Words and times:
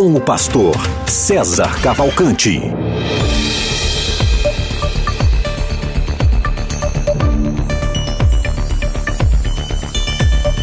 com 0.00 0.14
o 0.14 0.20
pastor 0.22 0.74
César 1.06 1.78
Cavalcante. 1.82 2.58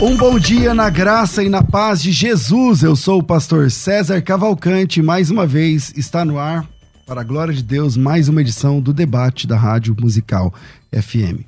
Um 0.02 0.17
bom 0.17 0.39
dia 0.39 0.73
na 0.73 0.89
graça 0.89 1.43
e 1.43 1.49
na 1.49 1.62
paz 1.62 2.02
de 2.02 2.12
Jesus. 2.12 2.81
Eu 2.81 2.95
sou 2.95 3.20
o 3.20 3.23
pastor 3.23 3.70
César 3.70 4.23
Cavalcante. 4.23 5.03
Mais 5.03 5.29
uma 5.29 5.45
vez 5.45 5.93
está 5.95 6.26
no 6.26 6.40
ar, 6.40 6.67
para 7.05 7.21
a 7.21 7.23
glória 7.23 7.54
de 7.54 7.62
Deus, 7.62 7.95
mais 7.95 8.27
uma 8.27 8.41
edição 8.41 8.81
do 8.81 8.91
debate 8.91 9.45
da 9.45 9.55
Rádio 9.55 9.95
Musical 9.99 10.51
FM. 10.91 11.46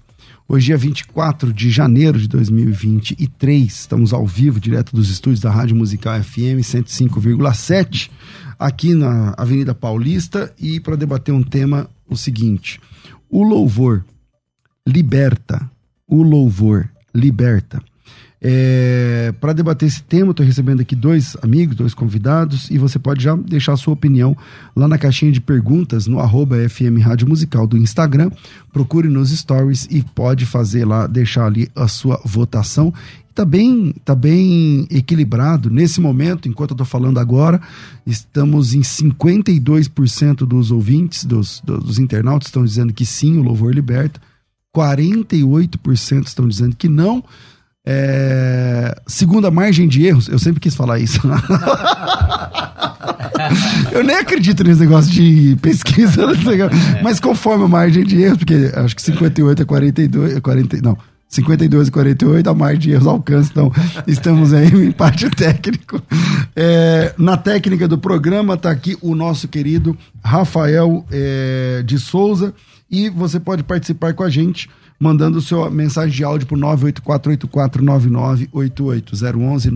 Hoje 0.51 0.73
é 0.73 0.75
24 0.75 1.53
de 1.53 1.69
janeiro 1.69 2.17
de 2.17 2.27
2023. 2.27 3.71
Estamos 3.71 4.11
ao 4.11 4.25
vivo, 4.25 4.59
direto 4.59 4.95
dos 4.95 5.11
estúdios 5.11 5.39
da 5.39 5.51
Rádio 5.51 5.75
Musical 5.75 6.23
FM 6.23 6.63
105,7, 6.63 8.09
aqui 8.57 8.95
na 8.95 9.35
Avenida 9.37 9.75
Paulista, 9.75 10.51
e 10.57 10.79
para 10.79 10.97
debater 10.97 11.31
um 11.35 11.43
tema 11.43 11.87
o 12.09 12.17
seguinte: 12.17 12.81
o 13.29 13.43
louvor 13.43 14.03
liberta. 14.87 15.69
O 16.07 16.23
louvor 16.23 16.89
liberta. 17.13 17.79
É, 18.41 19.33
para 19.41 19.51
debater 19.51 19.87
esse 19.87 20.01
tema, 20.01 20.31
estou 20.31 20.45
recebendo 20.45 20.79
aqui 20.79 20.95
dois 20.95 21.35
amigos, 21.41 21.75
dois 21.75 21.93
convidados, 21.93 22.71
e 22.71 22.77
você 22.77 22.97
pode 22.97 23.21
já 23.21 23.35
deixar 23.35 23.73
a 23.73 23.77
sua 23.77 23.93
opinião 23.93 24.35
lá 24.73 24.87
na 24.87 24.97
caixinha 24.97 25.31
de 25.31 25.41
perguntas 25.41 26.07
no 26.07 26.19
arroba 26.19 26.57
FM 26.69 27.01
Rádio 27.01 27.27
Musical 27.27 27.67
do 27.67 27.77
Instagram. 27.77 28.31
Procure 28.71 29.09
nos 29.09 29.29
stories 29.31 29.87
e 29.91 30.01
pode 30.01 30.45
fazer 30.45 30.85
lá, 30.85 31.05
deixar 31.05 31.45
ali 31.45 31.69
a 31.75 31.87
sua 31.87 32.21
votação. 32.23 32.93
Está 33.29 33.45
bem, 33.45 33.93
tá 34.05 34.15
bem 34.15 34.87
equilibrado. 34.89 35.69
Nesse 35.69 35.99
momento, 35.99 36.47
enquanto 36.47 36.71
eu 36.71 36.75
estou 36.75 36.85
falando 36.85 37.19
agora, 37.19 37.61
estamos 38.05 38.73
em 38.73 38.81
52% 38.81 40.45
dos 40.45 40.71
ouvintes, 40.71 41.25
dos, 41.25 41.61
dos 41.61 41.99
internautas 41.99 42.47
estão 42.47 42.63
dizendo 42.63 42.93
que 42.93 43.05
sim, 43.05 43.37
o 43.37 43.43
louvor 43.43 43.73
liberta. 43.73 44.21
48% 44.75 46.27
estão 46.27 46.47
dizendo 46.47 46.75
que 46.75 46.87
não. 46.87 47.23
É, 47.91 48.95
segundo 49.07 49.47
a 49.47 49.51
margem 49.51 49.87
de 49.87 50.05
erros, 50.05 50.27
eu 50.27 50.37
sempre 50.37 50.59
quis 50.59 50.75
falar 50.75 50.99
isso. 50.99 51.19
eu 53.91 54.03
nem 54.03 54.15
acredito 54.15 54.63
nesse 54.63 54.81
negócio 54.81 55.11
de 55.11 55.57
pesquisa, 55.59 56.27
mas 57.01 57.19
conforme 57.19 57.65
a 57.65 57.67
margem 57.67 58.03
de 58.03 58.21
erros, 58.21 58.37
porque 58.37 58.71
acho 58.75 58.95
que 58.95 59.01
58 59.01 59.63
é 59.63 59.65
42, 59.65 60.39
40, 60.39 60.77
é 60.77 60.81
não, 60.81 60.95
52 61.27 61.87
e 61.87 61.91
48, 61.91 62.47
a 62.47 62.53
margem 62.53 62.79
de 62.79 62.91
erros 62.91 63.07
alcança, 63.07 63.49
então 63.49 63.71
estamos 64.05 64.53
aí 64.53 64.67
em 64.67 64.89
empate 64.89 65.27
técnico. 65.31 65.99
É, 66.55 67.15
na 67.17 67.37
técnica 67.37 67.87
do 67.87 67.97
programa 67.97 68.53
está 68.53 68.69
aqui 68.69 68.95
o 69.01 69.15
nosso 69.15 69.47
querido 69.47 69.97
Rafael 70.23 71.03
é, 71.11 71.81
de 71.83 71.97
Souza 71.97 72.53
e 72.87 73.09
você 73.09 73.39
pode 73.39 73.63
participar 73.63 74.13
com 74.13 74.21
a 74.21 74.29
gente 74.29 74.69
mandando 74.99 75.39
sua 75.39 75.69
mensagem 75.69 76.15
de 76.15 76.23
áudio 76.23 76.47
para 76.47 76.57
984849988. 76.57 79.37
011 79.37 79.69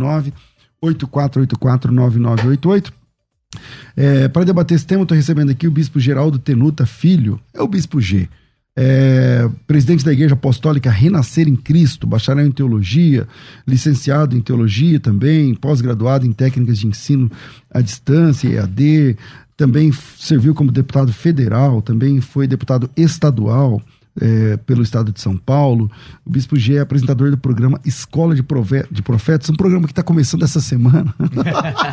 É, 3.95 4.27
para 4.27 4.43
debater 4.43 4.75
esse 4.75 4.85
tema, 4.85 5.03
estou 5.03 5.15
recebendo 5.15 5.51
aqui 5.51 5.67
o 5.67 5.71
bispo 5.71 5.99
Geraldo 5.99 6.39
Tenuta 6.39 6.85
Filho, 6.85 7.39
é 7.53 7.61
o 7.61 7.67
bispo 7.67 8.01
G. 8.01 8.27
É, 8.75 9.47
presidente 9.67 10.03
da 10.03 10.11
Igreja 10.11 10.33
Apostólica 10.33 10.89
Renascer 10.89 11.47
em 11.47 11.55
Cristo, 11.55 12.07
bacharel 12.07 12.47
em 12.47 12.51
teologia, 12.51 13.27
licenciado 13.67 14.35
em 14.35 14.41
teologia 14.41 14.99
também, 14.99 15.53
pós-graduado 15.53 16.25
em 16.25 16.33
técnicas 16.33 16.79
de 16.79 16.87
ensino 16.87 17.31
à 17.69 17.81
distância, 17.81 18.49
EAD, 18.49 19.15
também 19.55 19.91
serviu 20.17 20.55
como 20.55 20.71
deputado 20.71 21.13
federal, 21.13 21.83
também 21.83 22.19
foi 22.19 22.47
deputado 22.47 22.89
estadual, 22.97 23.79
é, 24.19 24.57
pelo 24.57 24.83
estado 24.83 25.11
de 25.11 25.19
São 25.19 25.35
Paulo. 25.35 25.89
O 26.25 26.29
Bispo 26.29 26.57
G 26.57 26.75
é 26.75 26.79
apresentador 26.79 27.31
do 27.31 27.37
programa 27.37 27.79
Escola 27.85 28.35
de, 28.35 28.43
Prove 28.43 28.85
de 28.91 29.01
Profetas, 29.01 29.49
um 29.49 29.55
programa 29.55 29.85
que 29.85 29.91
está 29.91 30.03
começando 30.03 30.43
essa 30.43 30.59
semana. 30.59 31.13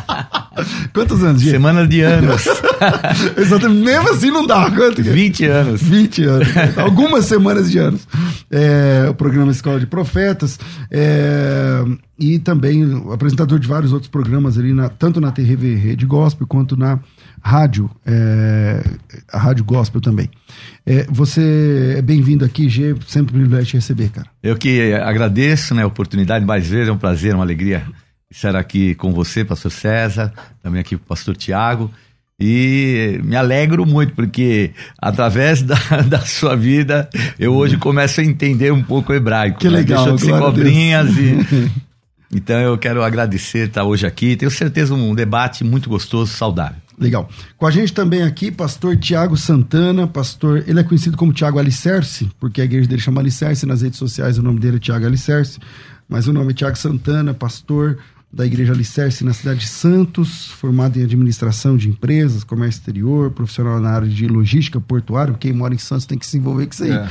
Quantos 0.93 1.23
anos, 1.23 1.41
G? 1.41 1.51
Semana 1.51 1.87
de 1.87 2.01
anos. 2.01 2.45
Exatamente. 3.37 3.83
Mesmo 3.83 4.09
assim 4.09 4.31
não 4.31 4.45
dá. 4.45 4.69
Quanto? 4.69 5.01
20 5.01 5.45
anos. 5.45 5.81
20 5.81 6.23
anos. 6.23 6.47
Algumas 6.77 7.25
semanas 7.25 7.71
de 7.71 7.77
anos. 7.77 8.07
É, 8.49 9.07
o 9.09 9.13
programa 9.13 9.51
Escola 9.51 9.79
de 9.79 9.87
Profetas. 9.87 10.59
É, 10.89 11.83
e 12.19 12.37
também 12.37 12.83
apresentador 13.11 13.57
de 13.57 13.67
vários 13.67 13.91
outros 13.91 14.09
programas 14.09 14.57
ali, 14.57 14.73
na, 14.73 14.89
tanto 14.89 15.19
na 15.19 15.31
TV 15.31 15.75
Rede 15.75 16.05
Gospel 16.05 16.45
quanto 16.45 16.77
na 16.77 16.99
rádio, 17.41 17.89
é, 18.05 18.83
a 19.31 19.39
Rádio 19.39 19.63
Gospel 19.65 19.99
também. 19.99 20.29
É, 20.85 21.05
você 21.09 21.95
é 21.97 22.01
bem-vindo 22.01 22.45
aqui, 22.45 22.69
G, 22.69 22.95
sempre 23.07 23.35
um 23.35 23.39
privilégio 23.39 23.67
te 23.67 23.75
receber, 23.75 24.09
cara. 24.09 24.27
Eu 24.41 24.55
que 24.55 24.93
agradeço 24.93 25.73
né, 25.73 25.83
a 25.83 25.87
oportunidade, 25.87 26.45
mais 26.45 26.67
vezes 26.67 26.89
é 26.89 26.91
um 26.91 26.97
prazer, 26.97 27.33
uma 27.33 27.43
alegria 27.43 27.83
estar 28.29 28.55
aqui 28.55 28.95
com 28.95 29.11
você, 29.11 29.43
pastor 29.43 29.71
César, 29.71 30.33
também 30.63 30.79
aqui 30.79 30.95
com 30.95 31.03
o 31.03 31.07
pastor 31.07 31.35
Tiago. 31.35 31.91
E 32.43 33.19
me 33.23 33.35
alegro 33.35 33.85
muito, 33.85 34.15
porque 34.15 34.71
através 34.97 35.61
da, 35.61 35.75
da 36.07 36.21
sua 36.21 36.55
vida, 36.55 37.07
eu 37.37 37.53
hoje 37.53 37.77
começo 37.77 38.19
a 38.19 38.23
entender 38.23 38.71
um 38.71 38.81
pouco 38.81 39.11
o 39.11 39.15
hebraico. 39.15 39.59
Que 39.59 39.69
né? 39.69 39.77
legal. 39.77 40.05
Deixa 40.05 40.17
de 40.17 40.25
ser 40.25 40.39
cobrinhas 40.39 41.09
e. 41.17 41.71
Então 42.33 42.57
eu 42.61 42.77
quero 42.77 43.03
agradecer 43.03 43.67
estar 43.67 43.83
hoje 43.83 44.07
aqui. 44.07 44.37
Tenho 44.37 44.49
certeza 44.49 44.93
um 44.93 45.13
debate 45.13 45.65
muito 45.65 45.89
gostoso, 45.89 46.31
saudável. 46.31 46.80
Legal. 46.99 47.29
Com 47.57 47.65
a 47.65 47.71
gente 47.71 47.93
também 47.93 48.21
aqui, 48.23 48.51
pastor 48.51 48.97
Tiago 48.97 49.37
Santana, 49.37 50.07
pastor, 50.07 50.63
ele 50.67 50.79
é 50.79 50.83
conhecido 50.83 51.17
como 51.17 51.33
Tiago 51.33 51.57
Alicerce, 51.57 52.29
porque 52.39 52.61
a 52.61 52.65
igreja 52.65 52.87
dele 52.87 53.01
chama 53.01 53.21
Alicerce, 53.21 53.65
nas 53.65 53.81
redes 53.81 53.97
sociais 53.97 54.37
o 54.37 54.43
nome 54.43 54.59
dele 54.59 54.77
é 54.77 54.79
Tiago 54.79 55.05
Alicerce, 55.05 55.59
mas 56.07 56.27
o 56.27 56.33
nome 56.33 56.51
é 56.51 56.53
Tiago 56.53 56.77
Santana, 56.77 57.33
pastor 57.33 57.97
da 58.33 58.45
igreja 58.45 58.71
Alicerce 58.71 59.25
na 59.25 59.33
cidade 59.33 59.61
de 59.61 59.67
Santos, 59.67 60.47
formado 60.47 60.97
em 60.97 61.03
administração 61.03 61.75
de 61.75 61.89
empresas, 61.89 62.45
comércio 62.45 62.79
exterior, 62.79 63.29
profissional 63.31 63.79
na 63.81 63.89
área 63.89 64.07
de 64.07 64.25
logística 64.25 64.79
portuária, 64.79 65.33
quem 65.33 65.51
mora 65.51 65.73
em 65.73 65.77
Santos 65.77 66.05
tem 66.05 66.17
que 66.17 66.25
se 66.25 66.37
envolver 66.37 66.65
com 66.65 66.73
isso 66.73 66.83
aí. 66.85 66.91
É. 66.91 67.07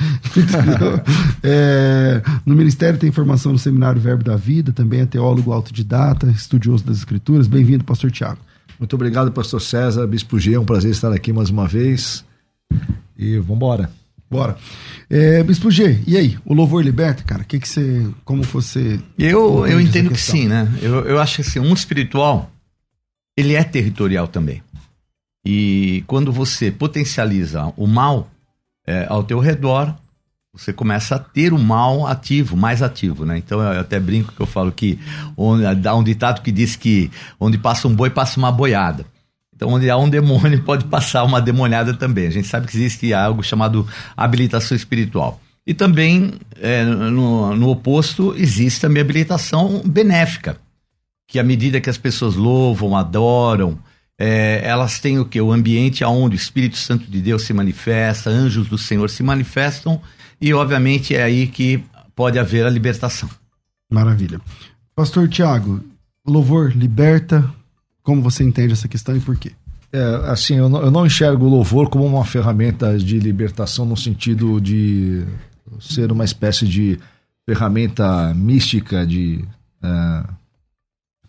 é, 1.42 2.22
no 2.46 2.54
ministério 2.54 2.98
tem 2.98 3.10
formação 3.10 3.52
no 3.52 3.58
seminário 3.58 4.00
Verbo 4.00 4.24
da 4.24 4.36
Vida, 4.36 4.72
também 4.72 5.00
é 5.00 5.06
teólogo 5.06 5.52
autodidata, 5.52 6.26
estudioso 6.28 6.84
das 6.84 6.98
escrituras. 6.98 7.46
Bem-vindo, 7.46 7.84
pastor 7.84 8.10
Tiago. 8.10 8.38
Muito 8.80 8.94
obrigado, 8.94 9.30
pastor 9.30 9.60
César, 9.60 10.06
Bispo 10.06 10.38
G, 10.38 10.54
é 10.54 10.58
um 10.58 10.64
prazer 10.64 10.90
estar 10.90 11.12
aqui 11.12 11.34
mais 11.34 11.50
uma 11.50 11.68
vez. 11.68 12.24
E 13.14 13.36
vamos 13.36 13.56
embora. 13.56 13.90
Bora. 14.30 14.56
É, 15.10 15.42
Bispo 15.42 15.70
G, 15.70 16.02
e 16.06 16.16
aí? 16.16 16.38
O 16.46 16.54
louvor 16.54 16.82
liberta, 16.82 17.22
cara? 17.22 17.44
Que 17.44 17.60
que 17.60 17.68
você, 17.68 18.08
como 18.24 18.42
você... 18.42 18.98
Eu, 19.18 19.66
eu 19.66 19.78
entendo 19.78 20.08
que 20.08 20.18
sim, 20.18 20.48
né? 20.48 20.66
Eu, 20.80 21.04
eu 21.04 21.20
acho 21.20 21.36
que 21.36 21.40
assim, 21.42 21.60
um 21.60 21.74
espiritual, 21.74 22.50
ele 23.36 23.54
é 23.54 23.62
territorial 23.62 24.26
também. 24.26 24.62
E 25.44 26.02
quando 26.06 26.32
você 26.32 26.70
potencializa 26.70 27.74
o 27.76 27.86
mal 27.86 28.30
é, 28.86 29.04
ao 29.10 29.22
teu 29.22 29.40
redor, 29.40 29.94
você 30.52 30.72
começa 30.72 31.14
a 31.14 31.18
ter 31.18 31.52
o 31.52 31.58
mal 31.58 32.06
ativo, 32.06 32.56
mais 32.56 32.82
ativo, 32.82 33.24
né? 33.24 33.38
Então 33.38 33.60
eu 33.60 33.80
até 33.80 34.00
brinco 34.00 34.32
que 34.32 34.40
eu 34.40 34.46
falo 34.46 34.72
que 34.72 34.98
onde, 35.36 35.64
há 35.86 35.94
um 35.94 36.02
ditado 36.02 36.42
que 36.42 36.50
diz 36.50 36.74
que 36.74 37.10
onde 37.38 37.56
passa 37.56 37.86
um 37.86 37.94
boi 37.94 38.10
passa 38.10 38.38
uma 38.38 38.50
boiada. 38.50 39.06
Então 39.54 39.68
onde 39.68 39.88
há 39.88 39.96
um 39.96 40.08
demônio 40.08 40.62
pode 40.64 40.86
passar 40.86 41.22
uma 41.22 41.40
demoniada 41.40 41.94
também. 41.94 42.26
A 42.26 42.30
gente 42.30 42.48
sabe 42.48 42.66
que 42.66 42.76
existe 42.76 43.14
algo 43.14 43.42
chamado 43.42 43.86
habilitação 44.16 44.76
espiritual. 44.76 45.40
E 45.64 45.72
também 45.72 46.32
é, 46.60 46.84
no, 46.84 47.54
no 47.54 47.68
oposto 47.68 48.34
existe 48.36 48.80
também 48.80 49.02
habilitação 49.02 49.82
benéfica, 49.84 50.56
que 51.28 51.38
à 51.38 51.44
medida 51.44 51.80
que 51.80 51.90
as 51.90 51.98
pessoas 51.98 52.34
louvam, 52.34 52.96
adoram, 52.96 53.78
é, 54.18 54.60
elas 54.64 54.98
têm 54.98 55.20
o 55.20 55.24
que? 55.24 55.40
O 55.40 55.52
ambiente 55.52 56.02
onde 56.02 56.34
o 56.34 56.36
Espírito 56.36 56.76
Santo 56.76 57.08
de 57.08 57.20
Deus 57.20 57.42
se 57.42 57.52
manifesta, 57.52 58.30
anjos 58.30 58.66
do 58.66 58.76
Senhor 58.76 59.08
se 59.08 59.22
manifestam 59.22 60.00
e, 60.40 60.54
obviamente, 60.54 61.14
é 61.14 61.22
aí 61.22 61.46
que 61.46 61.82
pode 62.14 62.38
haver 62.38 62.64
a 62.64 62.70
libertação. 62.70 63.28
Maravilha. 63.90 64.40
Pastor 64.94 65.28
Tiago, 65.28 65.80
louvor 66.26 66.72
liberta. 66.76 67.48
Como 68.02 68.22
você 68.22 68.42
entende 68.42 68.72
essa 68.72 68.88
questão 68.88 69.16
e 69.16 69.20
por 69.20 69.36
quê? 69.36 69.52
É, 69.92 70.02
assim, 70.30 70.54
eu 70.54 70.68
não, 70.68 70.80
eu 70.82 70.90
não 70.90 71.04
enxergo 71.04 71.46
o 71.46 71.48
louvor 71.48 71.88
como 71.88 72.06
uma 72.06 72.24
ferramenta 72.24 72.96
de 72.96 73.18
libertação 73.18 73.84
no 73.84 73.96
sentido 73.96 74.60
de 74.60 75.24
ser 75.80 76.12
uma 76.12 76.24
espécie 76.24 76.66
de 76.66 76.98
ferramenta 77.44 78.32
mística 78.34 79.06
de 79.06 79.44
é, 79.82 80.24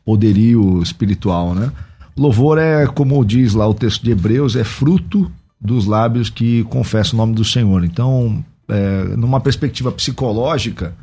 poderio 0.06 0.82
espiritual, 0.82 1.56
né? 1.56 1.72
Louvor 2.16 2.58
é, 2.58 2.86
como 2.86 3.24
diz 3.26 3.54
lá 3.54 3.68
o 3.68 3.74
texto 3.74 4.04
de 4.04 4.12
Hebreus, 4.12 4.56
é 4.56 4.64
fruto 4.64 5.32
dos 5.60 5.86
lábios 5.86 6.30
que 6.30 6.64
confessam 6.66 7.16
o 7.16 7.18
nome 7.18 7.34
do 7.34 7.46
Senhor. 7.46 7.84
Então, 7.84 8.44
é, 8.72 9.04
numa 9.18 9.42
perspectiva 9.42 9.92
psicológica, 9.92 10.96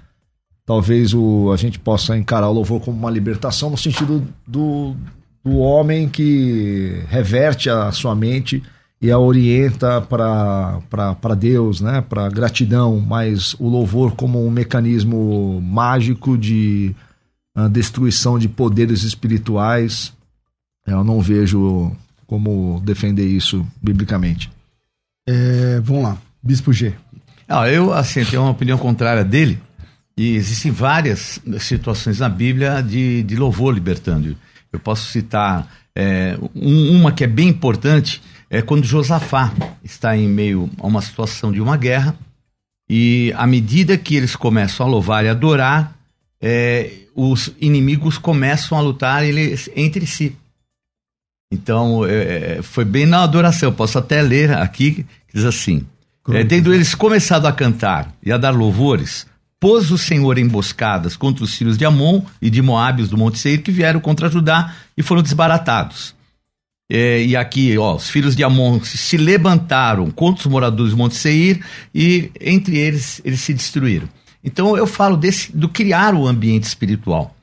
talvez 0.65 1.13
o, 1.13 1.53
a 1.53 1.57
gente 1.57 1.79
possa 1.79 2.17
encarar 2.17 2.49
o 2.49 2.53
louvor 2.53 2.81
como 2.81 2.97
uma 2.97 3.11
libertação 3.11 3.69
no 3.69 3.77
sentido 3.77 4.27
do, 4.47 4.97
do 5.45 5.59
homem 5.59 6.09
que 6.09 7.05
reverte 7.09 7.69
a 7.69 7.93
sua 7.93 8.15
mente 8.15 8.63
e 9.01 9.11
a 9.11 9.19
orienta 9.19 10.01
para 10.01 11.35
Deus, 11.37 11.83
né? 11.83 12.01
para 12.01 12.29
gratidão, 12.31 12.99
mas 13.01 13.55
o 13.59 13.69
louvor 13.69 14.17
como 14.17 14.45
um 14.45 14.51
mecanismo 14.51 15.61
mágico 15.61 16.39
de 16.39 16.97
uh, 17.57 17.69
destruição 17.69 18.39
de 18.39 18.49
poderes 18.49 19.03
espirituais, 19.03 20.13
eu 20.87 21.05
não 21.05 21.21
vejo 21.21 21.93
como 22.27 22.81
defender 22.83 23.27
isso 23.27 23.65
biblicamente. 23.81 24.51
É, 25.29 25.81
vamos 25.81 26.03
lá, 26.03 26.19
Bispo 26.43 26.73
G. 26.73 26.95
Eu, 27.49 27.93
assim, 27.95 28.25
tenho 28.25 28.43
uma 28.43 28.51
opinião 28.51 28.77
contrária 28.77 29.25
dele, 29.25 29.59
e 30.17 30.35
existem 30.35 30.71
várias 30.71 31.41
situações 31.61 32.19
na 32.19 32.29
Bíblia 32.29 32.83
de, 32.83 33.23
de 33.23 33.37
louvor 33.37 33.73
libertando. 33.73 34.37
Eu 34.73 34.79
posso 34.79 35.11
citar 35.11 35.67
é, 35.95 36.37
um, 36.55 36.97
uma 36.97 37.13
que 37.13 37.25
é 37.25 37.27
bem 37.27 37.49
importante, 37.49 38.21
é 38.51 38.61
quando 38.61 38.85
Josafá 38.85 39.53
está 39.83 40.17
em 40.17 40.29
meio 40.29 40.69
a 40.79 40.87
uma 40.87 41.01
situação 41.01 41.51
de 41.51 41.61
uma 41.61 41.77
guerra, 41.77 42.17
e 42.91 43.33
à 43.37 43.47
medida 43.47 43.97
que 43.97 44.15
eles 44.15 44.35
começam 44.35 44.87
a 44.87 44.89
louvar 44.89 45.25
e 45.25 45.29
adorar, 45.29 45.97
é, 46.41 46.91
os 47.15 47.53
inimigos 47.61 48.19
começam 48.19 48.77
a 48.77 48.81
lutar 48.81 49.25
eles, 49.25 49.71
entre 49.75 50.07
si. 50.07 50.37
Então, 51.53 52.05
é, 52.05 52.59
é 52.59 52.63
foi 52.63 52.85
bem 52.85 53.07
na 53.07 53.23
adoração. 53.23 53.69
Eu 53.69 53.75
posso 53.75 53.99
até 53.99 54.21
ler 54.23 54.53
aqui, 54.53 55.05
diz 55.33 55.45
assim: 55.45 55.87
é, 56.33 56.45
Tendo 56.45 56.75
eles 56.75 56.95
começado 56.95 57.47
a 57.47 57.53
cantar 57.53 58.15
e 58.23 58.31
a 58.31 58.37
dar 58.37 58.51
louvores, 58.51 59.27
pôs 59.61 59.91
o 59.91 59.99
Senhor 59.99 60.39
emboscadas 60.39 61.17
contra 61.17 61.45
os 61.45 61.55
filhos 61.55 61.77
de 61.77 61.85
Amon 61.85 62.23
e 62.41 62.51
de 62.51 62.63
Moábios 62.63 63.09
do 63.09 63.17
Monte 63.17 63.39
Seir, 63.39 63.63
que 63.63 63.71
vieram 63.71 64.01
contra 64.01 64.31
Judá 64.31 64.75
e 64.97 65.03
foram 65.03 65.23
desbaratados. 65.23 66.15
É, 66.91 67.23
e 67.23 67.37
aqui, 67.37 67.77
ó, 67.77 67.97
os 67.97 68.09
filhos 68.09 68.35
de 68.35 68.43
Amon 68.43 68.81
se 68.83 69.17
levantaram 69.19 70.11
contra 70.11 70.41
os 70.41 70.47
moradores 70.51 70.93
do 70.93 70.97
Monte 70.97 71.17
Seir 71.17 71.63
e 71.95 72.31
entre 72.41 72.79
eles 72.79 73.21
eles 73.25 73.41
se 73.41 73.53
destruíram. 73.53 74.09
Então 74.43 74.77
eu 74.77 74.87
falo 74.87 75.17
desse, 75.17 75.55
do 75.55 75.69
criar 75.69 76.15
o 76.15 76.27
ambiente 76.27 76.65
espiritual. 76.65 77.35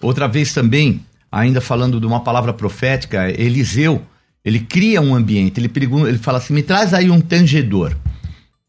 Outra 0.00 0.26
vez 0.26 0.52
também, 0.54 1.04
ainda 1.30 1.60
falando 1.60 2.00
de 2.00 2.06
uma 2.06 2.20
palavra 2.20 2.52
profética, 2.52 3.28
Eliseu, 3.30 4.00
ele 4.44 4.60
cria 4.60 5.00
um 5.00 5.14
ambiente, 5.14 5.58
ele, 5.58 5.68
pergunta, 5.68 6.08
ele 6.08 6.18
fala 6.18 6.38
assim: 6.38 6.54
me 6.54 6.62
traz 6.62 6.94
aí 6.94 7.10
um 7.10 7.20
tangedor. 7.20 7.94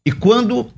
E 0.04 0.12
quando 0.12 0.70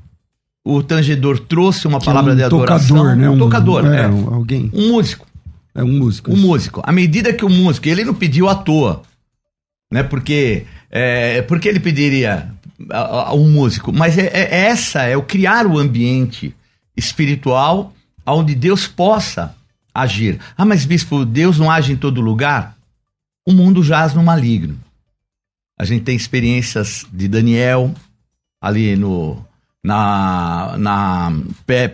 o 0.65 0.83
tangedor 0.83 1.39
trouxe 1.41 1.87
uma 1.87 1.99
que 1.99 2.07
palavra 2.07 2.33
é 2.33 2.35
um 2.35 2.37
de 2.37 2.43
adoração, 2.45 2.97
tocador, 2.97 3.17
né? 3.17 3.31
um, 3.31 3.35
um 3.35 3.39
tocador, 3.39 3.87
é, 3.87 4.01
é, 4.01 4.05
alguém, 4.05 4.71
um 4.73 4.89
músico. 4.91 5.27
É 5.75 5.83
um 5.83 5.99
músico. 5.99 6.31
Um 6.31 6.35
isso. 6.35 6.47
músico. 6.47 6.83
À 6.85 6.93
medida 6.93 7.33
que 7.33 7.45
o 7.45 7.49
músico, 7.49 7.89
ele 7.89 8.05
não 8.05 8.15
pediu 8.15 8.49
à 8.49 8.55
toa, 8.55 9.03
né? 9.91 10.03
Porque, 10.03 10.67
é, 10.91 11.43
porque 11.43 11.69
ele 11.69 11.81
pediria 11.81 12.51
a, 12.91 13.29
a 13.29 13.35
um 13.35 13.51
músico, 13.51 13.93
mas 13.93 14.19
é, 14.19 14.27
é, 14.27 14.67
essa 14.67 15.03
é 15.03 15.17
o 15.17 15.23
criar 15.23 15.67
o 15.67 15.79
ambiente 15.79 16.55
espiritual 16.97 17.93
onde 18.27 18.55
Deus 18.55 18.87
possa 18.87 19.55
agir. 19.95 20.39
Ah, 20.57 20.65
mas 20.65 20.85
bispo, 20.85 21.25
Deus 21.25 21.59
não 21.59 21.71
age 21.71 21.93
em 21.93 21.97
todo 21.97 22.21
lugar? 22.21 22.77
O 23.47 23.53
mundo 23.53 23.83
jaz 23.83 24.15
no 24.15 24.23
maligno. 24.23 24.79
A 25.79 25.85
gente 25.85 26.05
tem 26.05 26.15
experiências 26.15 27.07
de 27.13 27.27
Daniel 27.27 27.95
ali 28.61 28.97
no 28.97 29.45
na, 29.83 30.77
na 30.79 31.33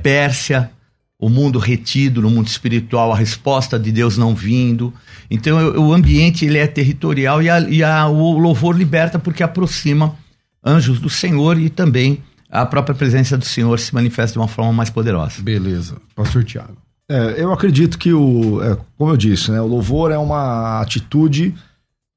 Pérsia, 0.03 0.71
o 1.19 1.29
mundo 1.29 1.59
retido 1.59 2.21
no 2.21 2.31
mundo 2.31 2.49
espiritual, 2.49 3.13
a 3.13 3.17
resposta 3.17 3.79
de 3.79 3.93
Deus 3.93 4.19
não 4.19 4.35
vindo. 4.35 4.93
Então 5.31 5.59
o 5.79 5.93
ambiente 5.93 6.45
ele 6.45 6.59
é 6.59 6.67
territorial 6.67 7.43
e, 7.43 7.49
a, 7.49 7.61
e 7.61 7.83
a, 7.83 8.07
o 8.07 8.39
louvor 8.39 8.77
liberta 8.77 9.19
porque 9.19 9.43
aproxima 9.43 10.17
anjos 10.65 11.01
do 11.01 11.09
Senhor 11.09 11.59
e 11.59 11.71
também 11.71 12.23
a 12.51 12.67
própria 12.67 12.95
presença 12.95 13.37
do 13.37 13.45
Senhor 13.45 13.79
se 13.79 13.95
manifesta 13.95 14.33
de 14.33 14.39
uma 14.39 14.49
forma 14.49 14.73
mais 14.73 14.91
poderosa. 14.91 15.43
Beleza. 15.43 15.97
Pastor 16.15 16.45
Tiago. 16.45 16.77
É, 17.09 17.37
eu 17.39 17.53
acredito 17.53 17.99
que 17.99 18.13
o, 18.13 18.61
é, 18.63 18.77
como 18.99 19.13
eu 19.13 19.17
disse, 19.17 19.51
né, 19.51 19.61
o 19.61 19.67
louvor 19.67 20.11
é 20.11 20.19
uma 20.19 20.81
atitude 20.81 21.55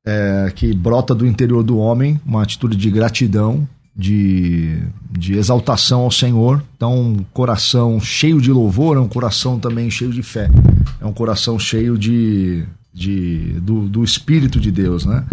é, 0.05 0.51
que 0.55 0.73
brota 0.73 1.13
do 1.13 1.27
interior 1.27 1.61
do 1.61 1.77
homem, 1.77 2.19
uma 2.25 2.41
atitude 2.41 2.75
de 2.75 2.89
gratidão, 2.89 3.67
de, 3.99 4.81
de 5.11 5.33
exaltação 5.33 6.01
ao 6.01 6.11
Senhor. 6.11 6.63
Então, 6.77 6.97
um 6.97 7.17
coração 7.33 7.99
cheio 7.99 8.39
de 8.39 8.49
louvor 8.49 8.95
é 8.95 8.99
um 8.99 9.09
coração 9.09 9.59
também 9.59 9.91
cheio 9.91 10.11
de 10.11 10.23
fé. 10.23 10.49
É 11.01 11.05
um 11.05 11.11
coração 11.11 11.59
cheio 11.59 11.97
de, 11.97 12.63
de 12.93 13.59
do, 13.59 13.89
do 13.89 14.01
Espírito 14.01 14.57
de 14.57 14.71
Deus, 14.71 15.05
né? 15.05 15.25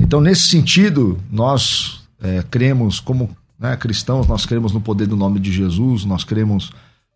Então, 0.00 0.20
nesse 0.20 0.42
sentido, 0.42 1.18
nós 1.28 2.02
é, 2.22 2.44
cremos 2.48 3.00
como 3.00 3.28
né, 3.58 3.76
cristãos, 3.76 4.28
nós 4.28 4.46
cremos 4.46 4.72
no 4.72 4.80
poder 4.80 5.08
do 5.08 5.16
nome 5.16 5.40
de 5.40 5.50
Jesus, 5.50 6.04
nós 6.04 6.22
cremos 6.22 6.70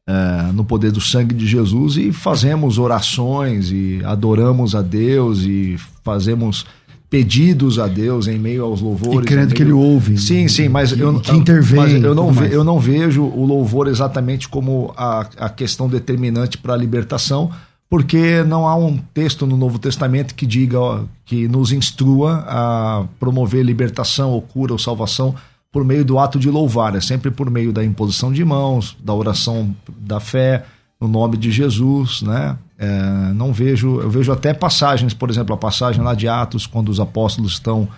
é, 0.05 0.51
no 0.53 0.65
poder 0.65 0.91
do 0.91 1.01
sangue 1.01 1.35
de 1.35 1.47
Jesus 1.47 1.97
e 1.97 2.11
fazemos 2.11 2.77
orações 2.77 3.71
e 3.71 4.01
adoramos 4.05 4.75
a 4.75 4.83
Deus 4.83 5.43
e 5.43 5.79
fazemos 6.03 6.67
pedidos 7.11 7.79
a 7.79 7.87
Deus 7.87 8.27
em 8.27 8.39
meio 8.39 8.65
aos 8.65 8.81
louvores. 8.81 9.21
E 9.21 9.25
crendo 9.25 9.47
meio... 9.47 9.57
que 9.57 9.63
ele 9.63 9.73
ouve. 9.73 10.19
Sim, 10.19 10.47
sim, 10.49 10.69
mas 10.69 10.93
que, 10.93 11.01
eu 11.01 11.19
que 11.21 11.33
intervém. 11.33 11.79
Mas 11.79 12.05
eu 12.05 12.15
não, 12.15 12.33
ve, 12.33 12.55
eu 12.55 12.63
não 12.63 12.79
vejo 12.79 13.23
o 13.23 13.45
louvor 13.47 13.89
exatamente 13.89 14.49
como 14.49 14.93
a, 14.97 15.27
a 15.39 15.49
questão 15.49 15.89
determinante 15.89 16.59
para 16.59 16.75
a 16.75 16.77
libertação, 16.77 17.51
porque 17.89 18.43
não 18.45 18.67
há 18.67 18.77
um 18.77 18.99
texto 19.15 19.47
no 19.47 19.57
Novo 19.57 19.79
Testamento 19.79 20.35
que 20.35 20.47
diga, 20.47 20.79
ó, 20.79 21.01
que 21.25 21.49
nos 21.49 21.73
instrua 21.73 22.45
a 22.47 23.05
promover 23.19 23.65
libertação, 23.65 24.31
ou 24.31 24.43
cura, 24.43 24.73
ou 24.73 24.79
salvação 24.79 25.35
por 25.73 25.85
meio 25.85 26.05
do 26.05 26.19
ato 26.19 26.39
de 26.39 26.51
louvar, 26.51 26.95
é 26.95 27.01
sempre 27.01 27.31
por 27.31 27.51
meio 27.51 27.73
da 27.73 27.85
imposição 27.85 28.33
de 28.33 28.45
mãos, 28.45 28.97
da 29.03 29.15
oração 29.15 29.75
da 29.99 30.19
fé, 30.19 30.65
no 31.01 31.07
nome 31.07 31.37
de 31.37 31.51
Jesus, 31.51 32.23
né? 32.23 32.57
É, 32.79 33.33
não 33.35 33.53
vejo, 33.53 34.01
eu 34.01 34.09
vejo 34.09 34.31
até 34.31 34.55
passagens, 34.55 35.13
por 35.13 35.29
exemplo, 35.29 35.53
a 35.53 35.59
passagem 35.59 36.01
lá 36.01 36.15
de 36.15 36.29
Atos, 36.29 36.65
quando 36.67 36.89
os 36.91 37.01
apóstolos 37.01 37.55
estão 37.55 37.89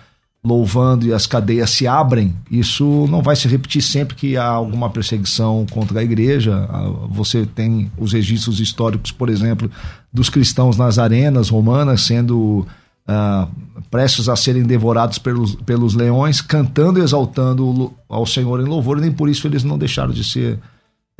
louvando 0.43 1.05
e 1.05 1.13
as 1.13 1.27
cadeias 1.27 1.69
se 1.69 1.85
abrem, 1.85 2.35
isso 2.49 3.05
não 3.07 3.21
vai 3.21 3.35
se 3.35 3.47
repetir 3.47 3.81
sempre 3.83 4.15
que 4.15 4.35
há 4.35 4.47
alguma 4.47 4.89
perseguição 4.89 5.67
contra 5.69 5.99
a 5.99 6.03
igreja. 6.03 6.67
Você 7.11 7.45
tem 7.45 7.91
os 7.95 8.11
registros 8.11 8.59
históricos, 8.59 9.11
por 9.11 9.29
exemplo, 9.29 9.69
dos 10.11 10.29
cristãos 10.29 10.77
nas 10.77 10.97
arenas 10.97 11.49
romanas 11.49 12.01
sendo 12.01 12.65
uh, 13.07 13.47
prestes 13.91 14.27
a 14.27 14.35
serem 14.35 14.63
devorados 14.63 15.19
pelos, 15.19 15.53
pelos 15.57 15.93
leões, 15.93 16.41
cantando 16.41 16.99
e 16.99 17.03
exaltando 17.03 17.93
ao 18.09 18.25
Senhor 18.25 18.59
em 18.61 18.65
louvor, 18.65 18.97
e 18.97 19.01
nem 19.01 19.11
por 19.11 19.29
isso 19.29 19.45
eles 19.45 19.63
não 19.63 19.77
deixaram 19.77 20.11
de 20.11 20.23
ser 20.23 20.59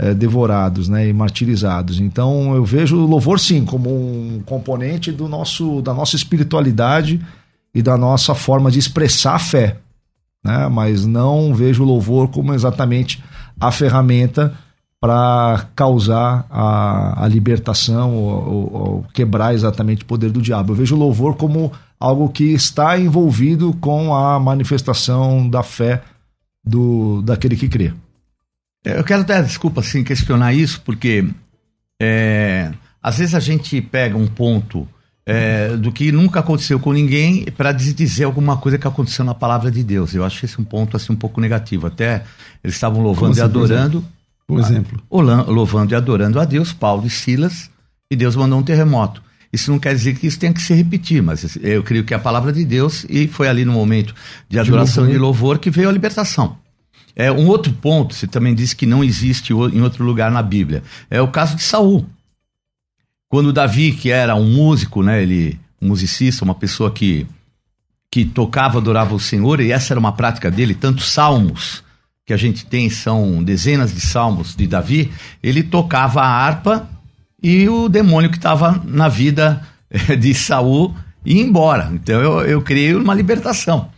é, 0.01 0.15
devorados 0.15 0.89
né, 0.89 1.07
e 1.07 1.13
martirizados. 1.13 1.99
Então 1.99 2.55
eu 2.55 2.65
vejo 2.65 2.97
o 2.97 3.05
louvor 3.05 3.39
sim 3.39 3.63
como 3.63 3.87
um 3.91 4.41
componente 4.43 5.11
do 5.11 5.27
nosso, 5.27 5.79
da 5.83 5.93
nossa 5.93 6.15
espiritualidade 6.15 7.21
e 7.73 7.83
da 7.83 7.95
nossa 7.95 8.33
forma 8.33 8.71
de 8.71 8.79
expressar 8.79 9.35
a 9.35 9.39
fé. 9.39 9.77
Né? 10.43 10.67
Mas 10.69 11.05
não 11.05 11.53
vejo 11.53 11.83
o 11.83 11.85
louvor 11.85 12.29
como 12.29 12.51
exatamente 12.51 13.23
a 13.59 13.71
ferramenta 13.71 14.57
para 14.99 15.67
causar 15.75 16.47
a, 16.49 17.23
a 17.23 17.27
libertação 17.27 18.15
ou, 18.15 18.29
ou, 18.29 18.73
ou, 18.73 19.05
quebrar 19.13 19.53
exatamente 19.53 20.01
o 20.01 20.07
poder 20.07 20.31
do 20.31 20.41
diabo. 20.41 20.71
Eu 20.71 20.77
vejo 20.77 20.95
o 20.95 20.99
louvor 20.99 21.35
como 21.35 21.71
algo 21.99 22.27
que 22.29 22.45
está 22.53 22.99
envolvido 22.99 23.71
com 23.79 24.15
a 24.15 24.39
manifestação 24.39 25.47
da 25.47 25.61
fé 25.61 26.01
do 26.65 27.21
daquele 27.21 27.55
que 27.55 27.69
crê. 27.69 27.93
É, 28.83 28.97
eu 28.97 29.03
quero 29.03 29.21
até, 29.21 29.41
desculpa, 29.41 29.81
assim, 29.81 30.03
questionar 30.03 30.53
isso, 30.53 30.81
porque 30.81 31.27
é, 32.01 32.71
às 33.01 33.17
vezes 33.17 33.35
a 33.35 33.39
gente 33.39 33.79
pega 33.81 34.17
um 34.17 34.27
ponto 34.27 34.87
é, 35.25 35.77
do 35.77 35.91
que 35.91 36.11
nunca 36.11 36.39
aconteceu 36.39 36.79
com 36.79 36.91
ninguém 36.91 37.45
para 37.55 37.71
dizer 37.71 38.23
alguma 38.23 38.57
coisa 38.57 38.77
que 38.77 38.87
aconteceu 38.87 39.23
na 39.23 39.33
palavra 39.33 39.69
de 39.69 39.83
Deus. 39.83 40.13
Eu 40.13 40.25
acho 40.25 40.43
esse 40.45 40.59
um 40.59 40.63
ponto 40.63 40.97
assim 40.97 41.13
um 41.13 41.15
pouco 41.15 41.39
negativo. 41.39 41.87
Até 41.87 42.23
eles 42.63 42.75
estavam 42.75 43.01
louvando 43.01 43.37
e 43.37 43.41
adorando. 43.41 44.03
Por 44.47 44.59
exemplo. 44.59 45.01
louvando 45.09 45.93
e 45.93 45.95
adorando 45.95 46.39
a 46.39 46.43
Deus, 46.43 46.73
Paulo 46.73 47.07
e 47.07 47.09
Silas, 47.09 47.69
e 48.11 48.15
Deus 48.17 48.35
mandou 48.35 48.59
um 48.59 48.63
terremoto. 48.63 49.23
Isso 49.53 49.71
não 49.71 49.79
quer 49.79 49.93
dizer 49.93 50.15
que 50.15 50.27
isso 50.27 50.39
tenha 50.39 50.53
que 50.53 50.61
se 50.61 50.73
repetir, 50.73 51.21
mas 51.21 51.57
eu 51.61 51.83
creio 51.83 52.03
que 52.03 52.13
é 52.13 52.17
a 52.17 52.19
palavra 52.19 52.51
de 52.51 52.65
Deus 52.65 53.05
e 53.09 53.27
foi 53.27 53.47
ali 53.47 53.63
no 53.63 53.71
momento 53.73 54.13
de 54.49 54.59
adoração 54.59 55.05
de 55.05 55.11
louvor, 55.11 55.13
de 55.13 55.19
louvor 55.19 55.59
que 55.59 55.69
veio 55.69 55.87
a 55.87 55.91
libertação. 55.91 56.57
É, 57.15 57.31
um 57.31 57.47
outro 57.47 57.73
ponto, 57.73 58.13
você 58.13 58.27
também 58.27 58.55
disse 58.55 58.75
que 58.75 58.85
não 58.85 59.03
existe 59.03 59.53
em 59.53 59.81
outro 59.81 60.03
lugar 60.03 60.31
na 60.31 60.41
Bíblia, 60.41 60.83
é 61.09 61.21
o 61.21 61.27
caso 61.27 61.55
de 61.55 61.63
Saul. 61.63 62.05
Quando 63.27 63.53
Davi, 63.53 63.93
que 63.93 64.09
era 64.09 64.35
um 64.35 64.49
músico, 64.49 65.01
né, 65.01 65.21
ele, 65.21 65.59
um 65.81 65.87
musicista, 65.87 66.43
uma 66.43 66.55
pessoa 66.55 66.91
que, 66.91 67.25
que 68.09 68.25
tocava, 68.25 68.77
adorava 68.77 69.15
o 69.15 69.19
Senhor, 69.19 69.61
e 69.61 69.71
essa 69.71 69.93
era 69.93 69.99
uma 69.99 70.11
prática 70.11 70.51
dele, 70.51 70.73
tantos 70.73 71.11
salmos 71.11 71.83
que 72.25 72.33
a 72.33 72.37
gente 72.37 72.65
tem, 72.65 72.89
são 72.89 73.43
dezenas 73.43 73.93
de 73.93 74.01
salmos 74.01 74.55
de 74.55 74.67
Davi, 74.67 75.11
ele 75.41 75.63
tocava 75.63 76.21
a 76.21 76.27
harpa 76.27 76.89
e 77.41 77.67
o 77.67 77.89
demônio 77.89 78.29
que 78.29 78.37
estava 78.37 78.81
na 78.85 79.07
vida 79.07 79.65
de 80.19 80.33
Saul 80.33 80.95
ia 81.25 81.41
embora. 81.41 81.89
Então 81.93 82.21
eu, 82.21 82.41
eu 82.41 82.61
criei 82.61 82.93
uma 82.95 83.13
libertação. 83.13 83.89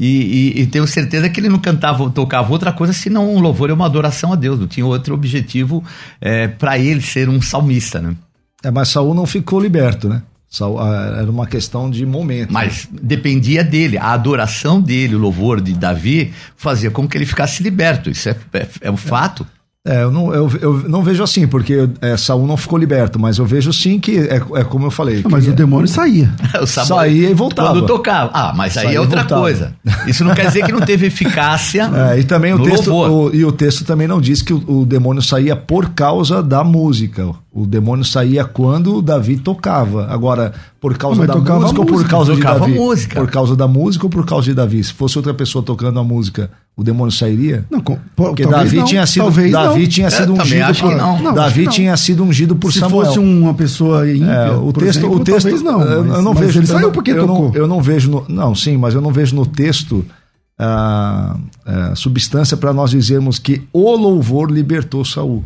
E, 0.00 0.54
e, 0.56 0.60
e, 0.60 0.66
tenho 0.66 0.86
certeza 0.86 1.28
que 1.28 1.40
ele 1.40 1.48
não 1.48 1.58
cantava 1.58 2.04
ou 2.04 2.10
tocava 2.10 2.52
outra 2.52 2.72
coisa 2.72 2.92
senão 2.92 3.34
um 3.34 3.40
louvor 3.40 3.68
e 3.68 3.72
uma 3.72 3.86
adoração 3.86 4.32
a 4.32 4.36
Deus. 4.36 4.60
Não 4.60 4.68
tinha 4.68 4.86
outro 4.86 5.12
objetivo 5.12 5.82
é, 6.20 6.46
para 6.46 6.78
ele 6.78 7.00
ser 7.00 7.28
um 7.28 7.42
salmista, 7.42 8.00
né? 8.00 8.14
É, 8.62 8.70
mas 8.70 8.88
Saul 8.88 9.12
não 9.12 9.26
ficou 9.26 9.58
liberto, 9.60 10.08
né? 10.08 10.22
Saul, 10.48 10.80
era 10.80 11.28
uma 11.28 11.46
questão 11.46 11.90
de 11.90 12.06
momento. 12.06 12.52
Mas 12.52 12.88
né? 12.90 13.00
dependia 13.02 13.64
dele. 13.64 13.98
A 13.98 14.12
adoração 14.12 14.80
dele, 14.80 15.16
o 15.16 15.18
louvor 15.18 15.60
de 15.60 15.74
Davi, 15.74 16.32
fazia 16.56 16.92
com 16.92 17.08
que 17.08 17.18
ele 17.18 17.26
ficasse 17.26 17.62
liberto. 17.62 18.08
Isso 18.08 18.28
é, 18.28 18.36
é, 18.52 18.68
é 18.82 18.90
um 18.90 18.96
fato. 18.96 19.44
É, 19.88 20.02
eu 20.02 20.10
não, 20.10 20.34
eu, 20.34 20.50
eu 20.60 20.82
não 20.86 21.02
vejo 21.02 21.22
assim, 21.22 21.48
porque 21.48 21.88
é, 22.02 22.14
Saul 22.14 22.46
não 22.46 22.58
ficou 22.58 22.78
liberto, 22.78 23.18
mas 23.18 23.38
eu 23.38 23.46
vejo 23.46 23.72
sim 23.72 23.98
que 23.98 24.18
é, 24.18 24.36
é 24.36 24.64
como 24.64 24.84
eu 24.84 24.90
falei. 24.90 25.24
Mas 25.26 25.48
o 25.48 25.52
demônio 25.52 25.88
saía. 25.88 26.30
o 26.60 26.66
saía 26.66 27.30
e 27.30 27.32
voltava. 27.32 27.70
Quando 27.70 27.86
tocava. 27.86 28.30
Ah, 28.34 28.52
mas 28.54 28.76
aí 28.76 28.94
é 28.94 29.00
outra 29.00 29.24
coisa. 29.24 29.72
Isso 30.06 30.24
não 30.24 30.34
quer 30.34 30.48
dizer 30.48 30.66
que 30.66 30.72
não 30.72 30.82
teve 30.82 31.06
eficácia. 31.06 31.88
É, 31.98 32.18
e 32.20 32.24
também 32.24 32.52
o 32.52 32.62
texto, 32.62 32.92
o, 32.92 33.34
e 33.34 33.44
o 33.44 33.50
texto 33.50 33.84
também 33.84 34.06
não 34.06 34.20
diz 34.20 34.42
que 34.42 34.52
o, 34.52 34.62
o, 34.66 34.86
demônio 34.86 35.22
saía 35.22 35.56
por 35.56 35.90
causa 35.90 36.42
da 36.42 36.62
música. 36.62 37.30
O 37.52 37.66
demônio 37.66 38.04
saía 38.04 38.44
quando 38.44 39.00
Davi 39.02 39.36
tocava. 39.36 40.06
Agora, 40.08 40.52
por 40.80 40.96
causa 40.96 41.26
da 41.26 41.34
música, 41.34 41.54
música, 41.54 41.80
ou 41.80 41.86
por 41.86 42.06
causa 42.06 42.34
de 42.34 42.42
Davi? 42.42 42.74
Música. 42.74 43.20
Por 43.20 43.30
causa 43.30 43.56
da 43.56 43.66
música 43.66 44.06
ou 44.06 44.10
por 44.10 44.24
causa 44.24 44.44
de 44.44 44.54
Davi? 44.54 44.84
Se 44.84 44.92
fosse 44.92 45.16
outra 45.18 45.34
pessoa 45.34 45.64
tocando 45.64 45.98
a 45.98 46.04
música, 46.04 46.50
o 46.78 46.84
demônio 46.84 47.10
sairia? 47.10 47.66
Não, 47.68 47.80
com, 47.80 47.98
porque 48.14 48.46
Davi 48.46 48.76
não, 48.76 48.84
tinha 48.84 49.04
sido 49.04 49.24
Davi 49.24 49.50
não. 49.50 49.88
tinha 49.88 50.10
sido 50.12 50.32
ungido 50.32 50.74
por, 50.78 50.96
não. 50.96 51.20
Não, 51.20 51.34
Davi 51.34 51.66
tinha 51.66 51.96
sido 51.96 52.22
ungido 52.22 52.54
por 52.54 52.72
Se 52.72 52.78
Samuel. 52.78 53.00
Se 53.00 53.16
fosse 53.16 53.18
uma 53.18 53.52
pessoa 53.52 54.08
ímpia, 54.08 54.30
é, 54.30 54.50
o 54.52 54.72
texto, 54.72 54.98
exemplo, 55.00 55.16
o 55.16 55.24
texto 55.24 55.64
não, 55.64 55.82
eu, 55.82 56.04
mas, 56.04 56.16
eu 56.18 56.22
não 56.22 56.32
vejo, 56.32 56.60
ele 56.60 56.66
saiu 56.68 56.92
porque 56.92 57.10
eu 57.10 57.26
tocou. 57.26 57.48
Não, 57.48 57.54
eu 57.56 57.66
não 57.66 57.82
vejo 57.82 58.08
no, 58.08 58.24
não, 58.28 58.54
sim, 58.54 58.76
mas 58.76 58.94
eu 58.94 59.00
não 59.00 59.10
vejo 59.10 59.34
no 59.34 59.44
texto 59.44 60.04
a, 60.56 61.36
a 61.66 61.96
substância 61.96 62.56
para 62.56 62.72
nós 62.72 62.92
dizermos 62.92 63.40
que 63.40 63.60
o 63.72 63.96
louvor 63.96 64.48
libertou 64.48 65.04
Saul. 65.04 65.42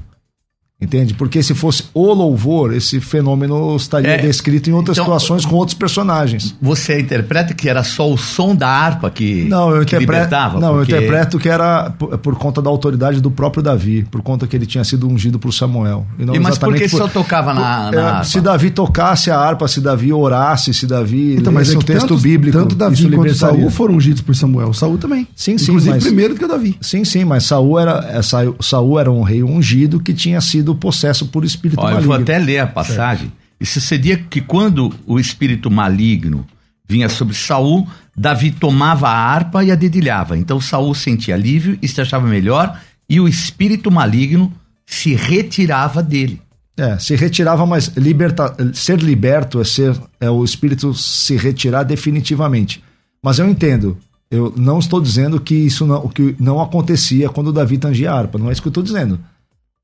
Entende? 0.82 1.14
Porque 1.14 1.40
se 1.44 1.54
fosse 1.54 1.84
o 1.94 2.12
louvor, 2.12 2.74
esse 2.74 3.00
fenômeno 3.00 3.76
estaria 3.76 4.10
é, 4.10 4.18
descrito 4.18 4.68
em 4.68 4.72
outras 4.72 4.96
então, 4.96 5.04
situações 5.04 5.46
com 5.46 5.54
outros 5.54 5.74
personagens. 5.78 6.56
Você 6.60 6.98
interpreta 6.98 7.54
que 7.54 7.68
era 7.68 7.84
só 7.84 8.10
o 8.10 8.18
som 8.18 8.52
da 8.52 8.68
harpa 8.68 9.08
que, 9.08 9.44
não, 9.44 9.70
eu 9.70 9.84
que 9.84 9.96
libertava? 9.96 10.58
Não, 10.58 10.74
porque... 10.74 10.92
eu 10.92 10.96
interpreto 10.98 11.38
que 11.38 11.48
era 11.48 11.90
por, 11.90 12.18
por, 12.18 12.34
conta 12.34 12.60
da 12.60 12.68
autoridade 12.68 13.20
do 13.20 13.30
próprio 13.30 13.62
Davi, 13.62 14.04
por 14.10 14.22
conta 14.22 14.44
que 14.48 14.56
ele 14.56 14.66
tinha 14.66 14.82
sido 14.82 15.08
ungido 15.08 15.38
por 15.38 15.52
Samuel. 15.52 16.04
E, 16.18 16.24
não 16.24 16.34
e 16.34 16.40
mas 16.40 16.58
por 16.58 16.74
que 16.74 16.88
só 16.88 17.06
tocava 17.06 17.54
na, 17.54 17.92
na 17.92 17.96
é, 17.96 18.04
harpa? 18.04 18.24
Se 18.24 18.40
Davi 18.40 18.70
tocasse 18.70 19.30
a 19.30 19.38
harpa, 19.38 19.68
se 19.68 19.80
Davi 19.80 20.12
orasse, 20.12 20.74
se 20.74 20.84
Davi 20.84 21.36
então, 21.36 21.52
mas 21.52 21.72
é 21.72 21.78
um 21.78 21.80
texto 21.80 22.08
tanto, 22.08 22.18
bíblico, 22.18 22.58
tanto 22.58 22.74
Davi 22.74 23.08
quanto 23.08 23.34
Saul 23.34 23.70
foram 23.70 23.94
ungidos 23.94 24.20
por 24.20 24.34
Samuel. 24.34 24.74
Saul 24.74 24.98
também. 24.98 25.28
Sim, 25.36 25.56
sim. 25.58 25.70
Inclusive 25.70 25.94
mas, 25.94 26.02
primeiro 26.02 26.34
do 26.34 26.38
que 26.38 26.44
o 26.44 26.48
Davi. 26.48 26.76
Sim, 26.80 27.04
sim, 27.04 27.24
mas 27.24 27.44
Saul 27.44 27.78
era, 27.78 28.04
é, 28.10 28.20
Saul 28.60 28.98
era 28.98 29.12
um 29.12 29.22
rei 29.22 29.44
ungido 29.44 30.00
que 30.00 30.12
tinha 30.12 30.40
sido 30.40 30.71
possesso 30.74 31.26
por 31.26 31.44
espírito 31.44 31.80
Ó, 31.80 31.84
maligno. 31.84 32.02
Eu 32.02 32.06
vou 32.06 32.16
até 32.16 32.38
ler 32.38 32.58
a 32.58 32.66
passagem. 32.66 33.26
Certo. 33.28 33.42
E 33.60 33.66
sucedia 33.66 34.16
que 34.16 34.40
quando 34.40 34.92
o 35.06 35.20
espírito 35.20 35.70
maligno 35.70 36.46
vinha 36.88 37.08
sobre 37.08 37.34
Saul, 37.34 37.86
Davi 38.16 38.50
tomava 38.50 39.08
a 39.08 39.16
harpa 39.16 39.64
e 39.64 39.70
a 39.70 39.74
dedilhava. 39.74 40.36
Então 40.36 40.60
Saul 40.60 40.94
sentia 40.94 41.34
alívio 41.34 41.78
e 41.80 41.88
se 41.88 42.00
achava 42.00 42.26
melhor, 42.26 42.78
e 43.08 43.20
o 43.20 43.28
espírito 43.28 43.90
maligno 43.90 44.52
se 44.84 45.14
retirava 45.14 46.02
dele. 46.02 46.40
É, 46.76 46.98
se 46.98 47.14
retirava, 47.14 47.64
mas 47.66 47.88
liberta, 47.96 48.56
ser 48.72 48.98
liberto 49.00 49.60
é 49.60 49.64
ser 49.64 49.94
é 50.18 50.30
o 50.30 50.42
espírito 50.42 50.94
se 50.94 51.36
retirar 51.36 51.82
definitivamente. 51.82 52.82
Mas 53.22 53.38
eu 53.38 53.48
entendo. 53.48 53.98
Eu 54.30 54.52
não 54.56 54.78
estou 54.78 55.00
dizendo 55.00 55.38
que 55.38 55.54
isso 55.54 55.86
não, 55.86 56.08
que 56.08 56.34
não 56.40 56.60
acontecia 56.60 57.28
quando 57.28 57.52
Davi 57.52 57.76
tangia 57.76 58.10
a 58.10 58.18
harpa. 58.18 58.38
Não 58.38 58.48
é 58.48 58.52
isso 58.52 58.62
que 58.62 58.68
eu 58.68 58.70
estou 58.70 58.82
dizendo. 58.82 59.20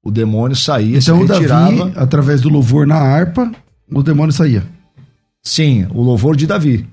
O 0.09 0.11
demônio 0.11 0.57
saía, 0.57 0.97
então, 0.97 1.27
se 1.27 1.33
retirava. 1.35 1.77
Davi, 1.77 1.93
através 1.95 2.41
do 2.41 2.49
louvor 2.49 2.87
na 2.87 2.97
harpa, 2.97 3.53
o 3.93 4.03
demônio 4.03 4.33
saía. 4.33 4.65
Sim, 5.43 5.87
o 5.91 6.01
louvor 6.01 6.35
de 6.35 6.47
Davi. 6.47 6.89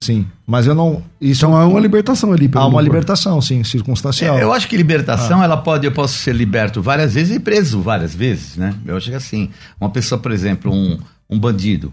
Sim, 0.00 0.24
mas 0.46 0.64
eu 0.64 0.72
não. 0.72 1.02
Isso 1.20 1.44
então 1.44 1.56
há 1.56 1.66
uma 1.66 1.80
libertação 1.80 2.32
ali. 2.32 2.48
Há 2.54 2.60
uma 2.60 2.64
louvor. 2.66 2.84
libertação, 2.84 3.42
sim, 3.42 3.64
circunstancial. 3.64 4.38
É, 4.38 4.44
eu 4.44 4.52
acho 4.52 4.68
que 4.68 4.76
libertação, 4.76 5.40
ah. 5.40 5.44
ela 5.44 5.56
pode, 5.56 5.86
eu 5.88 5.90
posso 5.90 6.18
ser 6.18 6.36
liberto 6.36 6.80
várias 6.80 7.14
vezes 7.14 7.34
e 7.34 7.40
preso 7.40 7.80
várias 7.80 8.14
vezes, 8.14 8.56
né? 8.56 8.72
Eu 8.86 8.96
acho 8.96 9.10
que 9.10 9.16
assim, 9.16 9.50
uma 9.80 9.90
pessoa, 9.90 10.20
por 10.20 10.30
exemplo, 10.30 10.72
um, 10.72 11.00
um 11.28 11.40
bandido, 11.40 11.92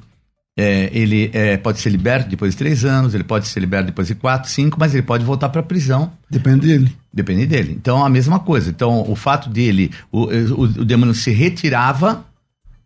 é, 0.56 0.90
ele 0.94 1.32
é, 1.34 1.58
pode 1.58 1.80
ser 1.80 1.90
liberto 1.90 2.30
depois 2.30 2.52
de 2.52 2.58
três 2.58 2.86
anos, 2.86 3.16
ele 3.16 3.24
pode 3.24 3.48
ser 3.48 3.60
liberto 3.60 3.88
depois 3.88 4.08
de 4.08 4.16
quatro, 4.16 4.50
cinco, 4.50 4.78
mas 4.80 4.94
ele 4.94 5.04
pode 5.04 5.26
voltar 5.26 5.50
para 5.50 5.62
a 5.62 5.64
prisão. 5.64 6.12
Depende 6.30 6.68
dele. 6.68 6.96
Depende 7.12 7.46
dele. 7.46 7.74
Então, 7.76 8.06
a 8.06 8.10
mesma 8.10 8.40
coisa. 8.40 8.70
Então, 8.70 9.10
o 9.10 9.16
fato 9.16 9.50
dele, 9.50 9.92
o, 10.12 10.26
o, 10.26 10.62
o 10.64 10.86
demônio 10.86 11.14
se 11.16 11.32
retirava 11.32 12.26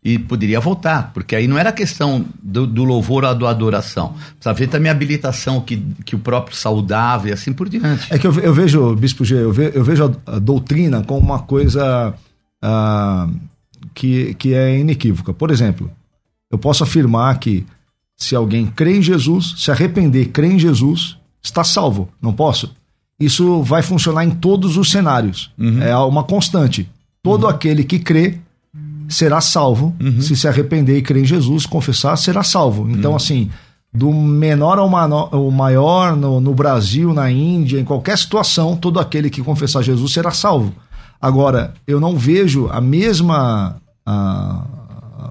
e 0.03 0.17
poderia 0.17 0.59
voltar, 0.62 1.12
porque 1.13 1.36
aí 1.36 1.47
não 1.50 1.57
era 1.57 1.69
questão 1.71 2.25
do, 2.41 2.65
do 2.65 2.86
louvor 2.86 3.25
ou 3.25 3.36
da 3.36 3.50
adoração. 3.50 4.13
Precisa 4.36 4.53
ver 4.53 4.67
também 4.67 4.89
a 4.89 4.93
habilitação 4.93 5.59
que, 5.59 5.83
que 6.05 6.15
o 6.15 6.19
próprio 6.19 6.55
saudava 6.55 7.27
e 7.27 7.33
assim 7.33 7.51
por 7.51 7.67
diante. 7.67 8.07
É 8.09 8.17
que 8.17 8.25
eu, 8.25 8.33
eu 8.39 8.53
vejo, 8.53 8.95
Bispo 8.95 9.25
G, 9.25 9.36
eu, 9.36 9.51
ve, 9.51 9.71
eu 9.74 9.83
vejo 9.83 10.05
a, 10.25 10.36
a, 10.36 10.39
doutrina 10.39 11.03
como 11.03 11.19
uma 11.19 11.39
coisa 11.39 12.13
uh, 12.63 13.33
que, 13.93 14.33
que 14.36 14.53
é 14.53 14.79
inequívoca. 14.79 15.33
Por 15.33 15.51
exemplo, 15.51 15.91
eu 16.51 16.58
posso 16.58 16.84
afirmar 16.84 17.38
que 17.39 17.66
se 18.16 18.36
alguém 18.36 18.66
crê 18.66 18.98
em 18.98 19.01
Jesus, 19.01 19.56
se 19.58 19.70
arrepender, 19.70 20.30
crê 20.30 20.48
em 20.48 20.60
Jesus, 20.60 21.18
está 21.42 21.63
salvo. 21.63 22.10
Não 22.22 22.34
posso? 22.34 22.75
Isso 23.20 23.62
vai 23.63 23.82
funcionar 23.82 24.25
em 24.25 24.32
todos 24.32 24.77
os 24.77 24.89
cenários. 24.89 25.51
Uhum. 25.58 25.82
É 25.82 25.96
uma 25.98 26.24
constante. 26.24 26.89
Todo 27.22 27.44
uhum. 27.44 27.50
aquele 27.50 27.84
que 27.84 28.00
crê 28.00 28.38
será 29.10 29.42
salvo. 29.42 29.96
Uhum. 30.00 30.22
Se 30.22 30.36
se 30.36 30.48
arrepender 30.48 30.98
e 30.98 31.01
crer 31.01 31.24
em 31.24 31.25
Jesus, 31.25 31.66
confessar, 31.66 32.16
será 32.18 32.44
salvo. 32.44 32.89
Então, 32.89 33.12
uhum. 33.12 33.18
assim, 33.18 33.51
do 33.94 34.12
menor 34.12 34.77
ao, 34.77 34.96
ao 35.34 35.51
maior, 35.51 36.16
no, 36.16 36.39
no, 36.39 36.54
Brasil, 36.54 37.13
na 37.13 37.32
Índia, 37.32 37.80
em 37.80 37.86
qualquer 37.86 38.18
situação, 38.18 38.75
todo 38.75 39.00
aquele 39.00 39.30
que 39.30 39.42
confessar 39.42 39.82
Jesus 39.82 40.12
será 40.12 40.32
salvo. 40.32 40.74
Agora, 41.20 41.74
eu 41.88 42.00
não 42.00 42.16
vejo 42.16 42.68
a 42.72 42.80
mesma. 42.80 43.77
A, 44.06 44.63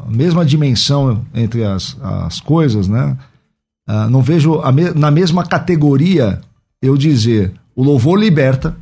mesma 0.09 0.45
dimensão 0.45 1.25
entre 1.35 1.65
as, 1.65 1.97
as 2.01 2.41
coisas, 2.41 2.89
né? 2.89 3.17
Uh, 3.89 4.11
não 4.11 4.21
vejo 4.21 4.61
me, 4.73 4.91
na 4.91 5.11
mesma 5.11 5.45
categoria 5.45 6.41
eu 6.83 6.97
dizer 6.97 7.53
o 7.75 7.85
louvor 7.85 8.19
liberta 8.19 8.77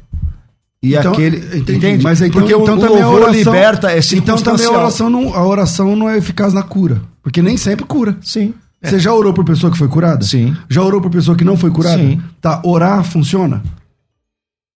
e 0.83 0.95
então, 0.95 1.13
aquele 1.13 1.39
entendi, 1.39 1.77
entende? 1.77 2.05
Mas 2.05 2.21
então, 2.21 2.41
porque 2.41 2.55
então, 2.55 2.77
o, 2.77 2.79
o 2.79 3.01
louvor 3.01 3.23
oração, 3.23 3.33
liberta 3.33 3.91
é 3.91 4.01
Então 4.13 4.37
também 4.37 4.67
a 4.67 4.71
oração, 4.71 5.11
não, 5.11 5.35
a 5.35 5.47
oração 5.47 5.97
não 5.97 6.09
é 6.09 6.19
eficaz 6.19 6.53
na 6.53 6.63
cura, 6.63 7.03
porque 7.23 7.41
nem 7.41 7.57
sempre 7.57 7.87
cura. 7.87 8.17
Sim. 8.23 8.53
Você 8.83 8.97
é. 8.97 8.99
já 8.99 9.13
orou 9.15 9.33
por 9.33 9.45
pessoa 9.45 9.73
que 9.73 9.79
foi 9.79 9.89
curada? 9.89 10.23
Sim. 10.25 10.55
Já 10.69 10.83
orou 10.83 11.01
por 11.01 11.11
pessoa 11.11 11.37
que 11.37 11.45
não 11.45 11.57
foi 11.57 11.71
curada? 11.71 11.97
Sim. 11.97 12.21
Tá, 12.41 12.61
orar 12.65 13.03
funciona? 13.03 13.63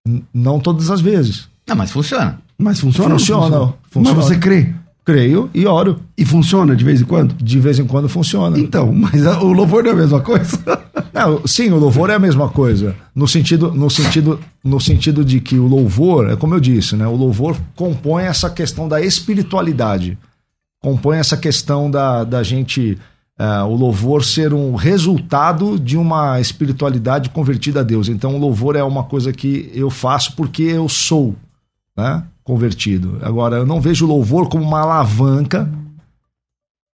N 0.06 0.24
não 0.32 0.58
todas 0.58 0.90
as 0.90 1.02
vezes. 1.02 1.46
Não, 1.66 1.76
mas 1.76 1.90
funciona. 1.90 2.40
Mas 2.56 2.80
funciona? 2.80 3.10
Funciona. 3.10 3.42
funciona? 3.42 3.74
funciona. 3.90 4.16
Mas 4.16 4.26
você 4.26 4.38
crê? 4.38 4.74
Creio 5.08 5.48
e 5.54 5.64
oro. 5.66 6.00
E 6.18 6.22
funciona 6.22 6.76
de 6.76 6.84
vez 6.84 7.00
em 7.00 7.04
quando? 7.06 7.34
De 7.42 7.58
vez 7.58 7.78
em 7.78 7.86
quando 7.86 8.10
funciona. 8.10 8.58
Então, 8.58 8.92
mas 8.92 9.24
o 9.40 9.54
louvor 9.54 9.82
não 9.82 9.92
é 9.92 9.94
a 9.94 9.96
mesma 9.96 10.20
coisa? 10.20 10.58
Não, 11.14 11.46
sim, 11.46 11.70
o 11.70 11.78
louvor 11.78 12.10
é 12.10 12.14
a 12.14 12.18
mesma 12.18 12.50
coisa. 12.50 12.94
No 13.14 13.26
sentido, 13.26 13.72
no 13.72 13.88
sentido, 13.88 14.38
no 14.62 14.78
sentido 14.78 15.24
de 15.24 15.40
que 15.40 15.58
o 15.58 15.66
louvor, 15.66 16.28
é 16.28 16.36
como 16.36 16.54
eu 16.54 16.60
disse, 16.60 16.94
né? 16.94 17.06
O 17.08 17.16
louvor 17.16 17.56
compõe 17.74 18.24
essa 18.24 18.50
questão 18.50 18.86
da 18.86 19.00
espiritualidade. 19.00 20.18
Compõe 20.80 21.16
essa 21.16 21.36
questão 21.38 21.90
da, 21.90 22.22
da 22.22 22.42
gente. 22.42 22.98
Uh, 23.40 23.64
o 23.66 23.74
louvor 23.74 24.22
ser 24.22 24.52
um 24.52 24.74
resultado 24.74 25.78
de 25.78 25.96
uma 25.96 26.38
espiritualidade 26.38 27.30
convertida 27.30 27.80
a 27.80 27.82
Deus. 27.82 28.08
Então, 28.08 28.36
o 28.36 28.38
louvor 28.38 28.76
é 28.76 28.82
uma 28.82 29.04
coisa 29.04 29.32
que 29.32 29.70
eu 29.74 29.88
faço 29.88 30.36
porque 30.36 30.64
eu 30.64 30.86
sou. 30.88 31.34
Né? 31.96 32.22
Convertido. 32.48 33.18
Agora, 33.20 33.56
eu 33.56 33.66
não 33.66 33.78
vejo 33.78 34.06
o 34.06 34.08
louvor 34.08 34.48
como 34.48 34.64
uma 34.64 34.80
alavanca 34.80 35.70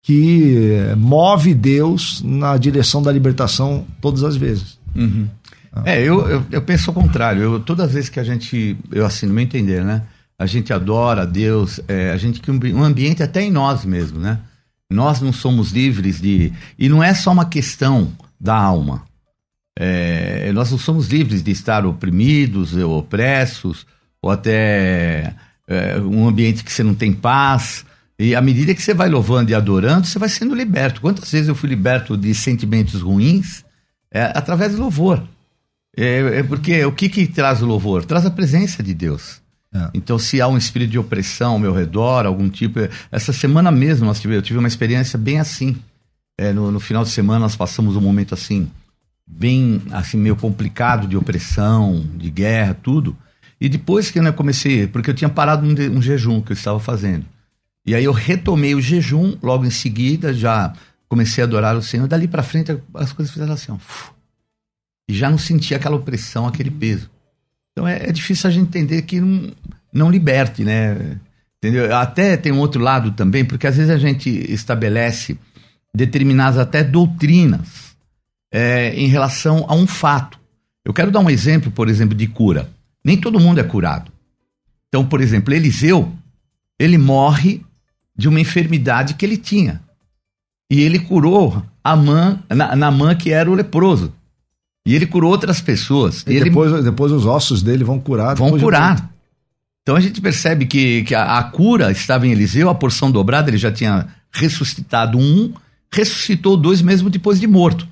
que 0.01 0.55
move 0.96 1.53
Deus 1.53 2.22
na 2.24 2.55
direção 2.55 3.03
da 3.03 3.12
libertação 3.12 3.86
todas 4.00 4.24
as 4.24 4.38
vezes. 4.38 4.79
Uhum. 4.96 5.27
Ah. 5.74 5.84
É, 5.86 6.01
eu, 6.01 6.25
eu, 6.29 6.46
eu, 6.50 6.62
penso 6.62 6.89
ao 6.89 6.93
contrário. 6.93 7.41
Eu, 7.41 7.60
todas 7.60 7.88
as 7.88 7.93
vezes 7.93 8.10
que 8.10 8.20
a 8.20 8.24
gente, 8.24 8.77
eu 8.93 9.05
assim, 9.05 9.25
no 9.25 9.34
meu 9.34 9.43
entender, 9.43 9.84
né? 9.84 10.03
A 10.39 10.46
gente 10.46 10.72
adora 10.72 11.27
Deus, 11.27 11.81
é, 11.86 12.12
a 12.12 12.17
gente 12.17 12.39
que 12.39 12.50
um 12.50 12.84
ambiente 12.84 13.22
até 13.22 13.43
em 13.43 13.51
nós 13.51 13.84
mesmo, 13.84 14.20
né? 14.20 14.39
Nós 14.89 15.20
não 15.20 15.34
somos 15.34 15.72
livres 15.72 16.22
de. 16.22 16.53
E 16.79 16.88
não 16.88 17.03
é 17.03 17.13
só 17.13 17.34
uma 17.34 17.46
questão 17.46 18.13
da 18.39 18.55
alma. 18.55 19.03
É, 19.77 20.50
nós 20.53 20.72
não 20.72 20.77
somos 20.77 21.10
livres 21.10 21.43
de 21.43 21.51
estar 21.51 21.86
oprimidos, 21.86 22.74
ou 22.74 23.00
opressos, 23.00 23.86
ou 24.21 24.29
até 24.29 25.33
é, 25.67 25.99
um 25.99 26.27
ambiente 26.27 26.63
que 26.63 26.71
você 26.71 26.83
não 26.83 26.93
tem 26.93 27.11
paz. 27.11 27.85
E 28.19 28.35
à 28.35 28.41
medida 28.41 28.75
que 28.75 28.81
você 28.81 28.93
vai 28.93 29.09
louvando 29.09 29.49
e 29.49 29.55
adorando, 29.55 30.05
você 30.05 30.19
vai 30.19 30.29
sendo 30.29 30.53
liberto. 30.53 31.01
Quantas 31.01 31.31
vezes 31.31 31.47
eu 31.47 31.55
fui 31.55 31.69
liberto 31.69 32.15
de 32.15 32.33
sentimentos 32.35 33.01
ruins 33.01 33.65
é, 34.11 34.31
através 34.35 34.73
do 34.73 34.81
louvor? 34.81 35.23
É, 35.97 36.39
é, 36.39 36.43
porque 36.43 36.85
o 36.85 36.91
que, 36.91 37.09
que 37.09 37.27
traz 37.27 37.61
o 37.61 37.65
louvor? 37.65 38.05
Traz 38.05 38.25
a 38.25 38.31
presença 38.31 38.83
de 38.83 38.93
Deus. 38.93 39.41
É. 39.73 39.89
Então, 39.93 40.19
se 40.19 40.41
há 40.41 40.47
um 40.47 40.57
espírito 40.57 40.91
de 40.91 40.99
opressão 40.99 41.53
ao 41.53 41.59
meu 41.59 41.73
redor, 41.73 42.25
algum 42.25 42.49
tipo. 42.49 42.79
Essa 43.11 43.33
semana 43.33 43.71
mesmo 43.71 44.05
nós 44.05 44.19
tive, 44.19 44.35
eu 44.35 44.41
tive 44.41 44.59
uma 44.59 44.67
experiência 44.67 45.17
bem 45.17 45.39
assim. 45.39 45.77
É, 46.37 46.51
no, 46.51 46.71
no, 46.71 46.79
final 46.79 47.03
de 47.03 47.09
semana 47.09 47.39
nós 47.39 47.55
passamos 47.55 47.95
um 47.95 48.01
momento 48.01 48.33
assim, 48.33 48.69
bem 49.27 49.81
assim, 49.91 50.17
meio 50.17 50.35
complicado 50.35 51.07
de 51.07 51.15
opressão, 51.15 52.05
de 52.15 52.29
guerra, 52.29 52.75
tudo. 52.81 53.15
E 53.62 53.70
depois 53.70 54.10
que 54.10 54.18
eu 54.18 54.34
comecei, 54.34 54.88
porque 54.88 55.12
eu 55.12 55.13
tinha 55.13 55.30
parado 55.30 55.68
um, 55.68 55.98
um 55.98 56.01
jejum 56.01 56.41
que 56.41 56.51
eu 56.51 56.56
estava 56.56 56.80
fazendo. 56.80 57.24
E 57.86 57.94
aí 57.94 58.03
eu 58.03 58.12
retomei 58.12 58.74
o 58.74 58.82
jejum, 58.82 59.38
logo 59.41 59.63
em 59.63 59.70
seguida 59.70 60.34
já 60.34 60.74
comecei 61.08 61.44
a 61.44 61.48
adorar 61.48 61.77
o 61.77 61.82
Senhor. 61.82 62.08
Dali 62.08 62.27
para 62.27 62.41
frente 62.41 62.75
as 62.96 63.13
coisas 63.13 63.32
fizeram 63.32 63.53
assim, 63.53 63.72
ó, 63.72 63.77
e 65.08 65.13
já 65.13 65.30
não 65.30 65.38
sentia 65.38 65.77
aquela 65.77 65.96
opressão, 65.96 66.48
aquele 66.48 66.72
peso. 66.72 67.08
Então 67.72 67.88
é, 67.88 68.10
é 68.10 68.12
difícil 68.12 68.50
a 68.50 68.51
gente 68.51 68.68
entender 68.68 69.03
que 69.03 69.22
não, 69.22 69.51
não 69.94 70.10
liberte, 70.10 70.63
né? 70.63 71.20
Entendeu? 71.58 71.96
Até 71.96 72.38
tem 72.38 72.51
um 72.51 72.60
outro 72.60 72.82
lado 72.82 73.12
também, 73.12 73.46
porque 73.46 73.68
às 73.68 73.77
vezes 73.77 73.91
a 73.91 73.98
gente 73.98 74.30
estabelece 74.51 75.38
determinadas 75.94 76.58
até 76.58 76.84
doutrinas 76.84 77.96
é, 78.51 78.91
em 78.96 79.08
relação 79.08 79.65
a 79.68 79.75
um 79.75 79.86
fato. 79.86 80.39
Eu 80.84 80.94
quero 80.94 81.12
dar 81.12 81.20
um 81.20 81.30
exemplo, 81.30 81.72
por 81.72 81.88
exemplo, 81.88 82.15
de 82.15 82.25
cura. 82.25 82.68
Nem 83.03 83.17
todo 83.17 83.39
mundo 83.39 83.60
é 83.60 83.63
curado. 83.63 84.12
Então, 84.88 85.05
por 85.05 85.22
exemplo, 85.22 85.53
Eliseu, 85.53 86.12
ele 86.79 86.98
morre 86.98 87.62
de 88.15 88.27
uma 88.27 88.39
enfermidade 88.39 89.13
que 89.13 89.25
ele 89.25 89.38
tinha. 89.38 89.81
E 90.70 90.81
ele 90.81 91.00
curou 91.00 91.63
a 91.84 91.96
mãe, 91.96 92.39
na, 92.50 92.75
na 92.75 92.91
mãe 92.91 93.15
que 93.15 93.31
era 93.31 93.50
o 93.50 93.55
leproso. 93.55 94.13
E 94.86 94.96
ele 94.96 95.05
curou 95.05 95.31
outras 95.31 95.62
pessoas. 95.62 96.24
E, 96.27 96.34
e 96.34 96.43
depois, 96.43 96.72
ele... 96.72 96.84
depois 96.84 97.12
os 97.12 97.25
ossos 97.25 97.62
dele 97.62 97.84
vão 97.84 98.00
curar. 98.00 98.36
Vão 98.36 98.58
curar. 98.58 98.96
De... 98.96 99.03
Então 99.81 99.96
a 99.96 100.00
gente 100.00 100.22
percebe 100.22 100.65
que, 100.65 101.03
que 101.03 101.15
a, 101.15 101.38
a, 101.38 101.43
cura 101.43 101.91
estava 101.91 102.27
em 102.27 102.31
Eliseu, 102.31 102.70
a 102.70 102.75
porção 102.75 103.12
dobrada, 103.12 103.50
ele 103.50 103.58
já 103.58 103.72
tinha 103.72 104.08
ressuscitado 104.31 105.17
um, 105.17 105.53
ressuscitou 105.91 106.55
dois 106.55 106.81
mesmo 106.81 107.10
depois 107.10 107.39
de 107.39 107.48
morto. 107.48 107.88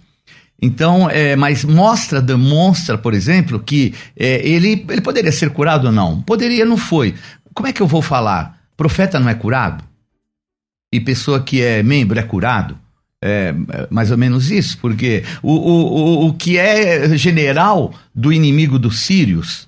Então, 0.62 1.10
é, 1.10 1.36
mas 1.36 1.64
mostra, 1.64 2.22
demonstra, 2.22 2.98
por 2.98 3.14
exemplo, 3.14 3.60
que 3.60 3.94
é, 4.16 4.46
ele, 4.46 4.86
ele 4.90 5.02
poderia 5.02 5.32
ser 5.32 5.52
curado 5.52 5.86
ou 5.86 5.92
não? 5.92 6.22
Poderia, 6.22 6.66
não 6.66 6.78
foi. 6.78 7.16
Como 7.54 7.68
é 7.68 7.74
que 7.74 7.82
eu 7.82 7.88
vou 7.88 8.02
falar? 8.02 8.60
Profeta 8.76 9.20
não 9.20 9.30
é 9.30 9.34
curado? 9.34 9.84
E 10.94 11.00
pessoa 11.00 11.42
que 11.42 11.62
é 11.62 11.82
membro 11.82 12.20
é 12.20 12.24
curado? 12.24 12.78
É, 13.22 13.54
é 13.70 13.88
mais 13.90 14.12
ou 14.12 14.18
menos 14.18 14.50
isso, 14.50 14.78
porque 14.80 15.24
o, 15.44 15.52
o, 15.52 16.28
o 16.28 16.34
que 16.34 16.58
é 16.58 17.18
general 17.18 17.94
do 18.16 18.32
inimigo 18.32 18.80
dos 18.80 19.00
sírios, 19.00 19.68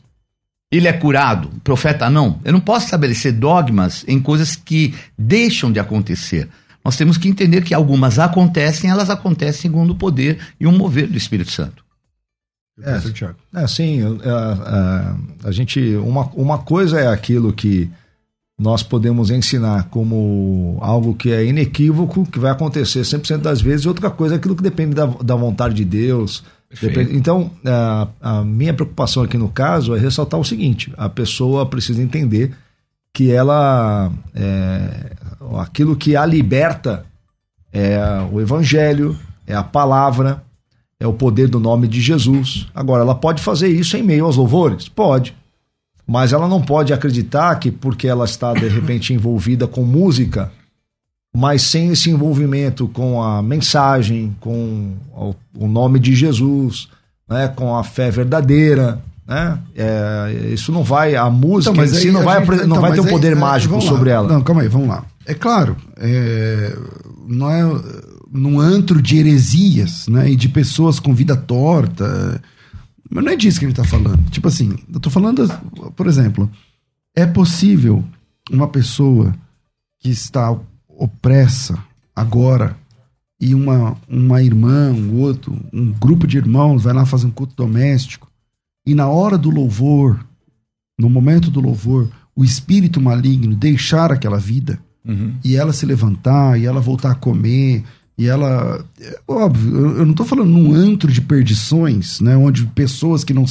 ele 0.71 0.87
é 0.87 0.93
curado, 0.93 1.49
profeta 1.63 2.09
não. 2.09 2.39
Eu 2.45 2.53
não 2.53 2.61
posso 2.61 2.85
estabelecer 2.85 3.33
dogmas 3.33 4.05
em 4.07 4.19
coisas 4.19 4.55
que 4.55 4.95
deixam 5.17 5.71
de 5.71 5.79
acontecer. 5.79 6.47
Nós 6.83 6.97
temos 6.97 7.17
que 7.17 7.27
entender 7.27 7.63
que 7.63 7.73
algumas 7.73 8.17
acontecem, 8.19 8.89
elas 8.89 9.09
acontecem 9.09 9.61
segundo 9.61 9.91
o 9.91 9.95
poder 9.95 10.39
e 10.59 10.65
o 10.65 10.71
mover 10.71 11.07
do 11.07 11.17
Espírito 11.17 11.51
Santo. 11.51 11.83
É, 12.83 13.63
é 13.63 13.67
sim, 13.67 13.99
a, 14.23 15.15
a, 15.43 15.47
a 15.49 15.51
gente, 15.51 15.95
uma, 15.97 16.25
uma 16.33 16.57
coisa 16.57 16.99
é 16.99 17.07
aquilo 17.07 17.53
que 17.53 17.89
nós 18.61 18.83
podemos 18.83 19.31
ensinar 19.31 19.85
como 19.89 20.77
algo 20.81 21.15
que 21.15 21.31
é 21.31 21.43
inequívoco, 21.43 22.25
que 22.25 22.39
vai 22.39 22.51
acontecer 22.51 23.01
100% 23.01 23.37
das 23.37 23.61
vezes, 23.61 23.85
e 23.85 23.87
outra 23.87 24.09
coisa 24.09 24.35
é 24.35 24.37
aquilo 24.37 24.55
que 24.55 24.63
depende 24.63 24.93
da, 24.93 25.05
da 25.05 25.35
vontade 25.35 25.73
de 25.73 25.83
Deus. 25.83 26.43
Depende, 26.79 27.15
então, 27.15 27.51
a, 27.65 28.07
a, 28.21 28.43
minha 28.43 28.73
preocupação 28.73 29.23
aqui 29.23 29.37
no 29.37 29.49
caso 29.49 29.95
é 29.95 29.99
ressaltar 29.99 30.39
o 30.39 30.45
seguinte: 30.45 30.93
a 30.95 31.09
pessoa 31.09 31.65
precisa 31.65 32.01
entender 32.01 32.53
que 33.13 33.31
ela. 33.31 34.11
É, 34.35 35.11
aquilo 35.59 35.95
que 35.95 36.15
a 36.15 36.25
liberta 36.25 37.05
é 37.73 37.99
o 38.31 38.39
Evangelho, 38.39 39.17
é 39.45 39.55
a 39.55 39.63
palavra, 39.63 40.43
é 40.99 41.07
o 41.07 41.13
poder 41.13 41.47
do 41.47 41.59
nome 41.59 41.87
de 41.87 42.01
Jesus. 42.01 42.67
Agora, 42.73 43.03
ela 43.03 43.15
pode 43.15 43.41
fazer 43.41 43.67
isso 43.69 43.97
em 43.97 44.03
meio 44.03 44.25
aos 44.25 44.37
louvores? 44.37 44.87
Pode 44.87 45.35
mas 46.11 46.33
ela 46.33 46.45
não 46.45 46.61
pode 46.61 46.91
acreditar 46.91 47.55
que 47.55 47.71
porque 47.71 48.05
ela 48.05 48.25
está 48.25 48.51
de 48.51 48.67
repente 48.67 49.13
envolvida 49.15 49.65
com 49.65 49.83
música, 49.83 50.51
mas 51.33 51.61
sem 51.61 51.89
esse 51.91 52.09
envolvimento 52.09 52.85
com 52.89 53.23
a 53.23 53.41
mensagem, 53.41 54.35
com 54.41 54.93
o 55.57 55.67
nome 55.67 55.99
de 55.99 56.13
Jesus, 56.13 56.89
né, 57.29 57.47
com 57.47 57.77
a 57.77 57.83
fé 57.85 58.11
verdadeira, 58.11 59.01
né? 59.31 59.59
É, 59.73 60.49
isso 60.51 60.73
não 60.73 60.83
vai, 60.83 61.15
a 61.15 61.29
música 61.29 61.71
então, 61.71 61.85
em 61.85 61.87
si 61.87 62.11
não 62.11 62.21
vai, 62.21 62.39
gente, 62.39 62.49
não 62.49 62.65
então, 62.65 62.81
vai 62.81 62.91
ter 62.91 62.99
um 62.99 63.05
poder 63.05 63.31
aí, 63.33 63.39
mágico 63.39 63.79
sobre 63.79 64.09
ela. 64.09 64.27
Não, 64.27 64.41
calma 64.41 64.61
aí, 64.61 64.67
vamos 64.67 64.89
lá. 64.89 65.05
É 65.25 65.33
claro, 65.33 65.77
é, 65.95 66.77
não 67.25 67.49
é 67.49 67.63
num 68.29 68.59
antro 68.59 69.01
de 69.01 69.17
heresias, 69.17 70.09
né, 70.09 70.29
e 70.29 70.35
de 70.35 70.49
pessoas 70.49 70.99
com 70.99 71.13
vida 71.13 71.37
torta, 71.37 72.41
mas 73.09 73.23
não 73.23 73.31
é 73.31 73.37
disso 73.37 73.57
que 73.57 73.63
ele 73.63 73.71
está 73.71 73.85
falando. 73.85 74.29
Tipo 74.29 74.49
assim, 74.49 74.77
eu 74.91 74.97
estou 74.97 75.11
falando, 75.11 75.47
por 75.95 76.07
exemplo, 76.07 76.51
é 77.15 77.25
possível 77.25 78.03
uma 78.51 78.67
pessoa 78.67 79.33
que 79.97 80.09
está 80.09 80.53
opressa 80.89 81.77
agora 82.13 82.75
e 83.39 83.55
uma, 83.55 83.95
uma 84.09 84.43
irmã, 84.43 84.91
um 84.91 85.21
outro, 85.21 85.57
um 85.71 85.89
grupo 85.89 86.27
de 86.27 86.37
irmãos 86.37 86.83
vai 86.83 86.93
lá 86.93 87.05
fazer 87.05 87.27
um 87.27 87.31
culto 87.31 87.55
doméstico 87.55 88.30
e 88.85 88.95
na 88.95 89.07
hora 89.07 89.37
do 89.37 89.49
louvor, 89.49 90.25
no 90.99 91.09
momento 91.09 91.51
do 91.51 91.59
louvor, 91.59 92.09
o 92.35 92.43
espírito 92.43 92.99
maligno 93.01 93.55
deixar 93.55 94.11
aquela 94.11 94.39
vida 94.39 94.79
uhum. 95.05 95.33
e 95.43 95.55
ela 95.55 95.73
se 95.73 95.85
levantar 95.85 96.59
e 96.59 96.65
ela 96.65 96.79
voltar 96.79 97.11
a 97.11 97.15
comer 97.15 97.83
e 98.17 98.27
ela. 98.27 98.85
É, 98.99 99.19
óbvio, 99.27 99.97
eu 99.97 100.05
não 100.05 100.11
estou 100.11 100.25
falando 100.25 100.49
num 100.49 100.73
antro 100.73 101.11
de 101.11 101.21
perdições, 101.21 102.19
né? 102.19 102.37
Onde 102.37 102.65
pessoas 102.67 103.23
que 103.23 103.33
não, 103.33 103.45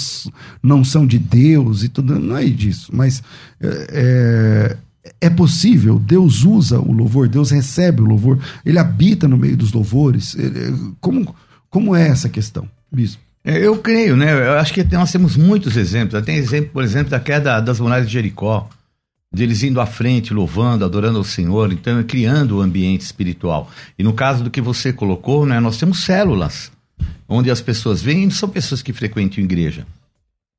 não 0.63 0.85
são 0.85 1.07
de 1.07 1.19
Deus 1.19 1.83
e 1.83 1.89
tudo. 1.89 2.19
Não 2.19 2.37
é 2.37 2.45
disso. 2.45 2.91
Mas 2.95 3.23
é, 3.61 4.77
é, 5.03 5.17
é 5.23 5.31
possível, 5.31 5.99
Deus 5.99 6.45
usa 6.45 6.79
o 6.79 6.93
louvor, 6.93 7.29
Deus 7.29 7.51
recebe 7.51 8.01
o 8.01 8.07
louvor, 8.07 8.39
ele 8.65 8.79
habita 8.79 9.27
no 9.27 9.37
meio 9.37 9.57
dos 9.57 9.73
louvores. 9.73 10.37
Como, 11.01 11.35
como 11.69 11.97
é 11.97 12.07
essa 12.07 12.29
questão, 12.29 12.69
Bispo? 12.93 13.30
É, 13.45 13.59
eu 13.59 13.79
creio, 13.79 14.17
né? 14.17 14.33
Eu 14.33 14.59
acho 14.59 14.73
que 14.73 14.85
nós 14.85 15.11
temos 15.11 15.37
muitos 15.37 15.77
exemplos. 15.77 16.23
Tem 16.25 16.37
exemplo, 16.37 16.71
por 16.71 16.85
exemplo, 16.85 17.11
da 17.11 17.21
queda 17.21 17.61
das 17.61 17.81
muralhas 17.81 18.07
de 18.07 18.13
Jericó 18.13 18.69
deles 19.33 19.63
indo 19.63 19.81
à 19.81 19.87
frente, 19.87 20.35
louvando, 20.35 20.85
adorando 20.85 21.19
ao 21.19 21.25
Senhor, 21.25 21.73
então 21.73 22.03
criando 22.03 22.59
o 22.59 22.61
ambiente 22.61 23.03
espiritual. 23.03 23.71
E 23.99 24.03
no 24.03 24.13
caso 24.13 24.43
do 24.43 24.51
que 24.51 24.61
você 24.61 24.93
colocou, 24.93 25.47
né, 25.47 25.61
nós 25.61 25.77
temos 25.77 26.03
células, 26.03 26.73
onde 27.29 27.51
as 27.51 27.61
pessoas 27.61 28.03
vêm, 28.03 28.25
não 28.25 28.33
são 28.33 28.49
pessoas 28.49 28.83
que 28.83 28.93
frequentam 28.93 29.43
igreja, 29.43 29.87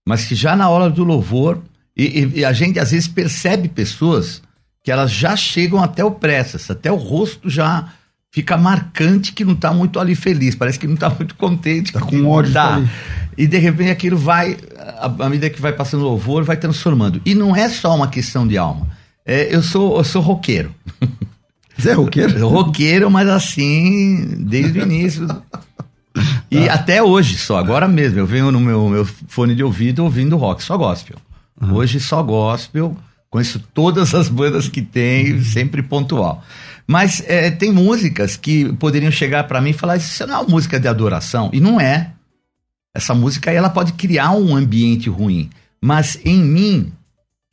mas 0.07 0.25
que 0.25 0.35
já 0.35 0.55
na 0.55 0.69
hora 0.69 0.89
do 0.89 1.03
louvor, 1.03 1.61
e, 1.95 2.39
e 2.39 2.45
a 2.45 2.53
gente 2.53 2.79
às 2.79 2.91
vezes 2.91 3.09
percebe 3.09 3.67
pessoas 3.67 4.41
que 4.83 4.91
elas 4.91 5.11
já 5.11 5.35
chegam 5.35 5.83
até 5.83 6.03
o 6.03 6.11
pressas, 6.11 6.71
até 6.71 6.89
o 6.89 6.95
rosto 6.95 7.49
já 7.49 7.93
fica 8.31 8.57
marcante 8.57 9.33
que 9.33 9.43
não 9.43 9.53
está 9.53 9.73
muito 9.73 9.99
ali 9.99 10.15
feliz, 10.15 10.55
parece 10.55 10.79
que 10.79 10.87
não 10.87 10.95
está 10.95 11.09
muito 11.09 11.35
contente. 11.35 11.87
Está 11.87 11.99
com 11.99 12.25
ódio. 12.27 12.53
Tá. 12.53 12.81
E 13.37 13.45
de 13.45 13.57
repente 13.57 13.89
aquilo 13.89 14.17
vai, 14.17 14.57
à 14.97 15.29
medida 15.29 15.49
que 15.49 15.61
vai 15.61 15.73
passando 15.73 16.01
o 16.01 16.05
louvor, 16.05 16.43
vai 16.43 16.57
transformando. 16.57 17.21
E 17.25 17.35
não 17.35 17.55
é 17.55 17.69
só 17.69 17.95
uma 17.95 18.07
questão 18.07 18.47
de 18.47 18.57
alma. 18.57 18.87
É, 19.25 19.53
eu, 19.53 19.61
sou, 19.61 19.97
eu 19.97 20.03
sou 20.03 20.21
roqueiro. 20.21 20.73
Você 21.77 21.91
é 21.91 21.93
roqueiro? 21.93 22.47
roqueiro, 22.47 23.09
mas 23.09 23.27
assim, 23.27 24.35
desde 24.39 24.79
o 24.79 24.83
início. 24.83 25.27
E 26.51 26.65
tá. 26.67 26.73
até 26.73 27.01
hoje 27.01 27.37
só, 27.37 27.57
agora 27.57 27.87
mesmo. 27.87 28.19
Eu 28.19 28.25
venho 28.25 28.51
no 28.51 28.59
meu, 28.59 28.89
meu 28.89 29.05
fone 29.05 29.55
de 29.55 29.63
ouvido 29.63 30.03
ouvindo 30.03 30.35
rock, 30.35 30.61
só 30.61 30.77
gospel. 30.77 31.15
Uhum. 31.61 31.75
Hoje 31.75 32.01
só 32.01 32.21
gospel, 32.21 32.97
Conheço 33.31 33.59
todas 33.73 34.13
as 34.13 34.27
bandas 34.27 34.67
que 34.67 34.81
tem, 34.81 35.41
sempre 35.41 35.81
pontual. 35.81 36.43
Mas 36.85 37.23
é, 37.25 37.49
tem 37.49 37.71
músicas 37.71 38.35
que 38.35 38.73
poderiam 38.73 39.09
chegar 39.09 39.45
para 39.45 39.61
mim 39.61 39.69
e 39.69 39.73
falar: 39.73 39.95
Isso 39.95 40.27
não 40.27 40.35
é 40.35 40.37
uma 40.39 40.49
música 40.49 40.77
de 40.77 40.87
adoração. 40.89 41.49
E 41.53 41.61
não 41.61 41.79
é. 41.79 42.11
Essa 42.93 43.15
música 43.15 43.49
aí, 43.49 43.55
ela 43.55 43.69
pode 43.69 43.93
criar 43.93 44.31
um 44.31 44.53
ambiente 44.53 45.09
ruim. 45.09 45.49
Mas 45.81 46.19
em 46.25 46.43
mim, 46.43 46.91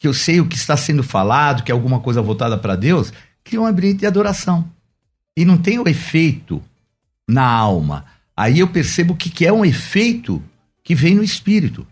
que 0.00 0.08
eu 0.08 0.12
sei 0.12 0.40
o 0.40 0.46
que 0.46 0.56
está 0.56 0.76
sendo 0.76 1.04
falado, 1.04 1.62
que 1.62 1.70
é 1.70 1.74
alguma 1.74 2.00
coisa 2.00 2.20
voltada 2.20 2.58
para 2.58 2.74
Deus, 2.74 3.12
cria 3.44 3.60
um 3.60 3.66
ambiente 3.66 4.00
de 4.00 4.06
adoração. 4.06 4.68
E 5.36 5.44
não 5.44 5.56
tem 5.56 5.78
o 5.78 5.88
efeito 5.88 6.60
na 7.28 7.46
alma. 7.46 8.04
Aí 8.36 8.58
eu 8.58 8.66
percebo 8.66 9.14
que, 9.14 9.30
que 9.30 9.46
é 9.46 9.52
um 9.52 9.64
efeito 9.64 10.42
que 10.82 10.96
vem 10.96 11.14
no 11.14 11.22
espírito. 11.22 11.86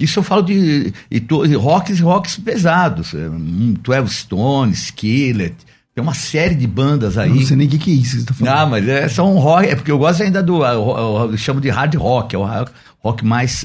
Isso 0.00 0.20
eu 0.20 0.22
falo 0.22 0.42
de, 0.42 0.92
de, 1.10 1.20
de 1.20 1.54
rocks 1.56 1.98
rocks 2.00 2.36
pesados. 2.36 3.12
12 3.12 3.78
é, 3.90 4.06
Stones, 4.06 4.84
Skillet. 4.84 5.56
Tem 5.92 6.02
uma 6.02 6.14
série 6.14 6.54
de 6.54 6.68
bandas 6.68 7.18
aí. 7.18 7.30
Eu 7.30 7.34
não 7.34 7.42
sei 7.42 7.56
nem 7.56 7.66
o 7.66 7.70
que, 7.70 7.78
que 7.78 7.90
é 7.90 7.94
isso 7.94 8.14
que 8.14 8.20
você 8.20 8.26
tá 8.26 8.34
falando. 8.34 8.54
Ah, 8.54 8.66
mas 8.66 8.88
é 8.88 9.08
só 9.08 9.28
um 9.28 9.38
rock. 9.38 9.66
É 9.66 9.74
porque 9.74 9.90
eu 9.90 9.98
gosto 9.98 10.22
ainda 10.22 10.40
do. 10.40 10.64
Eu, 10.64 11.30
eu 11.32 11.36
chamo 11.36 11.60
de 11.60 11.68
hard 11.68 11.96
rock. 11.96 12.36
É 12.36 12.38
o 12.38 12.46
rock 13.00 13.24
mais 13.24 13.64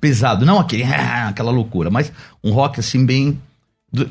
pesado. 0.00 0.46
Não 0.46 0.58
aquele, 0.58 0.84
aquela 1.28 1.50
loucura, 1.50 1.90
mas 1.90 2.10
um 2.42 2.52
rock 2.52 2.80
assim 2.80 3.04
bem. 3.04 3.38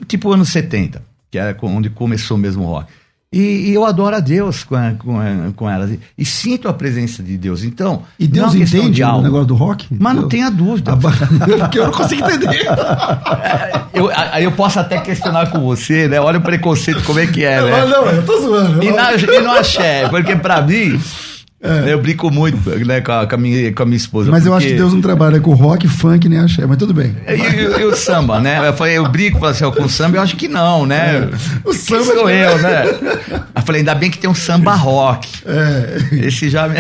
Tipo 0.08 0.32
anos 0.32 0.49
70, 0.49 1.01
que 1.32 1.39
é 1.39 1.56
onde 1.63 1.89
começou 1.89 2.38
mesmo 2.38 2.63
o 2.63 2.67
rock. 2.67 2.91
E, 3.36 3.69
e, 3.69 3.74
eu 3.74 3.84
adoro 3.84 4.15
a 4.15 4.21
Deus 4.21 4.63
com, 4.63 4.78
com, 4.98 5.52
com 5.58 5.69
elas. 5.69 5.91
E, 5.91 6.00
e, 6.17 6.24
sinto 6.24 6.69
a 6.69 6.74
presença 6.74 7.21
de 7.21 7.38
Deus. 7.38 7.65
Então. 7.65 8.04
E 8.17 8.26
Deus 8.28 8.56
é 8.56 8.60
entende 8.60 8.91
de 8.91 9.04
o 9.04 9.21
negócio 9.21 9.48
do 9.48 9.56
rock? 9.56 9.88
Mas 9.91 10.13
Deus. 10.13 10.21
não 10.21 10.30
tenha 10.30 10.50
dúvida. 10.50 10.95
Porque 11.60 11.78
eu 11.78 11.88
não 11.88 11.91
consigo 11.91 12.26
entender. 12.26 12.65
eu, 13.93 14.10
eu 14.39 14.52
posso 14.54 14.80
até 14.80 15.02
questionar 15.02 15.52
com 15.52 15.60
você, 15.60 16.08
né? 16.08 16.17
Olha 16.17 16.39
o 16.39 16.41
preconceito, 16.41 17.04
como 17.04 17.19
é 17.19 17.28
que 17.28 17.43
é, 17.43 17.60
não, 17.60 17.67
né? 17.67 17.86
Não, 17.86 18.06
eu 18.06 18.26
tô 18.26 18.39
zoando. 18.39 18.82
E, 18.82 18.91
na, 18.93 19.13
e 19.13 19.41
no 19.41 19.52
axé, 19.52 20.08
porque 20.08 20.34
pra 20.38 20.62
mim. 20.62 20.98
É. 21.65 21.93
Eu 21.93 22.01
brinco 22.01 22.30
muito 22.32 22.58
né, 22.86 23.01
com, 23.01 23.12
a, 23.12 23.28
com, 23.28 23.36
a 23.36 23.38
minha, 23.38 23.73
com 23.73 23.84
a 23.84 23.86
minha 23.86 23.97
esposa. 23.97 24.32
Mas 24.32 24.43
porque... 24.43 24.49
eu 24.49 24.58
acho 24.58 24.67
que 24.67 24.73
Deus 24.73 24.93
não 24.93 25.01
trabalha 25.01 25.39
com 25.39 25.54
rock, 25.54 25.88
funk, 25.88 26.30
nem 26.30 26.39
axé, 26.39 26.65
mas 26.65 26.78
tudo 26.78 26.93
bem. 26.93 27.15
E, 27.28 27.32
e, 27.32 27.82
e 27.82 27.86
o 27.86 27.95
samba, 27.95 28.39
né? 28.39 28.67
Eu, 28.67 28.73
falei, 28.73 28.97
eu 28.97 29.10
brinco 29.10 29.43
assim, 29.45 29.69
com 29.71 29.84
o 29.84 29.89
samba, 29.89 30.17
eu 30.17 30.21
acho 30.21 30.36
que 30.36 30.47
não, 30.47 30.86
né? 30.86 31.30
É. 31.30 31.30
O 31.67 31.73
samba 31.73 32.06
sou 32.06 32.30
eu, 32.30 32.58
né? 32.60 32.86
Eu 33.56 33.62
falei, 33.63 33.82
ainda 33.82 33.95
bem 33.95 34.12
que 34.12 34.17
tem 34.17 34.30
um 34.30 34.36
samba 34.36 34.75
rock. 34.75 35.28
É. 35.45 36.25
Esse 36.28 36.49
já 36.49 36.67
me... 36.67 36.75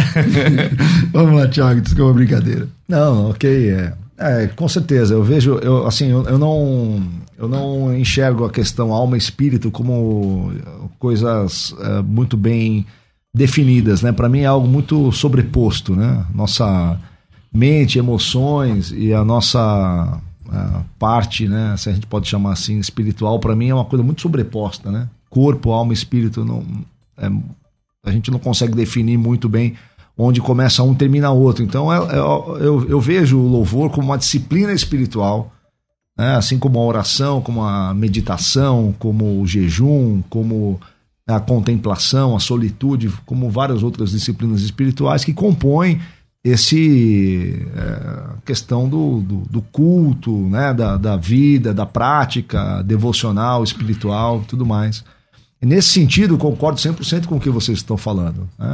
Vamos 1.11 1.39
lá, 1.39 1.47
Thiago, 1.47 1.81
desculpa 1.81 2.11
a 2.11 2.13
brincadeira. 2.13 2.67
Não, 2.87 3.31
ok, 3.31 3.71
é. 3.71 3.93
É, 4.17 4.47
com 4.47 4.67
certeza. 4.67 5.13
Eu 5.13 5.23
vejo, 5.23 5.59
eu, 5.61 5.85
assim, 5.85 6.09
eu, 6.09 6.23
eu, 6.23 6.37
não, 6.37 7.03
eu 7.37 7.47
não 7.47 7.95
enxergo 7.95 8.45
a 8.45 8.49
questão 8.49 8.93
alma 8.93 9.15
e 9.15 9.19
espírito 9.19 9.69
como 9.69 10.53
coisas 10.97 11.75
é, 11.79 12.01
muito 12.01 12.37
bem 12.37 12.85
definidas, 13.35 14.01
né? 14.01 14.13
Para 14.13 14.29
mim 14.29 14.39
é 14.39 14.45
algo 14.45 14.65
muito 14.65 15.11
sobreposto, 15.11 15.93
né? 15.93 16.25
Nossa 16.33 16.97
mente, 17.53 17.99
emoções 17.99 18.93
e 18.95 19.13
a 19.13 19.25
nossa 19.25 20.21
a 20.47 20.83
parte, 20.97 21.45
né? 21.45 21.75
Se 21.77 21.89
a 21.89 21.93
gente 21.93 22.07
pode 22.07 22.29
chamar 22.29 22.53
assim, 22.53 22.79
espiritual, 22.79 23.37
para 23.39 23.53
mim 23.53 23.67
é 23.67 23.75
uma 23.75 23.83
coisa 23.83 24.03
muito 24.03 24.21
sobreposta, 24.21 24.89
né? 24.89 25.09
Corpo, 25.29 25.71
alma, 25.71 25.91
espírito, 25.91 26.45
não, 26.45 26.63
é, 27.17 27.29
a 28.05 28.11
gente 28.11 28.31
não 28.31 28.39
consegue 28.39 28.73
definir 28.73 29.17
muito 29.17 29.49
bem 29.49 29.73
onde 30.17 30.39
começa 30.39 30.81
um 30.81 30.95
termina 30.95 31.29
outro. 31.29 31.61
Então 31.61 31.91
é, 31.91 31.97
é, 31.97 32.17
eu, 32.17 32.87
eu 32.87 33.01
vejo 33.01 33.37
o 33.37 33.47
louvor 33.49 33.89
como 33.89 34.07
uma 34.07 34.17
disciplina 34.17 34.71
espiritual, 34.71 35.51
né? 36.17 36.37
assim 36.37 36.57
como 36.57 36.79
a 36.79 36.85
oração, 36.85 37.41
como 37.41 37.61
a 37.61 37.93
meditação, 37.93 38.95
como 38.97 39.41
o 39.41 39.45
jejum, 39.45 40.21
como 40.29 40.79
a 41.27 41.39
contemplação, 41.39 42.35
a 42.35 42.39
solitude, 42.39 43.09
como 43.25 43.49
várias 43.49 43.81
outras 43.81 44.11
disciplinas 44.11 44.61
espirituais 44.61 45.23
que 45.23 45.33
compõem 45.33 45.99
esse 46.43 47.67
é, 47.75 48.35
questão 48.45 48.87
do, 48.87 49.19
do, 49.21 49.37
do, 49.49 49.61
culto, 49.63 50.31
né, 50.31 50.71
da, 50.75 50.95
da 50.95 51.17
vida, 51.17 51.73
da 51.73 51.87
prática 51.87 52.83
devocional, 52.83 53.63
espiritual, 53.63 54.43
tudo 54.47 54.63
mais. 54.63 55.03
Nesse 55.59 55.89
sentido, 55.89 56.37
concordo 56.37 56.79
100% 56.79 57.25
com 57.25 57.37
o 57.37 57.39
que 57.39 57.49
vocês 57.49 57.79
estão 57.79 57.97
falando. 57.97 58.47
Né? 58.59 58.67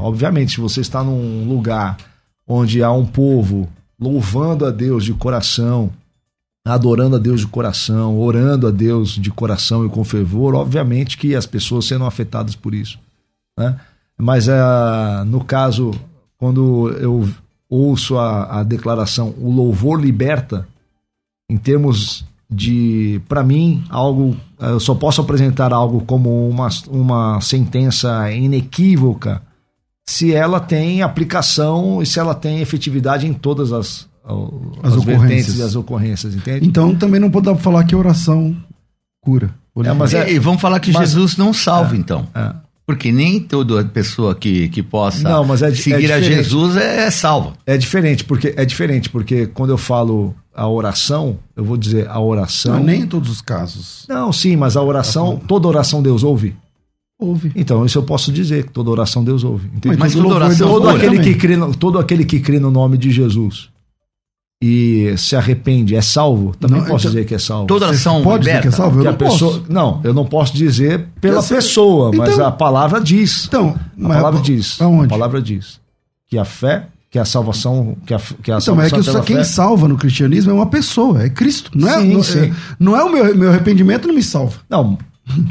Obviamente, 0.00 0.52
se 0.52 0.60
você 0.60 0.80
está 0.80 1.04
num 1.04 1.46
lugar 1.46 1.98
onde 2.48 2.82
há 2.82 2.90
um 2.90 3.04
povo 3.04 3.68
louvando 4.00 4.64
a 4.64 4.70
Deus 4.70 5.04
de 5.04 5.12
coração, 5.12 5.90
adorando 6.74 7.16
a 7.16 7.18
Deus 7.18 7.40
de 7.40 7.46
coração, 7.46 8.18
orando 8.18 8.66
a 8.66 8.70
Deus 8.70 9.10
de 9.10 9.30
coração 9.30 9.84
e 9.84 9.88
com 9.88 10.04
fervor, 10.04 10.54
obviamente 10.54 11.18
que 11.18 11.34
as 11.34 11.46
pessoas 11.46 11.84
serão 11.84 12.06
afetadas 12.06 12.54
por 12.54 12.74
isso. 12.74 12.98
Né? 13.58 13.78
Mas 14.16 14.48
uh, 14.48 15.24
no 15.26 15.44
caso, 15.44 15.92
quando 16.38 16.90
eu 17.00 17.28
ouço 17.68 18.16
a, 18.18 18.60
a 18.60 18.62
declaração, 18.62 19.34
o 19.38 19.50
louvor 19.50 20.00
liberta, 20.00 20.66
em 21.48 21.56
termos 21.56 22.24
de, 22.48 23.20
para 23.28 23.42
mim, 23.42 23.84
algo, 23.88 24.36
eu 24.58 24.80
só 24.80 24.94
posso 24.94 25.20
apresentar 25.20 25.72
algo 25.72 26.02
como 26.02 26.48
uma, 26.48 26.68
uma 26.88 27.40
sentença 27.40 28.30
inequívoca 28.32 29.42
se 30.08 30.34
ela 30.34 30.58
tem 30.58 31.02
aplicação 31.02 32.02
e 32.02 32.06
se 32.06 32.18
ela 32.18 32.34
tem 32.34 32.60
efetividade 32.60 33.26
em 33.26 33.32
todas 33.32 33.72
as, 33.72 34.08
as, 34.82 34.92
as 34.92 34.96
ocorrências. 34.96 35.58
e 35.58 35.62
as 35.62 35.74
ocorrências, 35.74 36.34
entende? 36.34 36.66
Então 36.66 36.94
também 36.94 37.20
não 37.20 37.30
pode 37.30 37.54
falar 37.60 37.84
que 37.84 37.94
oração 37.94 38.56
cura. 39.20 39.54
É, 39.84 39.92
mas 39.92 40.14
é, 40.14 40.32
e 40.32 40.38
vamos 40.38 40.60
falar 40.60 40.80
que 40.80 40.92
mas, 40.92 41.10
Jesus 41.10 41.36
não 41.36 41.52
salva, 41.52 41.94
é, 41.94 41.98
então. 41.98 42.26
É. 42.34 42.52
Porque 42.86 43.12
nem 43.12 43.38
toda 43.38 43.84
pessoa 43.84 44.34
que, 44.34 44.68
que 44.68 44.82
possa 44.82 45.28
não, 45.28 45.44
mas 45.44 45.62
é, 45.62 45.72
seguir 45.72 46.10
a 46.10 46.20
Jesus 46.20 46.76
é, 46.76 47.04
é 47.06 47.10
salva. 47.10 47.52
É 47.64 47.76
diferente, 47.76 48.24
porque 48.24 48.52
é 48.56 48.64
diferente, 48.64 49.08
porque 49.08 49.46
quando 49.46 49.70
eu 49.70 49.78
falo 49.78 50.34
a 50.52 50.68
oração, 50.68 51.38
eu 51.54 51.64
vou 51.64 51.76
dizer 51.76 52.08
a 52.08 52.18
oração. 52.18 52.74
Não, 52.74 52.84
nem 52.84 53.02
em 53.02 53.06
todos 53.06 53.30
os 53.30 53.40
casos. 53.40 54.04
Não, 54.08 54.32
sim, 54.32 54.56
mas 54.56 54.76
a 54.76 54.82
oração, 54.82 55.36
tá 55.36 55.46
toda 55.46 55.68
oração 55.68 56.02
Deus 56.02 56.24
ouve. 56.24 56.56
Ouve. 57.18 57.52
Então, 57.54 57.84
isso 57.84 57.98
eu 57.98 58.02
posso 58.02 58.32
dizer, 58.32 58.64
que 58.64 58.72
toda 58.72 58.90
oração 58.90 59.22
Deus 59.22 59.44
ouve. 59.44 59.68
Entende? 59.68 59.96
Mas, 59.96 60.14
mas 60.14 60.22
toda 60.22 60.34
oração 60.34 60.68
todo 60.68 60.88
aquele 60.88 61.20
que 61.20 61.34
crê 61.34 61.56
no, 61.56 61.74
todo 61.74 61.98
aquele 61.98 62.24
que 62.24 62.40
crê 62.40 62.58
no 62.58 62.70
nome 62.70 62.98
de 62.98 63.10
Jesus 63.10 63.70
e 64.62 65.14
se 65.16 65.34
arrepende, 65.34 65.96
é 65.96 66.02
salvo? 66.02 66.54
Também 66.56 66.80
não, 66.80 66.86
posso 66.86 67.06
então, 67.06 67.12
dizer 67.12 67.24
que 67.26 67.34
é 67.34 67.38
salvo. 67.38 67.66
Toda 67.66 67.88
ação 67.88 68.22
pode 68.22 68.44
liberta, 68.44 68.60
dizer 68.60 68.62
que 68.62 68.68
é 68.68 68.70
salvo? 68.70 69.00
Eu 69.00 69.04
não, 69.04 69.14
pessoa, 69.14 69.52
posso. 69.52 69.72
não, 69.72 70.00
eu 70.04 70.14
não 70.14 70.26
posso 70.26 70.54
dizer 70.54 71.06
pela 71.20 71.42
pessoa, 71.42 72.10
então, 72.12 72.26
mas 72.26 72.38
a 72.38 72.50
palavra 72.50 73.00
diz. 73.00 73.46
Então, 73.46 73.74
a 74.04 74.08
palavra 74.08 74.40
diz. 74.40 74.80
Aonde? 74.80 75.06
A 75.06 75.08
palavra 75.08 75.40
diz 75.40 75.80
que 76.28 76.38
a 76.38 76.44
fé, 76.44 76.86
que 77.10 77.18
a 77.18 77.24
salvação, 77.24 77.96
que 78.06 78.12
a, 78.12 78.18
que 78.18 78.52
a 78.52 78.58
então, 78.58 78.60
salvação 78.60 78.98
é 78.98 79.20
que 79.20 79.26
quem 79.26 79.36
fé... 79.36 79.44
salva 79.44 79.88
no 79.88 79.96
cristianismo 79.96 80.52
é 80.52 80.54
uma 80.54 80.66
pessoa, 80.66 81.22
é 81.24 81.30
Cristo. 81.30 81.70
Não 81.74 81.88
é, 81.88 82.00
sim, 82.00 82.12
não, 82.12 82.22
sim. 82.22 82.38
é, 82.38 82.52
não 82.78 82.96
é 82.96 83.02
o 83.02 83.10
meu, 83.10 83.36
meu 83.36 83.48
arrependimento 83.48 84.06
não 84.06 84.14
me 84.14 84.22
salva. 84.22 84.58
Não, 84.68 84.98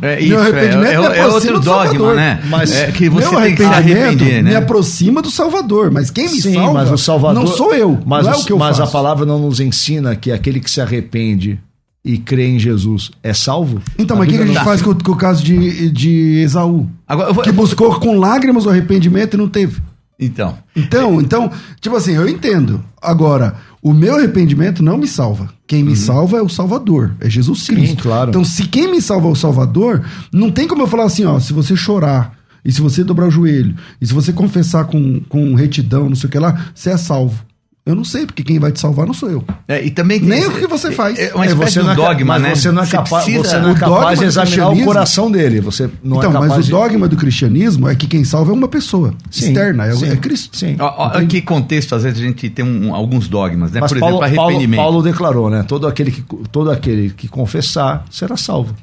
é 0.01 0.19
isso, 0.21 0.37
é, 0.37 0.65
é, 0.65 1.19
é, 1.19 1.27
outro 1.27 1.59
dogma, 1.59 2.13
né? 2.13 2.41
Mas 2.49 2.71
é 2.71 2.91
que 2.91 3.09
você 3.09 3.35
tem 3.35 3.55
que 3.55 3.63
se 3.63 3.69
arrepender, 3.69 4.43
né? 4.43 4.49
me 4.51 4.55
aproxima 4.55 5.21
do 5.21 5.31
Salvador, 5.31 5.91
mas 5.91 6.09
quem 6.09 6.29
me 6.29 6.41
Sim, 6.41 6.53
salva 6.53 6.73
mas 6.73 6.91
o 6.91 6.97
Salvador, 6.97 7.43
não 7.43 7.47
sou 7.47 7.73
eu, 7.73 7.99
mas, 8.05 8.25
não 8.25 8.33
é 8.33 8.37
o 8.37 8.43
que 8.43 8.53
eu 8.53 8.57
mas 8.57 8.77
faço. 8.77 8.89
a 8.89 8.91
palavra 8.91 9.25
não 9.25 9.39
nos 9.39 9.59
ensina 9.59 10.15
que 10.15 10.31
aquele 10.31 10.59
que 10.59 10.69
se 10.69 10.81
arrepende 10.81 11.59
e 12.03 12.17
crê 12.17 12.47
em 12.47 12.59
Jesus 12.59 13.11
é 13.21 13.33
salvo? 13.33 13.81
Então, 13.97 14.15
a 14.15 14.19
mas 14.19 14.27
o 14.27 14.31
que, 14.31 14.37
a 14.37 14.45
gente 14.45 14.63
faz 14.63 14.81
com, 14.81 14.93
com, 14.93 15.11
o 15.11 15.15
caso 15.15 15.43
de, 15.43 15.89
de 15.89 16.41
Esaú? 16.43 16.89
Agora, 17.07 17.33
vou, 17.33 17.43
que 17.43 17.51
buscou 17.51 17.99
com 17.99 18.17
lágrimas 18.17 18.65
o 18.65 18.69
arrependimento 18.69 19.33
e 19.33 19.37
não 19.37 19.49
teve. 19.49 19.81
Então. 20.19 20.57
Então, 20.75 21.21
então, 21.21 21.51
tipo 21.79 21.95
assim, 21.95 22.13
eu 22.13 22.27
entendo. 22.27 22.83
Agora, 23.01 23.55
o 23.81 23.93
meu 23.93 24.15
arrependimento 24.15 24.83
não 24.83 24.97
me 24.97 25.07
salva. 25.07 25.49
Quem 25.65 25.83
me 25.83 25.91
uhum. 25.91 25.95
salva 25.95 26.37
é 26.37 26.41
o 26.41 26.49
Salvador, 26.49 27.15
é 27.21 27.29
Jesus 27.29 27.63
Sim, 27.63 27.75
Cristo. 27.75 28.03
Claro. 28.03 28.29
Então, 28.29 28.43
se 28.43 28.67
quem 28.67 28.91
me 28.91 29.01
salva 29.01 29.27
é 29.27 29.31
o 29.31 29.35
Salvador, 29.35 30.03
não 30.33 30.51
tem 30.51 30.67
como 30.67 30.81
eu 30.81 30.87
falar 30.87 31.05
assim, 31.05 31.23
ó, 31.23 31.39
se 31.39 31.53
você 31.53 31.75
chorar, 31.75 32.37
e 32.65 32.71
se 32.71 32.81
você 32.81 33.03
dobrar 33.03 33.27
o 33.27 33.31
joelho, 33.31 33.75
e 34.01 34.05
se 34.05 34.13
você 34.13 34.33
confessar 34.33 34.85
com, 34.85 35.21
com 35.29 35.55
retidão, 35.55 36.09
não 36.09 36.15
sei 36.15 36.27
o 36.27 36.31
que 36.31 36.39
lá, 36.39 36.71
você 36.75 36.89
é 36.89 36.97
salvo. 36.97 37.48
Eu 37.89 37.95
não 37.95 38.03
sei, 38.03 38.27
porque 38.27 38.43
quem 38.43 38.59
vai 38.59 38.71
te 38.71 38.79
salvar 38.79 39.07
não 39.07 39.15
sou 39.15 39.31
eu. 39.31 39.43
É, 39.67 39.83
e 39.83 39.89
também 39.89 40.19
Nem 40.19 40.45
o 40.45 40.51
que 40.51 40.67
você 40.67 40.91
faz. 40.91 41.17
É 41.17 41.33
uma 41.33 41.43
espécie 41.43 41.79
é, 41.79 41.81
de 41.81 41.95
dogma, 41.95 42.37
mas 42.37 42.41
né? 42.43 42.53
Você 42.53 42.71
não 42.71 42.83
é, 42.83 42.87
capa 42.87 43.21
você 43.21 43.35
você 43.35 43.57
não 43.57 43.71
é 43.71 43.73
capaz 43.73 44.19
de 44.19 44.25
examinar 44.25 44.69
o 44.69 44.83
coração 44.83 45.31
dele. 45.31 45.59
Você 45.59 45.89
não 46.03 46.17
então, 46.17 46.29
é 46.29 46.47
mas 46.47 46.67
o 46.67 46.69
dogma 46.69 47.07
do 47.07 47.17
cristianismo 47.17 47.89
é 47.89 47.95
que 47.95 48.05
quem 48.05 48.23
salva 48.23 48.51
é 48.51 48.53
uma 48.53 48.67
pessoa 48.67 49.15
sim, 49.31 49.47
externa, 49.47 49.87
é, 49.87 49.95
sim, 49.95 50.07
é 50.07 50.15
Cristo. 50.17 50.55
Sim. 50.55 50.75
Olha 50.79 51.25
que 51.25 51.41
contexto, 51.41 51.95
às 51.95 52.03
vezes 52.03 52.19
a 52.19 52.21
gente 52.21 52.47
tem 52.51 52.63
um, 52.63 52.93
alguns 52.93 53.27
dogmas, 53.27 53.71
né? 53.71 53.79
Mas 53.81 53.91
Por 53.91 53.99
Paulo, 53.99 54.23
exemplo, 54.23 54.43
arrependimento. 54.43 54.77
Paulo, 54.77 54.91
Paulo 54.91 55.11
declarou, 55.11 55.49
né? 55.49 55.63
Todo 55.63 55.87
aquele, 55.87 56.11
que, 56.11 56.21
todo 56.51 56.69
aquele 56.69 57.09
que 57.09 57.27
confessar 57.27 58.05
será 58.11 58.37
salvo. 58.37 58.75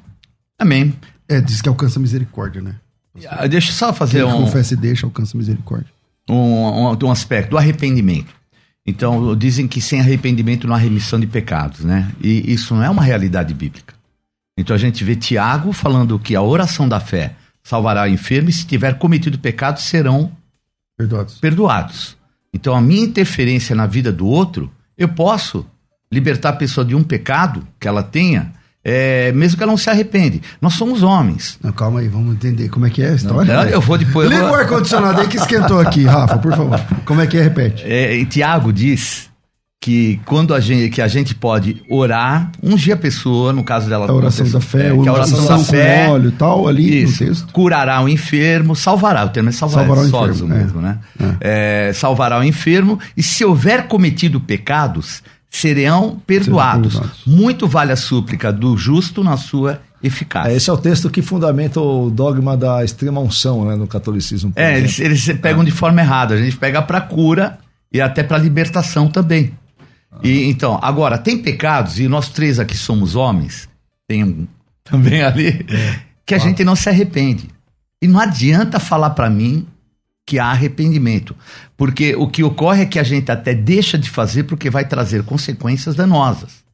Amém. 0.59 0.93
É, 1.29 1.41
diz 1.41 1.63
que 1.63 1.69
alcança 1.69 2.01
misericórdia, 2.01 2.61
né? 2.61 2.75
Ah, 3.29 3.47
deixa 3.47 3.71
eu 3.71 3.75
só 3.75 3.93
fazer 3.93 4.25
Quem 4.25 4.35
um... 4.35 4.43
confessa 4.43 4.75
e 4.75 4.77
deixa, 4.77 5.07
alcança 5.07 5.37
misericórdia. 5.37 5.95
Um, 6.29 6.35
um, 6.35 6.99
um 7.01 7.11
aspecto 7.13 7.51
do 7.51 7.59
arrependimento. 7.59 8.35
Então, 8.87 9.35
dizem 9.37 9.67
que 9.67 9.81
sem 9.81 10.01
arrependimento 10.01 10.67
não 10.67 10.75
há 10.75 10.79
remissão 10.79 11.19
de 11.19 11.27
pecados, 11.27 11.81
né? 11.81 12.13
E 12.21 12.53
isso 12.53 12.75
não 12.75 12.85
é 12.85 12.89
uma 12.89 13.03
realidade 13.03 13.53
bíblica. 13.53 13.97
Então 14.57 14.75
a 14.75 14.79
gente 14.79 15.05
vê 15.05 15.15
Tiago 15.15 15.73
falando 15.73 16.19
que 16.19 16.35
a 16.35 16.41
oração 16.41 16.89
da 16.89 16.99
fé 16.99 17.35
salvará 17.63 18.05
o 18.05 18.09
enfermo 18.09 18.49
e 18.49 18.53
se 18.53 18.67
tiver 18.67 18.97
cometido 18.97 19.39
pecado 19.39 19.81
serão 19.81 20.33
Perdoados. 20.97 21.39
perdoados. 21.39 22.17
Então 22.55 22.75
a 22.75 22.81
minha 22.81 23.05
interferência 23.05 23.77
na 23.77 23.87
vida 23.87 24.11
do 24.11 24.27
outro, 24.27 24.73
eu 24.97 25.09
posso 25.09 25.67
libertar 26.11 26.51
a 26.51 26.55
pessoa 26.55 26.87
de 26.87 26.95
um 26.95 27.03
pecado 27.03 27.67
que 27.79 27.87
ela 27.87 28.03
tenha, 28.03 28.53
é, 28.89 29.33
mesmo 29.33 29.57
que 29.57 29.65
ela 29.65 29.73
não 29.73 29.77
se 29.77 29.91
arrepende. 29.91 30.41
Nós 30.63 30.75
somos 30.75 31.03
homens. 31.03 31.59
Não, 31.61 31.73
calma 31.73 31.99
aí, 31.99 32.07
vamos 32.07 32.37
entender 32.37 32.69
como 32.69 32.87
é 32.87 32.91
que 32.91 33.03
é 33.03 33.11
a 33.11 33.15
história. 33.15 33.53
Não, 33.53 33.65
eu 33.65 33.81
vou 33.81 33.99
depois. 33.99 34.31
Liga 34.31 34.43
vou- 34.45 34.53
o 34.53 34.55
ar-condicionado 34.55 35.21
aí 35.21 35.27
que 35.27 35.37
esquentou 35.39 35.81
aqui, 35.81 36.05
Rafa, 36.05 36.39
por 36.39 36.53
favor. 36.55 36.81
Como 37.05 37.21
é 37.21 37.27
que 37.27 37.37
é? 37.37 37.43
Repete. 37.43 37.83
É, 37.85 38.15
e 38.15 38.25
Tiago 38.25 38.73
diz 38.73 39.29
que 39.83 40.21
quando 40.25 40.55
a 40.55 40.61
gente, 40.61 40.91
que 40.91 41.03
a 41.03 41.09
gente 41.09 41.35
pode 41.35 41.83
orar, 41.91 42.53
ungir 42.63 42.95
a 42.95 42.97
pessoa, 42.97 43.53
no 43.53 43.65
caso 43.65 43.89
dela. 43.89 44.07
A 44.09 44.13
oração 44.13 44.49
da 44.49 44.61
fé, 44.61 44.89
é, 44.89 44.93
o 44.93 45.03
que 45.03 45.09
a 45.09 45.13
oração 45.13 45.45
da 45.47 45.57
com 45.57 45.65
fé 45.65 46.09
óleo 46.09 46.29
e 46.29 46.33
tal, 46.33 46.69
ali 46.69 47.03
Isso. 47.03 47.25
no 47.25 47.31
texto. 47.31 47.53
Curará 47.53 48.01
o 48.03 48.09
enfermo, 48.09 48.77
salvará. 48.77 49.25
O 49.25 49.31
termo 49.31 49.49
é 49.49 49.53
salvará, 49.53 49.87
Salvará 49.87 50.01
o 50.03 50.07
é 50.07 50.11
sólido 50.11 50.45
enfermo, 50.45 50.55
é. 50.55 50.59
mesmo, 50.59 50.81
né? 50.81 50.99
É, 51.41 51.91
salvará 51.93 52.39
o 52.39 52.45
enfermo 52.45 53.01
e 53.17 53.23
se 53.23 53.45
houver 53.45 53.89
cometido 53.89 54.41
pecados, 54.41 55.23
serão 55.57 56.21
perdoados. 56.27 56.95
perdoados. 56.95 57.23
Muito 57.27 57.67
vale 57.67 57.93
a 57.93 57.97
súplica 57.97 58.53
do 58.53 58.77
justo 58.77 59.25
na 59.25 59.37
sua 59.37 59.81
eficácia. 60.03 60.51
É, 60.51 60.57
esse 60.57 60.69
é 60.69 60.73
o 60.73 60.77
texto 60.77 61.09
que 61.09 61.23
fundamenta 61.23 61.81
o 61.81 62.11
dogma 62.11 62.57
da 62.57 62.85
extrema 62.85 63.21
unção 63.21 63.65
né, 63.65 63.75
no 63.75 63.87
catolicismo. 63.87 64.53
É, 64.55 64.77
eles, 64.77 64.99
eles 64.99 65.27
pegam 65.41 65.65
de 65.65 65.71
forma 65.71 66.01
errada. 66.01 66.35
A 66.35 66.39
gente 66.39 66.57
pega 66.57 66.83
para 66.83 67.01
cura 67.01 67.59
e 67.93 68.01
até 68.01 68.23
para 68.23 68.37
libertação 68.37 69.09
também. 69.09 69.53
E 70.23 70.45
então, 70.45 70.79
agora 70.83 71.19
tem 71.19 71.39
pecados 71.39 71.99
e 71.99 72.09
nós 72.09 72.29
três 72.29 72.59
aqui 72.59 72.77
somos 72.77 73.15
homens, 73.15 73.69
tem 74.09 74.25
um 74.25 74.47
também 74.83 75.23
ali 75.23 75.67
que 76.25 76.35
a 76.35 76.39
gente 76.39 76.65
não 76.65 76.77
se 76.77 76.89
arrepende. 76.89 77.49
E 78.01 78.07
não 78.07 78.21
adianta 78.21 78.79
falar 78.79 79.11
para 79.11 79.29
mim 79.31 79.67
que 80.27 80.41
há 80.41 80.47
arrependimento, 80.47 81.37
porque 81.77 82.17
o 82.17 82.27
que 82.27 82.43
ocorre 82.43 82.83
é 82.83 82.87
que 82.87 82.99
a 82.99 83.05
gente 83.05 83.31
até 83.31 83.55
deixa 83.55 83.97
de 83.97 84.11
fazer 84.11 84.43
porque 84.43 84.69
vai 84.69 84.85
trazer 84.85 85.23
consequências 85.23 85.95
danosas. 85.95 86.65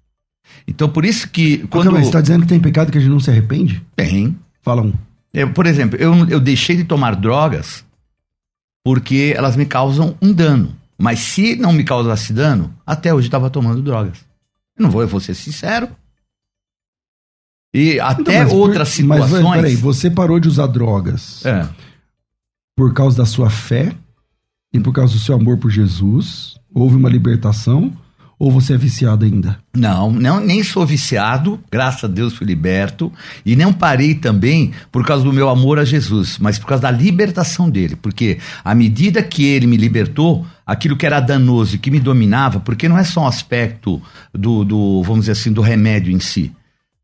Então, 0.67 0.89
por 0.89 1.05
isso 1.05 1.29
que 1.29 1.59
quando. 1.69 1.91
Você 1.91 2.07
está 2.07 2.21
dizendo 2.21 2.43
que 2.43 2.49
tem 2.49 2.59
pecado 2.61 2.91
que 2.91 2.97
a 2.97 3.01
gente 3.01 3.11
não 3.11 3.21
se 3.21 3.31
arrepende? 3.31 3.83
tem 3.95 4.37
Fala 4.63 4.81
um. 4.81 4.93
eu, 5.35 5.51
por 5.53 5.67
exemplo, 5.67 5.99
eu, 6.01 6.29
eu 6.29 6.41
deixei 6.41 6.77
de 6.77 6.85
tomar 6.85 7.15
drogas 7.17 7.85
porque 8.85 9.35
elas 9.37 9.55
me 9.55 9.67
causam 9.67 10.17
um 10.23 10.33
dano. 10.33 10.75
Mas 10.97 11.19
se 11.19 11.57
não 11.57 11.73
me 11.73 11.85
causasse 11.85 12.33
dano, 12.33 12.73
até 12.87 13.13
hoje 13.13 13.27
estava 13.29 13.51
tomando 13.51 13.83
drogas. 13.83 14.19
Eu 14.79 14.85
não 14.85 14.91
vou, 14.91 15.03
eu 15.03 15.09
vou 15.09 15.21
ser 15.21 15.35
sincero. 15.35 15.89
E 17.75 17.99
até 17.99 18.21
Então, 18.21 18.35
mas 18.35 18.53
outras 18.53 19.01
Mas 19.01 19.25
situações. 19.25 19.57
peraí, 19.57 19.77
você 19.77 20.11
parou 20.11 20.39
de 20.39 20.47
usar 20.47 20.67
drogas 20.67 21.45
É. 21.45 21.67
por 22.83 22.93
causa 22.93 23.17
da 23.17 23.25
sua 23.25 23.49
fé 23.49 23.93
e 24.75 24.81
por 24.81 24.93
causa 24.93 25.13
do 25.13 25.21
seu 25.21 25.37
amor 25.37 25.57
por 25.57 25.71
Jesus? 25.71 26.57
Houve 26.75 26.97
uma 26.97 27.09
libertação? 27.09 27.93
Ou 28.41 28.51
você 28.51 28.75
é 28.75 28.77
viciado 28.77 29.25
ainda? 29.25 29.57
Não, 29.73 30.11
não, 30.11 30.41
nem 30.41 30.65
sou 30.65 30.85
viciado, 30.85 31.61
graças 31.71 32.03
a 32.03 32.09
Deus 32.09 32.35
fui 32.35 32.45
liberto, 32.45 33.13
e 33.47 33.55
não 33.55 33.73
parei 33.73 34.17
também 34.17 34.73
por 34.91 35.07
causa 35.07 35.23
do 35.23 35.33
meu 35.33 35.49
amor 35.49 35.79
a 35.79 35.85
Jesus, 35.85 36.39
mas 36.41 36.59
por 36.59 36.67
causa 36.67 36.83
da 36.83 36.91
libertação 36.91 37.71
dele, 37.71 37.95
porque 37.95 38.39
à 38.65 38.75
medida 38.75 39.23
que 39.23 39.45
ele 39.45 39.69
me 39.69 39.77
libertou, 39.77 40.45
aquilo 40.67 40.97
que 40.97 41.07
era 41.07 41.21
danoso 41.21 41.77
e 41.77 41.79
que 41.79 41.89
me 41.89 42.01
dominava, 42.01 42.59
porque 42.59 42.89
não 42.89 42.99
é 42.99 43.05
só 43.05 43.21
um 43.21 43.29
aspecto 43.29 44.03
do, 44.35 44.65
do 44.65 45.05
vamos 45.05 45.21
dizer 45.21 45.33
assim, 45.33 45.53
do 45.53 45.63
remédio 45.63 46.13
em 46.13 46.19
si, 46.19 46.51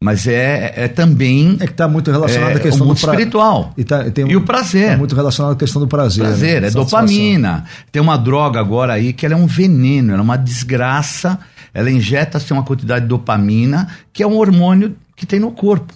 mas 0.03 0.27
é, 0.29 0.73
é 0.77 0.89
também 0.89 1.57
É 1.61 1.67
que 1.67 1.73
está 1.73 1.89
muito 1.89 2.11
relacionado 2.11 2.53
é, 2.53 2.55
à 2.57 2.61
questão 2.61 2.87
do 2.87 2.95
pra- 2.95 3.13
espiritual. 3.13 3.73
E, 3.77 3.83
tá- 3.85 4.09
tem 4.11 4.31
E 4.31 4.37
o 4.37 4.43
prazer. 4.43 4.93
Tá 4.93 4.97
muito 4.97 5.15
relacionado 5.17 5.53
à 5.53 5.57
questão 5.57 5.83
do 5.83 5.89
prazer. 5.89 6.25
Prazer, 6.25 6.61
né? 6.63 6.69
é 6.69 6.71
Satisfação. 6.71 7.01
dopamina. 7.07 7.65
Tem 7.91 8.01
uma 8.01 8.17
droga 8.17 8.61
agora 8.61 8.93
aí 8.93 9.13
que 9.13 9.27
ela 9.27 9.35
é 9.35 9.37
um 9.37 9.47
veneno, 9.47 10.13
ela 10.13 10.21
é 10.21 10.23
uma 10.23 10.39
desgraça. 10.39 11.39
Ela 11.75 11.91
injeta 11.91 12.39
assim, 12.39 12.55
uma 12.55 12.63
quantidade 12.65 13.03
de 13.03 13.09
dopamina, 13.09 13.89
que 14.13 14.23
é 14.23 14.27
um 14.27 14.37
hormônio 14.37 14.97
que 15.17 15.27
tem 15.27 15.39
no 15.41 15.51
corpo. 15.51 15.93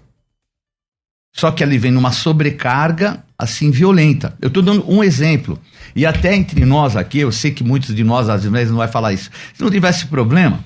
Só 1.34 1.50
que 1.50 1.62
ele 1.62 1.78
vem 1.78 1.90
numa 1.90 2.12
sobrecarga 2.12 3.22
assim 3.38 3.70
violenta. 3.70 4.36
Eu 4.40 4.48
estou 4.48 4.62
dando 4.62 4.84
um 4.90 5.02
exemplo. 5.02 5.58
E 5.96 6.04
até 6.04 6.34
entre 6.34 6.64
nós 6.64 6.96
aqui, 6.96 7.18
eu 7.20 7.32
sei 7.32 7.50
que 7.52 7.64
muitos 7.64 7.94
de 7.94 8.04
nós 8.04 8.28
às 8.28 8.44
vezes 8.44 8.70
não 8.70 8.78
vai 8.78 8.88
falar 8.88 9.12
isso. 9.12 9.30
Se 9.54 9.62
não 9.62 9.70
tivesse 9.70 10.06
problema, 10.06 10.60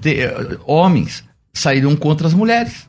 te- 0.00 0.20
eh, 0.20 0.58
homens 0.66 1.22
sairiam 1.52 1.94
contra 1.96 2.26
as 2.26 2.34
mulheres. 2.34 2.88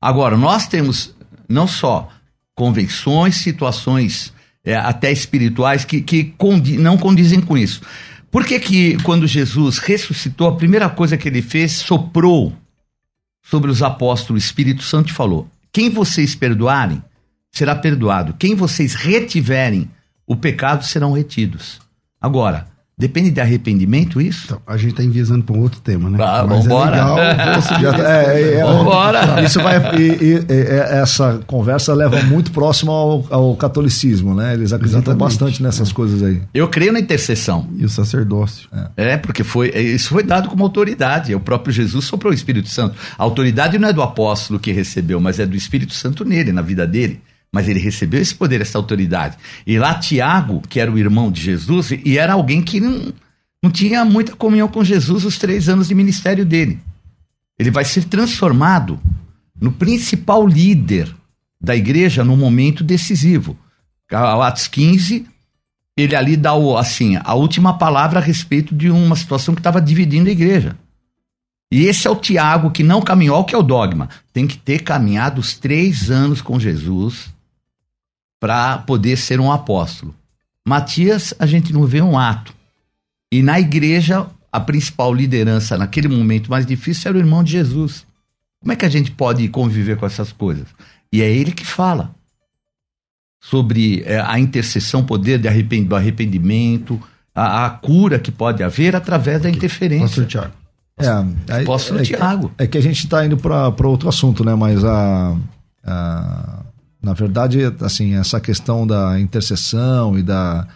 Agora, 0.00 0.36
nós 0.36 0.66
temos 0.66 1.14
não 1.48 1.66
só 1.66 2.10
convenções, 2.54 3.36
situações 3.36 4.32
é, 4.64 4.74
até 4.76 5.10
espirituais 5.10 5.84
que, 5.84 6.00
que 6.00 6.24
condi- 6.38 6.78
não 6.78 6.96
condizem 6.98 7.40
com 7.40 7.56
isso. 7.56 7.80
Por 8.30 8.44
que, 8.44 8.58
que 8.58 9.02
quando 9.02 9.26
Jesus 9.26 9.78
ressuscitou, 9.78 10.48
a 10.48 10.56
primeira 10.56 10.88
coisa 10.90 11.16
que 11.16 11.28
ele 11.28 11.42
fez, 11.42 11.72
soprou 11.72 12.54
sobre 13.42 13.70
os 13.70 13.82
apóstolos, 13.82 14.42
o 14.42 14.44
Espírito 14.44 14.82
Santo 14.82 15.12
falou: 15.14 15.48
Quem 15.72 15.88
vocês 15.88 16.34
perdoarem, 16.34 17.02
será 17.52 17.74
perdoado. 17.74 18.34
Quem 18.34 18.54
vocês 18.54 18.94
retiverem, 18.94 19.90
o 20.26 20.36
pecado 20.36 20.84
serão 20.84 21.12
retidos. 21.12 21.80
Agora, 22.20 22.68
depende 22.98 23.30
de 23.30 23.40
arrependimento 23.40 24.20
isso? 24.20 24.44
Então, 24.46 24.60
a 24.66 24.76
gente 24.76 24.94
tá 24.94 25.04
enviesando 25.04 25.44
para 25.44 25.54
um 25.54 25.60
outro 25.60 25.80
tema, 25.80 26.08
né? 26.08 26.18
Ah, 26.20 26.46
Mas 26.48 26.64
vambora. 26.64 26.96
é 26.96 27.00
legal 27.00 27.16
Já, 27.80 28.08
é, 28.08 28.40
é, 28.40 28.54
é, 28.54 28.64
Vambora. 28.64 29.42
Isso 29.42 29.60
vai. 29.62 29.76
E, 30.00 30.10
e- 30.22 30.44
é- 30.48 30.98
essa 31.02 31.40
conversa 31.46 31.92
leva 31.94 32.22
muito 32.22 32.50
próximo 32.50 32.90
ao, 32.92 33.26
ao 33.30 33.56
catolicismo, 33.56 34.34
né? 34.34 34.54
Eles 34.54 34.72
acreditam 34.72 35.00
Exatamente. 35.02 35.20
bastante 35.20 35.62
nessas 35.62 35.92
coisas 35.92 36.22
aí. 36.22 36.40
Eu 36.54 36.68
creio 36.68 36.92
na 36.92 37.00
intercessão. 37.00 37.68
E 37.76 37.84
o 37.84 37.88
sacerdócio. 37.88 38.68
É, 38.96 39.16
porque 39.16 39.44
foi, 39.44 39.68
é, 39.70 39.80
isso 39.80 40.08
foi 40.08 40.22
dado 40.22 40.48
como 40.48 40.62
autoridade. 40.64 41.34
O 41.34 41.40
próprio 41.40 41.72
Jesus 41.72 42.06
soprou 42.06 42.32
o 42.32 42.34
Espírito 42.34 42.68
Santo. 42.68 42.94
A 43.18 43.22
autoridade 43.22 43.78
não 43.78 43.88
é 43.88 43.92
do 43.92 44.02
apóstolo 44.02 44.58
que 44.58 44.72
recebeu, 44.72 45.20
mas 45.20 45.38
é 45.38 45.44
do 45.46 45.56
Espírito 45.56 45.92
Santo 45.92 46.24
nele, 46.24 46.52
na 46.52 46.62
vida 46.62 46.86
dele. 46.86 47.20
Mas 47.56 47.68
ele 47.68 47.80
recebeu 47.80 48.20
esse 48.20 48.34
poder, 48.34 48.60
essa 48.60 48.76
autoridade. 48.76 49.38
E 49.66 49.78
lá 49.78 49.94
Tiago, 49.94 50.60
que 50.68 50.78
era 50.78 50.92
o 50.92 50.98
irmão 50.98 51.32
de 51.32 51.40
Jesus, 51.40 51.90
e 51.90 52.18
era 52.18 52.34
alguém 52.34 52.60
que 52.60 52.78
não, 52.78 53.14
não 53.62 53.70
tinha 53.70 54.04
muita 54.04 54.36
comunhão 54.36 54.68
com 54.68 54.84
Jesus 54.84 55.24
os 55.24 55.38
três 55.38 55.66
anos 55.66 55.88
de 55.88 55.94
ministério 55.94 56.44
dele. 56.44 56.78
Ele 57.58 57.70
vai 57.70 57.82
ser 57.82 58.04
transformado 58.04 59.00
no 59.58 59.72
principal 59.72 60.46
líder 60.46 61.10
da 61.58 61.74
igreja 61.74 62.22
no 62.22 62.36
momento 62.36 62.84
decisivo. 62.84 63.56
Atos 64.10 64.68
15, 64.68 65.24
ele 65.96 66.14
ali 66.14 66.36
dá 66.36 66.52
o, 66.52 66.76
assim, 66.76 67.18
a 67.24 67.32
última 67.32 67.78
palavra 67.78 68.20
a 68.20 68.22
respeito 68.22 68.74
de 68.74 68.90
uma 68.90 69.16
situação 69.16 69.54
que 69.54 69.60
estava 69.60 69.80
dividindo 69.80 70.28
a 70.28 70.32
igreja. 70.32 70.76
E 71.72 71.86
esse 71.86 72.06
é 72.06 72.10
o 72.10 72.16
Tiago 72.16 72.70
que 72.70 72.82
não 72.82 73.00
caminhou, 73.00 73.42
que 73.44 73.54
é 73.54 73.58
o 73.58 73.62
dogma. 73.62 74.10
Tem 74.30 74.46
que 74.46 74.58
ter 74.58 74.80
caminhado 74.80 75.40
os 75.40 75.54
três 75.56 76.10
anos 76.10 76.42
com 76.42 76.60
Jesus 76.60 77.34
para 78.40 78.78
poder 78.78 79.16
ser 79.16 79.40
um 79.40 79.50
apóstolo. 79.50 80.14
Matias, 80.66 81.32
a 81.38 81.46
gente 81.46 81.72
não 81.72 81.84
vê 81.86 82.02
um 82.02 82.18
ato. 82.18 82.54
E 83.32 83.42
na 83.42 83.58
igreja, 83.58 84.26
a 84.52 84.60
principal 84.60 85.12
liderança 85.12 85.76
naquele 85.78 86.08
momento 86.08 86.50
mais 86.50 86.66
difícil 86.66 87.08
era 87.08 87.18
o 87.18 87.20
irmão 87.20 87.42
de 87.44 87.52
Jesus. 87.52 88.04
Como 88.60 88.72
é 88.72 88.76
que 88.76 88.84
a 88.84 88.88
gente 88.88 89.10
pode 89.10 89.46
conviver 89.48 89.96
com 89.96 90.06
essas 90.06 90.32
coisas? 90.32 90.66
E 91.12 91.22
é 91.22 91.30
ele 91.30 91.52
que 91.52 91.64
fala 91.64 92.14
sobre 93.40 94.02
é, 94.04 94.20
a 94.20 94.38
intercessão, 94.38 95.04
poder 95.04 95.38
de 95.38 95.46
arrepen- 95.48 95.84
do 95.84 95.94
arrependimento, 95.94 97.00
a, 97.34 97.66
a 97.66 97.70
cura 97.70 98.18
que 98.18 98.32
pode 98.32 98.62
haver 98.62 98.96
através 98.96 99.40
da 99.42 99.50
interferência. 99.50 100.06
Pastor 100.08 100.26
Tiago. 100.26 100.52
É, 100.98 101.54
aí- 101.54 101.62
Apóstolo 101.62 102.00
é, 102.00 102.02
Tiago. 102.02 102.52
É 102.58 102.66
que 102.66 102.78
a 102.78 102.80
gente 102.80 103.04
está 103.04 103.24
indo 103.24 103.36
para 103.36 103.86
outro 103.86 104.08
assunto, 104.08 104.42
né? 104.44 104.54
Mas 104.54 104.82
a, 104.84 105.36
a- 105.84 106.62
na 107.06 107.12
verdade, 107.14 107.60
assim, 107.80 108.14
essa 108.16 108.40
questão 108.40 108.84
da 108.86 109.18
intercessão 109.20 110.18
e 110.18 110.22
da 110.22 110.66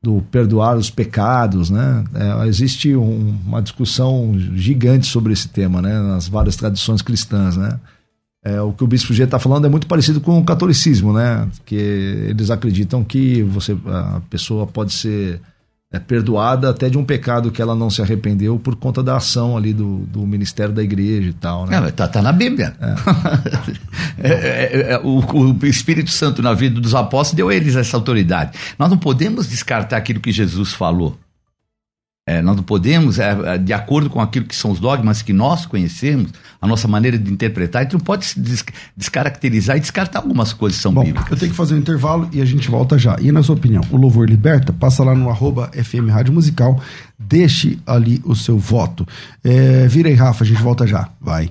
do 0.00 0.22
perdoar 0.30 0.76
os 0.76 0.90
pecados, 0.90 1.70
né? 1.70 2.04
É, 2.14 2.46
existe 2.46 2.94
um- 2.94 3.36
uma 3.44 3.60
discussão 3.60 4.32
gigante 4.54 5.08
sobre 5.08 5.32
esse 5.32 5.48
tema, 5.48 5.82
né? 5.82 5.98
Nas 6.00 6.28
várias 6.28 6.54
tradições 6.54 7.02
cristãs, 7.02 7.56
né? 7.56 7.80
É, 8.44 8.60
o 8.62 8.72
que 8.72 8.84
o 8.84 8.86
Bispo 8.86 9.12
G 9.12 9.24
está 9.24 9.40
falando 9.40 9.66
é 9.66 9.68
muito 9.68 9.88
parecido 9.88 10.20
com 10.20 10.38
o 10.38 10.44
catolicismo, 10.44 11.12
né? 11.12 11.48
Que 11.66 11.74
eles 11.74 12.48
acreditam 12.48 13.02
que 13.02 13.42
você, 13.42 13.76
a 13.86 14.20
pessoa 14.30 14.68
pode 14.68 14.92
ser 14.92 15.40
é, 15.90 15.98
perdoada 15.98 16.68
até 16.68 16.90
de 16.90 16.98
um 16.98 17.04
pecado 17.04 17.50
que 17.50 17.62
ela 17.62 17.74
não 17.74 17.88
se 17.88 18.02
arrependeu 18.02 18.58
por 18.58 18.76
conta 18.76 19.02
da 19.02 19.16
ação 19.16 19.56
ali 19.56 19.72
do, 19.72 20.00
do 20.00 20.26
ministério 20.26 20.74
da 20.74 20.82
igreja 20.82 21.30
e 21.30 21.32
tal, 21.32 21.66
né? 21.66 21.76
É, 21.76 21.80
mas 21.80 21.92
tá, 21.92 22.06
tá 22.06 22.20
na 22.20 22.32
Bíblia. 22.32 22.74
É, 24.20 24.30
é, 24.30 24.92
é, 24.94 24.98
o, 24.98 25.20
o 25.20 25.66
Espírito 25.66 26.10
Santo 26.10 26.42
na 26.42 26.52
vida 26.52 26.80
dos 26.80 26.92
apóstolos 26.92 27.36
deu 27.36 27.50
a 27.50 27.54
eles 27.54 27.76
essa 27.76 27.96
autoridade. 27.96 28.58
Nós 28.76 28.90
não 28.90 28.98
podemos 28.98 29.48
descartar 29.48 29.96
aquilo 29.96 30.18
que 30.18 30.32
Jesus 30.32 30.72
falou. 30.72 31.16
É, 32.28 32.42
nós 32.42 32.54
não 32.54 32.62
podemos, 32.62 33.18
é, 33.18 33.54
é, 33.54 33.56
de 33.56 33.72
acordo 33.72 34.10
com 34.10 34.20
aquilo 34.20 34.44
que 34.44 34.54
são 34.54 34.70
os 34.70 34.78
dogmas 34.78 35.22
que 35.22 35.32
nós 35.32 35.64
conhecemos, 35.64 36.30
a 36.60 36.66
nossa 36.66 36.86
maneira 36.86 37.16
de 37.16 37.32
interpretar, 37.32 37.80
a 37.80 37.82
gente 37.84 37.94
não 37.94 38.00
pode 38.00 38.26
se 38.26 38.38
des 38.38 38.62
descaracterizar 38.94 39.78
e 39.78 39.80
descartar 39.80 40.18
algumas 40.18 40.52
coisas 40.52 40.76
que 40.76 40.82
são 40.82 40.92
Bom, 40.92 41.04
bíblicas. 41.04 41.30
Eu 41.30 41.38
tenho 41.38 41.50
que 41.50 41.56
fazer 41.56 41.74
um 41.74 41.78
intervalo 41.78 42.28
e 42.30 42.42
a 42.42 42.44
gente 42.44 42.70
volta 42.70 42.98
já. 42.98 43.16
E 43.18 43.32
na 43.32 43.42
sua 43.42 43.54
opinião, 43.54 43.82
o 43.90 43.96
Louvor 43.96 44.28
Liberta? 44.28 44.74
Passa 44.74 45.02
lá 45.02 45.14
no 45.14 45.30
arroba 45.30 45.70
FM 45.72 46.10
Rádio 46.10 46.34
Musical, 46.34 46.78
deixe 47.18 47.78
ali 47.86 48.20
o 48.22 48.36
seu 48.36 48.58
voto. 48.58 49.08
É, 49.42 49.88
virei 49.88 50.12
Rafa, 50.12 50.44
a 50.44 50.46
gente 50.46 50.60
volta 50.60 50.86
já. 50.86 51.08
Vai. 51.18 51.50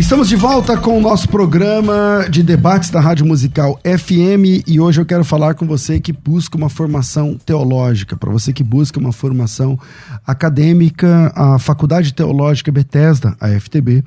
Estamos 0.00 0.30
de 0.30 0.34
volta 0.34 0.78
com 0.78 0.96
o 0.96 1.00
nosso 1.00 1.28
programa 1.28 2.26
de 2.30 2.42
debates 2.42 2.88
da 2.88 2.98
Rádio 2.98 3.26
Musical 3.26 3.78
FM 3.84 4.66
e 4.66 4.80
hoje 4.80 4.98
eu 4.98 5.04
quero 5.04 5.22
falar 5.22 5.54
com 5.54 5.66
você 5.66 6.00
que 6.00 6.10
busca 6.10 6.56
uma 6.56 6.70
formação 6.70 7.36
teológica, 7.36 8.16
para 8.16 8.30
você 8.30 8.50
que 8.50 8.64
busca 8.64 8.98
uma 8.98 9.12
formação 9.12 9.78
acadêmica, 10.26 11.30
a 11.36 11.58
Faculdade 11.58 12.14
Teológica 12.14 12.72
Bethesda, 12.72 13.36
a 13.38 13.48
FTB, 13.60 14.02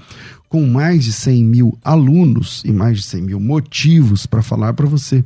com 0.50 0.66
mais 0.66 1.04
de 1.04 1.14
100 1.14 1.44
mil 1.44 1.78
alunos 1.84 2.64
e 2.66 2.72
mais 2.72 2.98
de 2.98 3.04
100 3.04 3.22
mil 3.22 3.40
motivos 3.40 4.26
para 4.26 4.42
falar 4.42 4.74
para 4.74 4.88
você 4.88 5.24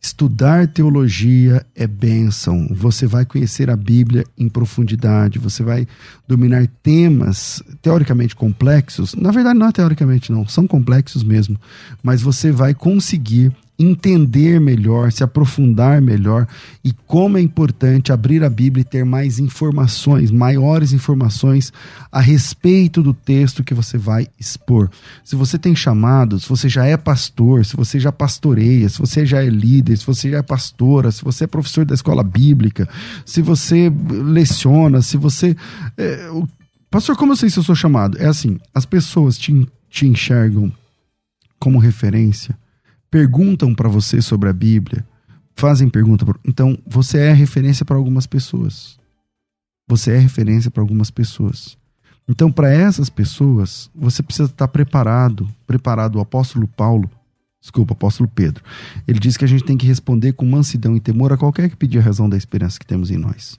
Estudar 0.00 0.66
teologia 0.66 1.64
é 1.74 1.86
bênção. 1.86 2.66
Você 2.70 3.06
vai 3.06 3.26
conhecer 3.26 3.68
a 3.68 3.76
Bíblia 3.76 4.24
em 4.38 4.48
profundidade, 4.48 5.38
você 5.38 5.62
vai 5.62 5.86
dominar 6.26 6.66
temas 6.82 7.62
teoricamente 7.82 8.34
complexos. 8.34 9.14
Na 9.14 9.30
verdade, 9.30 9.58
não 9.58 9.66
é 9.66 9.72
teoricamente, 9.72 10.32
não, 10.32 10.48
são 10.48 10.66
complexos 10.66 11.22
mesmo. 11.22 11.60
Mas 12.02 12.22
você 12.22 12.50
vai 12.50 12.72
conseguir 12.72 13.52
entender 13.82 14.60
melhor, 14.60 15.10
se 15.10 15.24
aprofundar 15.24 16.02
melhor 16.02 16.46
e 16.84 16.92
como 16.92 17.38
é 17.38 17.40
importante 17.40 18.12
abrir 18.12 18.44
a 18.44 18.50
Bíblia 18.50 18.82
e 18.82 18.84
ter 18.84 19.04
mais 19.06 19.38
informações, 19.38 20.30
maiores 20.30 20.92
informações 20.92 21.72
a 22.12 22.20
respeito 22.20 23.02
do 23.02 23.14
texto 23.14 23.64
que 23.64 23.72
você 23.72 23.96
vai 23.96 24.28
expor. 24.38 24.90
Se 25.24 25.34
você 25.34 25.58
tem 25.58 25.74
chamado, 25.74 26.38
se 26.38 26.46
você 26.46 26.68
já 26.68 26.84
é 26.84 26.96
pastor, 26.96 27.64
se 27.64 27.74
você 27.74 27.98
já 27.98 28.12
pastoreia, 28.12 28.86
se 28.86 28.98
você 28.98 29.24
já 29.24 29.42
é 29.42 29.48
líder, 29.48 29.96
se 29.96 30.06
você 30.06 30.30
já 30.30 30.38
é 30.38 30.42
pastora, 30.42 31.10
se 31.10 31.24
você 31.24 31.44
é 31.44 31.46
professor 31.46 31.86
da 31.86 31.94
escola 31.94 32.22
bíblica, 32.22 32.86
se 33.24 33.40
você 33.40 33.90
leciona, 34.10 35.00
se 35.00 35.16
você. 35.16 35.56
É. 35.96 36.30
Pastor, 36.90 37.16
como 37.16 37.32
eu 37.32 37.36
sei 37.36 37.48
se 37.48 37.58
eu 37.58 37.62
sou 37.62 37.74
chamado? 37.74 38.18
É 38.18 38.26
assim: 38.26 38.58
as 38.74 38.84
pessoas 38.84 39.38
te, 39.38 39.66
te 39.88 40.06
enxergam 40.06 40.70
como 41.58 41.78
referência 41.78 42.59
perguntam 43.10 43.74
para 43.74 43.88
você 43.88 44.22
sobre 44.22 44.48
a 44.48 44.52
Bíblia, 44.52 45.04
fazem 45.56 45.88
pergunta. 45.88 46.24
Então, 46.46 46.78
você 46.86 47.18
é 47.18 47.32
referência 47.32 47.84
para 47.84 47.96
algumas 47.96 48.26
pessoas. 48.26 48.98
Você 49.88 50.12
é 50.12 50.18
referência 50.18 50.70
para 50.70 50.82
algumas 50.82 51.10
pessoas. 51.10 51.76
Então, 52.28 52.50
para 52.50 52.70
essas 52.70 53.10
pessoas, 53.10 53.90
você 53.94 54.22
precisa 54.22 54.48
estar 54.48 54.68
preparado. 54.68 55.48
Preparado. 55.66 56.16
O 56.16 56.20
apóstolo 56.20 56.68
Paulo, 56.68 57.10
desculpa, 57.60 57.92
o 57.92 57.96
apóstolo 57.96 58.30
Pedro, 58.32 58.62
ele 59.06 59.18
diz 59.18 59.36
que 59.36 59.44
a 59.44 59.48
gente 59.48 59.64
tem 59.64 59.76
que 59.76 59.86
responder 59.86 60.32
com 60.32 60.46
mansidão 60.46 60.96
e 60.96 61.00
temor 61.00 61.32
a 61.32 61.36
qualquer 61.36 61.68
que 61.68 61.76
pedir 61.76 61.98
a 61.98 62.02
razão 62.02 62.28
da 62.28 62.36
esperança 62.36 62.78
que 62.78 62.86
temos 62.86 63.10
em 63.10 63.16
nós. 63.16 63.58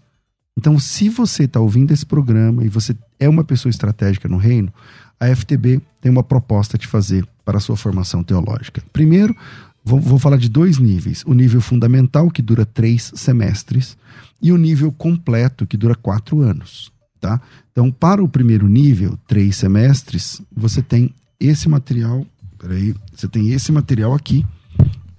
Então, 0.57 0.79
se 0.79 1.09
você 1.09 1.43
está 1.43 1.59
ouvindo 1.59 1.91
esse 1.91 2.05
programa 2.05 2.63
e 2.63 2.69
você 2.69 2.95
é 3.19 3.27
uma 3.27 3.43
pessoa 3.43 3.69
estratégica 3.69 4.27
no 4.27 4.37
reino, 4.37 4.73
a 5.19 5.27
FTB 5.35 5.81
tem 5.99 6.11
uma 6.11 6.23
proposta 6.23 6.77
a 6.77 6.79
te 6.79 6.87
fazer 6.87 7.25
para 7.43 7.57
a 7.57 7.61
sua 7.61 7.77
formação 7.77 8.23
teológica. 8.23 8.83
Primeiro, 8.91 9.35
vou, 9.83 9.99
vou 9.99 10.19
falar 10.19 10.37
de 10.37 10.49
dois 10.49 10.77
níveis: 10.77 11.23
o 11.25 11.33
nível 11.33 11.61
fundamental, 11.61 12.29
que 12.29 12.41
dura 12.41 12.65
três 12.65 13.11
semestres, 13.15 13.97
e 14.41 14.51
o 14.51 14.57
nível 14.57 14.91
completo, 14.91 15.67
que 15.67 15.77
dura 15.77 15.95
quatro 15.95 16.41
anos. 16.41 16.91
Tá? 17.19 17.39
Então, 17.71 17.91
para 17.91 18.23
o 18.23 18.27
primeiro 18.27 18.67
nível, 18.67 19.17
três 19.27 19.55
semestres, 19.55 20.41
você 20.55 20.81
tem 20.81 21.13
esse 21.39 21.69
material. 21.69 22.25
Peraí, 22.57 22.95
você 23.15 23.27
tem 23.27 23.51
esse 23.51 23.71
material 23.71 24.13
aqui, 24.13 24.45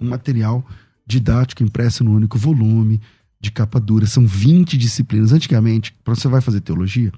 um 0.00 0.08
material 0.08 0.64
didático 1.06 1.62
impresso 1.62 2.04
no 2.04 2.12
único 2.12 2.38
volume, 2.38 3.00
de 3.40 3.50
capa 3.50 3.80
dura, 3.80 4.06
são 4.06 4.24
20 4.24 4.78
disciplinas. 4.78 5.32
Antigamente, 5.32 5.94
para 6.04 6.14
você 6.14 6.28
vai 6.28 6.40
fazer 6.40 6.60
teologia, 6.60 7.12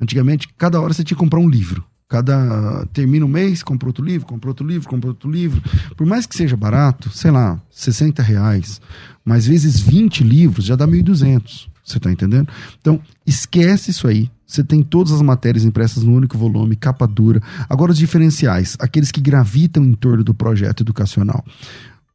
antigamente, 0.00 0.48
cada 0.56 0.80
hora 0.80 0.92
você 0.92 1.02
tinha 1.02 1.16
que 1.16 1.22
comprar 1.22 1.40
um 1.40 1.48
livro. 1.48 1.84
Cada 2.10 2.84
termina 2.92 3.24
um 3.24 3.28
mês, 3.28 3.62
compra 3.62 3.88
outro 3.88 4.04
livro, 4.04 4.26
compra 4.26 4.50
outro 4.50 4.66
livro, 4.66 4.88
compra 4.88 5.10
outro 5.10 5.30
livro. 5.30 5.62
Por 5.96 6.04
mais 6.04 6.26
que 6.26 6.34
seja 6.34 6.56
barato, 6.56 7.08
sei 7.10 7.30
lá, 7.30 7.62
60 7.70 8.20
reais, 8.20 8.80
mas 9.24 9.46
vezes 9.46 9.78
20 9.78 10.24
livros 10.24 10.64
já 10.64 10.74
dá 10.74 10.88
1.200. 10.88 11.68
Você 11.84 11.98
está 11.98 12.10
entendendo? 12.10 12.48
Então, 12.80 13.00
esquece 13.24 13.92
isso 13.92 14.08
aí. 14.08 14.28
Você 14.44 14.64
tem 14.64 14.82
todas 14.82 15.12
as 15.12 15.22
matérias 15.22 15.64
impressas 15.64 16.02
no 16.02 16.12
único 16.12 16.36
volume, 16.36 16.74
capa 16.74 17.06
dura. 17.06 17.40
Agora, 17.68 17.92
os 17.92 17.98
diferenciais, 17.98 18.76
aqueles 18.80 19.12
que 19.12 19.20
gravitam 19.20 19.84
em 19.84 19.94
torno 19.94 20.24
do 20.24 20.34
projeto 20.34 20.82
educacional. 20.82 21.44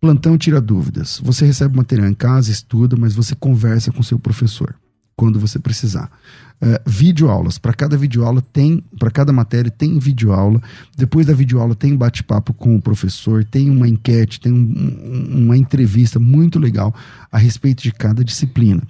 Plantão 0.02 0.38
tira 0.38 0.60
dúvidas. 0.60 1.22
Você 1.24 1.46
recebe 1.46 1.78
material 1.78 2.10
em 2.10 2.14
casa, 2.14 2.52
estuda, 2.52 2.98
mas 3.00 3.16
você 3.16 3.34
conversa 3.34 3.94
com 3.94 4.04
seu 4.04 4.20
professor 4.20 4.76
quando 5.16 5.40
você 5.40 5.58
precisar. 5.58 6.12
Uh, 6.62 6.80
videoaulas. 6.90 7.58
Para 7.58 7.74
cada 7.74 7.98
videoaula 7.98 8.42
tem, 8.42 8.84
para 8.98 9.12
cada 9.12 9.34
matéria 9.34 9.70
tem 9.70 10.00
videoaula. 10.00 10.62
Depois 10.98 11.26
da 11.26 11.34
videoaula 11.34 11.76
tem 11.76 11.96
bate-papo 11.96 12.54
com 12.54 12.76
o 12.76 12.82
professor, 12.82 13.44
tem 13.44 13.70
uma 13.70 13.88
enquete, 13.88 14.40
tem 14.40 14.54
um, 14.54 15.44
uma 15.44 15.58
entrevista 15.58 16.18
muito 16.18 16.58
legal 16.58 16.96
a 17.32 17.38
respeito 17.38 17.84
de 17.84 17.92
cada 17.92 18.24
disciplina. 18.24 18.82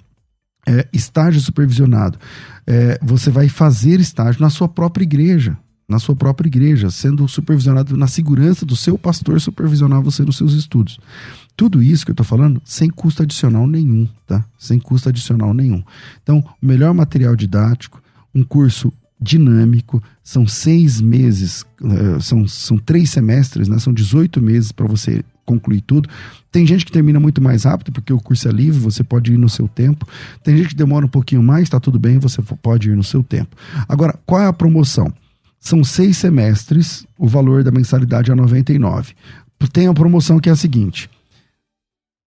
É, 0.66 0.86
estágio 0.92 1.40
supervisionado. 1.40 2.18
É, 2.66 2.98
você 3.02 3.30
vai 3.30 3.48
fazer 3.48 4.00
estágio 4.00 4.40
na 4.40 4.50
sua 4.50 4.68
própria 4.68 5.04
igreja 5.04 5.56
na 5.88 5.98
sua 5.98 6.16
própria 6.16 6.48
igreja, 6.48 6.90
sendo 6.90 7.28
supervisionado 7.28 7.96
na 7.96 8.08
segurança 8.08 8.66
do 8.66 8.74
seu 8.74 8.98
pastor 8.98 9.40
supervisionar 9.40 10.02
você 10.02 10.24
nos 10.24 10.36
seus 10.36 10.52
estudos. 10.52 10.98
Tudo 11.56 11.82
isso 11.82 12.04
que 12.04 12.10
eu 12.10 12.14
estou 12.14 12.26
falando 12.26 12.60
sem 12.64 12.90
custo 12.90 13.22
adicional 13.22 13.66
nenhum, 13.66 14.06
tá? 14.26 14.44
Sem 14.58 14.78
custo 14.78 15.08
adicional 15.08 15.54
nenhum. 15.54 15.82
Então, 16.22 16.44
o 16.62 16.66
melhor 16.66 16.92
material 16.92 17.34
didático, 17.34 18.02
um 18.34 18.44
curso 18.44 18.92
dinâmico, 19.18 20.02
são 20.22 20.46
seis 20.46 21.00
meses, 21.00 21.64
uh, 21.80 22.20
são, 22.20 22.46
são 22.46 22.76
três 22.76 23.08
semestres, 23.10 23.68
né? 23.68 23.78
São 23.78 23.92
18 23.92 24.42
meses 24.42 24.70
para 24.70 24.86
você 24.86 25.24
concluir 25.46 25.80
tudo. 25.80 26.08
Tem 26.52 26.66
gente 26.66 26.84
que 26.84 26.92
termina 26.92 27.18
muito 27.18 27.40
mais 27.40 27.64
rápido, 27.64 27.92
porque 27.92 28.12
o 28.12 28.20
curso 28.20 28.48
é 28.48 28.52
livre, 28.52 28.78
você 28.78 29.02
pode 29.02 29.32
ir 29.32 29.38
no 29.38 29.48
seu 29.48 29.68
tempo. 29.68 30.06
Tem 30.42 30.56
gente 30.56 30.70
que 30.70 30.74
demora 30.74 31.06
um 31.06 31.08
pouquinho 31.08 31.42
mais, 31.42 31.62
está 31.62 31.80
tudo 31.80 31.98
bem, 31.98 32.18
você 32.18 32.42
pode 32.42 32.90
ir 32.90 32.96
no 32.96 33.04
seu 33.04 33.22
tempo. 33.22 33.56
Agora, 33.88 34.18
qual 34.26 34.42
é 34.42 34.46
a 34.46 34.52
promoção? 34.52 35.12
São 35.58 35.82
seis 35.82 36.18
semestres, 36.18 37.06
o 37.18 37.26
valor 37.26 37.64
da 37.64 37.70
mensalidade 37.70 38.30
é 38.30 38.34
99. 38.34 39.14
Tem 39.72 39.86
a 39.86 39.94
promoção 39.94 40.38
que 40.38 40.48
é 40.48 40.52
a 40.52 40.56
seguinte: 40.56 41.08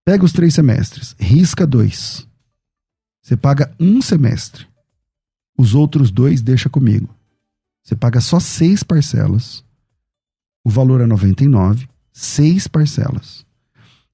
pega 0.10 0.26
os 0.26 0.34
três 0.34 0.56
semestres, 0.56 1.16
risca 1.20 1.68
dois. 1.68 2.28
Você 3.22 3.38
paga 3.38 3.72
um 3.80 4.02
semestre. 4.02 4.66
Os 5.56 5.76
outros 5.76 6.10
dois 6.10 6.42
deixa 6.42 6.68
comigo. 6.68 7.16
Você 7.84 7.96
paga 7.96 8.20
só 8.20 8.40
seis 8.40 8.82
parcelas. 8.82 9.64
O 10.66 10.70
valor 10.72 11.00
é 11.00 11.06
99, 11.06 11.88
seis 12.12 12.68
parcelas. 12.68 13.46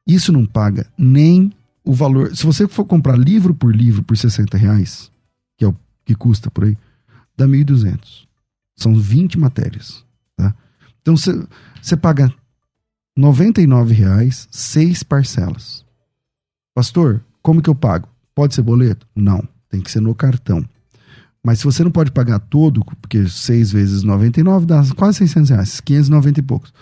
Isso 0.06 0.34
não 0.34 0.46
paga 0.46 0.86
nem 0.98 1.54
o 1.82 1.94
valor. 1.94 2.36
Se 2.36 2.46
você 2.46 2.68
for 2.68 2.84
comprar 2.84 3.18
livro 3.18 3.56
por 3.56 3.74
livro 3.74 4.04
por 4.04 4.18
60 4.18 4.58
reais, 4.58 5.10
que 5.58 5.64
é 5.64 5.68
o 5.70 5.76
que 6.04 6.14
custa 6.14 6.52
por 6.52 6.66
aí, 6.66 6.78
dá 7.38 7.48
1.200. 7.48 8.28
São 8.76 8.94
20 9.00 9.40
matérias. 9.40 10.04
Tá? 10.36 10.54
Então 11.02 11.16
você 11.16 11.96
paga 11.96 12.28
R$ 12.28 12.36
99,00, 13.18 14.50
seis 14.52 15.02
parcelas. 15.02 15.85
Pastor, 16.76 17.24
como 17.42 17.62
que 17.62 17.70
eu 17.70 17.74
pago? 17.74 18.10
Pode 18.36 18.54
ser 18.54 18.62
boleto? 18.62 19.08
Não, 19.16 19.42
tem 19.70 19.80
que 19.80 19.90
ser 19.90 20.02
no 20.02 20.14
cartão. 20.14 20.64
Mas 21.42 21.60
se 21.60 21.66
você 21.66 21.84
não 21.86 21.92
pode 21.92 22.12
pagar 22.12 22.38
todo, 22.40 22.84
porque 23.02 23.30
6 23.30 23.72
vezes 23.72 24.04
99 24.04 24.66
dá 24.66 24.84
quase 24.96 25.20
600 25.20 25.50
reais, 25.52 25.80
590 25.80 26.40
e 26.40 26.44
poucos. 26.44 26.74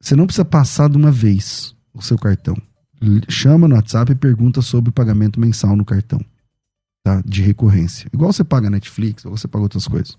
Você 0.00 0.16
não 0.16 0.26
precisa 0.26 0.44
passar 0.44 0.90
de 0.90 0.96
uma 0.96 1.12
vez 1.12 1.76
o 1.94 2.02
seu 2.02 2.18
cartão. 2.18 2.56
Chama 3.28 3.68
no 3.68 3.76
WhatsApp 3.76 4.10
e 4.10 4.16
pergunta 4.16 4.60
sobre 4.60 4.90
o 4.90 4.92
pagamento 4.92 5.38
mensal 5.38 5.76
no 5.76 5.84
cartão. 5.84 6.20
Tá? 7.04 7.22
De 7.24 7.40
recorrência. 7.40 8.08
Igual 8.12 8.32
você 8.32 8.42
paga 8.42 8.68
Netflix, 8.68 9.24
ou 9.24 9.36
você 9.36 9.46
paga 9.46 9.62
outras 9.62 9.86
coisas. 9.86 10.18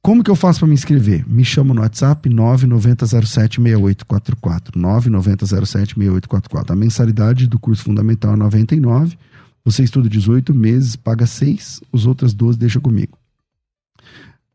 Como 0.00 0.22
que 0.22 0.30
eu 0.30 0.36
faço 0.36 0.60
para 0.60 0.68
me 0.68 0.74
inscrever? 0.74 1.28
Me 1.28 1.44
chama 1.44 1.74
no 1.74 1.80
WhatsApp 1.80 2.30
99076844. 2.30 4.76
99076844. 4.76 6.70
A 6.70 6.76
mensalidade 6.76 7.46
do 7.46 7.58
curso 7.58 7.84
fundamental 7.84 8.34
é 8.34 8.36
99 8.36 9.18
você 9.68 9.82
estuda 9.82 10.08
18 10.08 10.54
meses, 10.54 10.96
paga 10.96 11.26
6, 11.26 11.82
os 11.92 12.06
outros 12.06 12.32
12 12.32 12.58
deixa 12.58 12.80
comigo. 12.80 13.18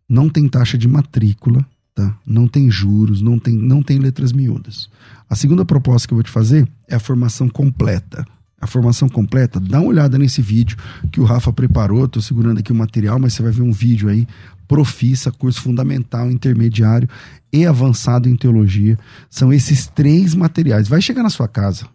Não 0.09 0.27
tem 0.27 0.49
taxa 0.49 0.75
de 0.75 0.87
matrícula, 0.87 1.63
tá? 1.93 2.17
Não 2.25 2.47
tem 2.47 2.71
juros, 2.71 3.21
não 3.21 3.37
tem, 3.37 3.55
não 3.55 3.83
tem 3.83 3.99
letras 3.99 4.31
miúdas. 4.31 4.89
A 5.29 5.35
segunda 5.35 5.63
proposta 5.63 6.07
que 6.07 6.15
eu 6.15 6.17
vou 6.17 6.23
te 6.23 6.31
fazer 6.31 6.67
é 6.87 6.95
a 6.95 6.99
formação 6.99 7.47
completa. 7.47 8.25
A 8.59 8.65
formação 8.65 9.07
completa, 9.07 9.59
dá 9.59 9.79
uma 9.79 9.89
olhada 9.89 10.17
nesse 10.17 10.41
vídeo 10.41 10.77
que 11.11 11.21
o 11.21 11.25
Rafa 11.25 11.53
preparou. 11.53 12.05
Estou 12.05 12.21
segurando 12.21 12.57
aqui 12.57 12.71
o 12.71 12.75
material, 12.75 13.19
mas 13.19 13.33
você 13.33 13.43
vai 13.43 13.51
ver 13.51 13.61
um 13.61 13.71
vídeo 13.71 14.09
aí. 14.09 14.27
Profissa, 14.68 15.32
curso 15.32 15.61
fundamental, 15.61 16.32
intermediário 16.32 17.07
e 17.51 17.66
avançado 17.66 18.28
em 18.28 18.36
teologia. 18.36 18.97
São 19.30 19.53
esses 19.53 19.88
três 19.88 20.34
materiais. 20.34 20.88
Vai 20.88 21.01
chegar 21.01 21.24
na 21.24 21.30
sua 21.30 21.47
casa. 21.47 21.88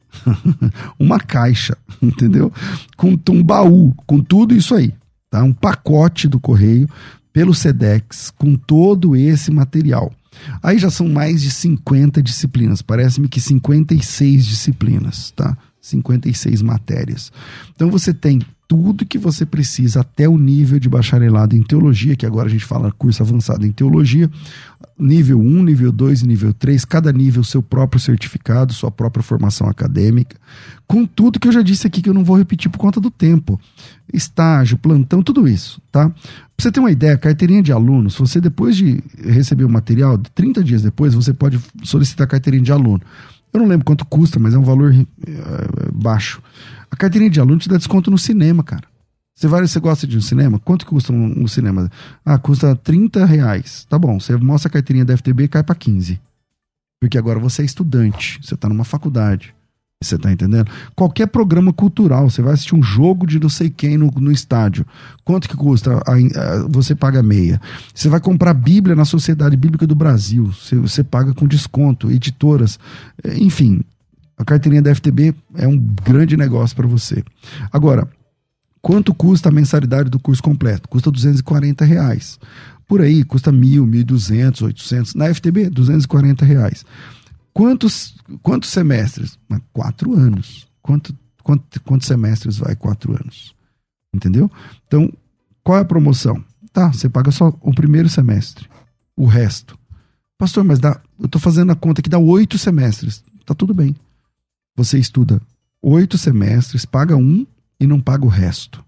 uma 0.99 1.19
caixa, 1.19 1.77
entendeu? 2.01 2.53
Com 2.97 3.19
um 3.31 3.43
baú, 3.43 3.95
com 4.07 4.21
tudo 4.21 4.55
isso 4.55 4.75
aí, 4.75 4.95
tá? 5.31 5.43
Um 5.43 5.53
pacote 5.53 6.29
do 6.29 6.39
correio 6.41 6.89
pelo 7.33 7.55
Sedex 7.55 8.33
com 8.37 8.55
todo 8.55 9.15
esse 9.15 9.51
material. 9.51 10.13
Aí 10.63 10.79
já 10.79 10.91
são 10.91 11.09
mais 11.09 11.43
de 11.43 11.51
50 11.51 12.23
disciplinas, 12.23 12.81
parece-me 12.81 13.29
que 13.29 13.41
56 13.41 14.47
disciplinas, 14.47 15.33
tá? 15.33 15.57
56 15.81 16.63
matérias. 16.63 17.33
Então 17.75 17.91
você 17.91 18.13
tem 18.13 18.41
tudo 18.69 19.07
que 19.07 19.17
você 19.17 19.47
precisa 19.47 20.03
até 20.03 20.29
o 20.29 20.37
nível 20.37 20.79
de 20.79 20.91
bacharelado 20.91 21.57
em 21.57 21.63
teologia, 21.63 22.15
que 22.15 22.27
agora 22.27 22.49
a 22.49 22.51
gente 22.51 22.67
fala 22.67 22.93
curso 22.93 23.23
avançado 23.23 23.65
em 23.67 23.73
teologia, 23.73 24.31
nível 24.99 25.41
1, 25.41 25.63
nível 25.65 25.91
2 25.91 26.21
e 26.21 26.27
nível 26.27 26.53
3, 26.53 26.85
cada 26.85 27.11
nível 27.11 27.43
seu 27.43 27.63
próprio 27.63 27.99
certificado, 27.99 28.75
sua 28.75 28.91
própria 28.91 29.23
formação 29.23 29.67
acadêmica, 29.71 30.37
com 30.87 31.07
tudo 31.07 31.41
que 31.41 31.49
eu 31.49 31.53
já 31.53 31.63
disse 31.63 31.87
aqui 31.87 32.03
que 32.03 32.11
eu 32.11 32.15
não 32.15 32.23
vou 32.23 32.37
repetir 32.37 32.71
por 32.71 32.77
conta 32.77 33.01
do 33.01 33.11
tempo. 33.11 33.59
Estágio, 34.13 34.77
plantão, 34.77 35.23
tudo 35.23 35.49
isso, 35.49 35.81
tá? 35.91 36.11
Pra 36.11 36.17
você 36.59 36.71
ter 36.71 36.81
uma 36.81 36.91
ideia, 36.91 37.17
carteirinha 37.17 37.63
de 37.63 37.73
aluno, 37.73 38.11
se 38.11 38.19
você 38.19 38.39
depois 38.39 38.77
de 38.77 39.03
receber 39.25 39.65
o 39.65 39.71
material, 39.71 40.19
30 40.19 40.63
dias 40.63 40.83
depois, 40.83 41.15
você 41.15 41.33
pode 41.33 41.59
solicitar 41.85 42.27
carteirinha 42.27 42.65
de 42.65 42.73
aluno. 42.73 43.01
Eu 43.53 43.61
não 43.61 43.67
lembro 43.67 43.87
quanto 43.87 44.05
custa, 44.05 44.39
mas 44.39 44.53
é 44.53 44.59
um 44.59 44.63
valor 44.63 44.95
é, 44.95 45.07
baixo. 45.95 46.43
A 46.91 46.97
carteirinha 46.97 47.31
de 47.31 47.41
aluno 47.41 47.59
te 47.59 47.69
dá 47.69 47.77
desconto 47.77 48.11
no 48.11 48.19
cinema, 48.19 48.63
cara. 48.63 48.85
Você 49.35 49.47
vai, 49.47 49.61
você 49.61 49.79
gosta 49.79 50.07
de 50.07 50.19
um 50.19 50.21
cinema? 50.21 50.59
Quanto 50.59 50.85
custa 50.85 51.13
um, 51.13 51.45
um, 51.45 51.47
cinema? 51.47 51.89
Ah, 52.25 52.39
custa 52.39 52.75
30 52.75 53.25
reais. 53.25 53.87
Tá 53.89 53.97
bom, 53.97 54.19
você 54.19 54.37
mostra 54.37 54.69
a 54.69 54.73
carteirinha 54.73 55.05
da 55.05 55.17
FTB 55.17 55.45
e 55.45 55.49
cai 55.49 55.63
para 55.63 55.77
15. 55.77 56.21
Porque 57.01 57.17
agora 57.17 57.39
você 57.39 57.63
é 57.63 57.65
estudante, 57.65 58.41
você 58.43 58.57
tá 58.57 58.69
numa 58.69 58.85
faculdade. 58.85 59.55
Você 60.03 60.17
tá 60.17 60.31
entendendo? 60.31 60.71
Qualquer 60.95 61.27
programa 61.27 61.73
cultural, 61.73 62.31
você 62.31 62.41
vai 62.41 62.55
assistir 62.55 62.75
um 62.75 62.83
jogo 62.83 63.27
de 63.27 63.41
não 63.41 63.49
sei 63.49 63.69
quem 63.69 63.97
no, 63.97 64.11
no 64.13 64.31
estádio. 64.31 64.87
Quanto 65.25 65.49
que 65.49 65.57
custa? 65.57 66.03
A, 66.07 66.13
a, 66.13 66.69
você 66.69 66.95
paga 66.95 67.21
meia. 67.21 67.61
Você 67.93 68.09
vai 68.09 68.21
comprar 68.21 68.55
Bíblia 68.55 68.95
na 68.95 69.05
Sociedade 69.05 69.57
Bíblica 69.57 69.89
do 69.89 69.97
Brasil. 69.97 70.53
Você, 70.53 70.77
você 70.77 71.03
paga 71.03 71.35
com 71.35 71.49
desconto, 71.49 72.13
editoras. 72.13 72.79
Enfim, 73.37 73.83
a 74.39 74.45
carteirinha 74.45 74.81
da 74.81 74.95
FTB 74.95 75.35
é 75.57 75.67
um 75.67 75.77
grande 75.77 76.37
negócio 76.37 76.77
para 76.77 76.87
você. 76.87 77.25
Agora, 77.73 78.09
quanto 78.81 79.13
custa 79.13 79.49
a 79.49 79.53
mensalidade 79.53 80.09
do 80.09 80.21
curso 80.21 80.43
completo? 80.43 80.89
Custa 80.89 81.11
240 81.11 81.85
reais. 81.85 82.39
Por 82.87 83.03
aí, 83.03 83.25
custa 83.25 83.51
mil, 83.51 83.85
mil 83.85 84.05
duzentos, 84.05 84.63
oitocentos. 84.63 85.15
Na 85.15 85.33
FTB, 85.35 85.69
240 85.71 86.45
reais. 86.45 86.87
Quantos, 87.53 88.17
quantos 88.41 88.71
semestres? 88.71 89.37
Quatro 89.73 90.15
anos. 90.15 90.69
Quanto, 90.81 91.15
quanto, 91.43 91.81
quantos 91.83 92.07
semestres 92.07 92.59
vai 92.59 92.77
quatro 92.77 93.13
anos? 93.13 93.55
Entendeu? 94.15 94.51
Então, 94.87 95.13
qual 95.65 95.79
é 95.79 95.81
a 95.81 95.85
promoção? 95.85 96.43
Tá, 96.73 96.93
você 96.93 97.09
paga 97.09 97.33
só 97.33 97.53
o 97.61 97.75
primeiro 97.75 98.09
semestre. 98.09 98.69
O 99.17 99.27
resto. 99.27 99.77
Pastor, 100.39 100.63
mas 100.63 100.79
dá, 100.79 101.01
eu 101.19 101.27
estou 101.27 101.41
fazendo 101.41 101.73
a 101.73 101.77
conta 101.77 102.01
que 102.01 102.09
dá 102.09 102.19
oito 102.19 102.57
semestres. 102.57 103.25
Tá 103.45 103.53
tudo 103.53 103.75
bem. 103.75 103.97
Você 104.79 104.97
estuda 104.97 105.43
oito 105.83 106.17
semestres, 106.17 106.85
paga 106.85 107.17
um 107.17 107.45
e 107.81 107.87
não 107.87 108.01
paga 108.01 108.25
o 108.25 108.29
resto. 108.29 108.85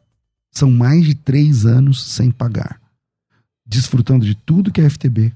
São 0.53 0.71
mais 0.71 1.05
de 1.05 1.17
três 1.17 1.67
anos 1.67 2.13
sem 2.13 2.31
pagar. 2.31 2.81
Desfrutando 3.67 4.25
de 4.25 4.37
tudo 4.37 4.71
que 4.71 4.81
a 4.81 4.89
FTB 4.89 5.33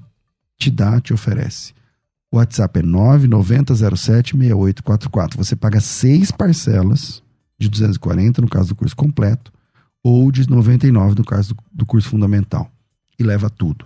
te 0.57 0.71
dá, 0.71 1.01
te 1.01 1.13
oferece. 1.13 1.73
O 2.31 2.37
WhatsApp 2.37 2.79
é 2.79 2.83
990076844. 2.83 5.35
Você 5.35 5.57
paga 5.57 5.81
seis 5.81 6.31
parcelas 6.31 7.21
de 7.59 7.67
240 7.67 8.41
no 8.41 8.47
caso 8.47 8.69
do 8.69 8.75
curso 8.75 8.95
completo 8.95 9.51
ou 10.01 10.31
de 10.31 10.49
99 10.49 11.15
no 11.17 11.25
caso 11.25 11.53
do, 11.53 11.61
do 11.69 11.85
curso 11.85 12.07
fundamental 12.07 12.71
e 13.19 13.23
leva 13.23 13.49
tudo. 13.49 13.85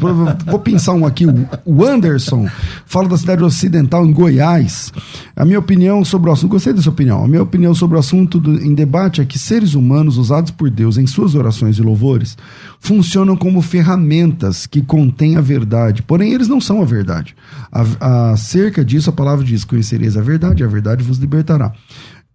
Vou 0.45 0.59
pensar 0.59 0.93
um 0.93 1.05
aqui. 1.05 1.25
O 1.65 1.85
Anderson 1.85 2.47
fala 2.85 3.07
da 3.07 3.17
cidade 3.17 3.43
ocidental, 3.43 4.05
em 4.05 4.11
Goiás. 4.11 4.91
A 5.35 5.45
minha 5.45 5.59
opinião 5.59 6.03
sobre 6.03 6.29
o 6.29 6.33
assunto. 6.33 6.51
Gostei 6.51 6.73
dessa 6.73 6.89
opinião. 6.89 7.23
A 7.23 7.27
minha 7.27 7.43
opinião 7.43 7.75
sobre 7.75 7.95
o 7.95 7.99
assunto 7.99 8.39
do, 8.39 8.61
em 8.63 8.73
debate 8.73 9.21
é 9.21 9.25
que 9.25 9.37
seres 9.37 9.75
humanos 9.75 10.17
usados 10.17 10.51
por 10.51 10.69
Deus 10.69 10.97
em 10.97 11.05
suas 11.05 11.35
orações 11.35 11.77
e 11.77 11.81
louvores 11.81 12.35
funcionam 12.79 13.37
como 13.37 13.61
ferramentas 13.61 14.65
que 14.65 14.81
contêm 14.81 15.37
a 15.37 15.41
verdade. 15.41 16.01
Porém, 16.01 16.33
eles 16.33 16.47
não 16.47 16.59
são 16.59 16.81
a 16.81 16.85
verdade. 16.85 17.35
A, 17.71 18.31
acerca 18.31 18.83
disso, 18.83 19.09
a 19.09 19.13
palavra 19.13 19.45
diz: 19.45 19.63
Conhecereis 19.63 20.17
a 20.17 20.21
verdade, 20.21 20.63
a 20.63 20.67
verdade 20.67 21.03
vos 21.03 21.17
libertará. 21.17 21.71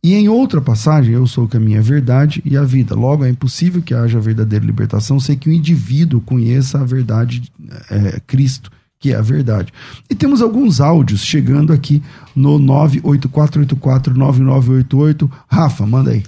E 0.02 0.14
em 0.14 0.28
outra 0.28 0.60
passagem, 0.60 1.14
eu 1.14 1.26
sou 1.26 1.44
o 1.44 1.48
caminho, 1.48 1.78
a 1.80 1.82
verdade 1.82 2.40
e 2.44 2.56
a 2.56 2.62
vida. 2.62 2.94
Logo, 2.94 3.24
é 3.24 3.28
impossível 3.28 3.82
que 3.82 3.92
haja 3.92 4.20
verdadeira 4.20 4.64
libertação 4.64 5.18
sem 5.18 5.36
que 5.36 5.48
o 5.48 5.52
indivíduo 5.52 6.20
conheça 6.20 6.80
a 6.80 6.84
verdade, 6.84 7.52
é, 7.90 8.20
Cristo, 8.26 8.70
que 9.00 9.12
é 9.12 9.16
a 9.16 9.22
verdade. 9.22 9.72
E 10.08 10.14
temos 10.14 10.40
alguns 10.40 10.80
áudios 10.80 11.22
chegando 11.22 11.72
aqui 11.72 12.00
no 12.34 12.58
984849988. 12.60 15.28
Rafa, 15.48 15.84
manda 15.84 16.12
aí. 16.12 16.22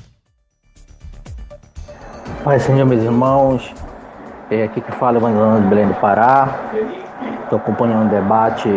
Pai 2.42 2.58
Senhor, 2.58 2.84
meus 2.86 3.04
irmãos, 3.04 3.72
é 4.50 4.64
aqui 4.64 4.80
que 4.80 4.90
fala 4.92 5.18
Evangelho 5.18 5.62
de 5.62 5.68
Belém 5.68 5.86
do 5.86 5.94
Pará. 5.94 6.72
Estou 7.44 7.58
acompanhando 7.58 8.08
o 8.08 8.10
debate, 8.10 8.68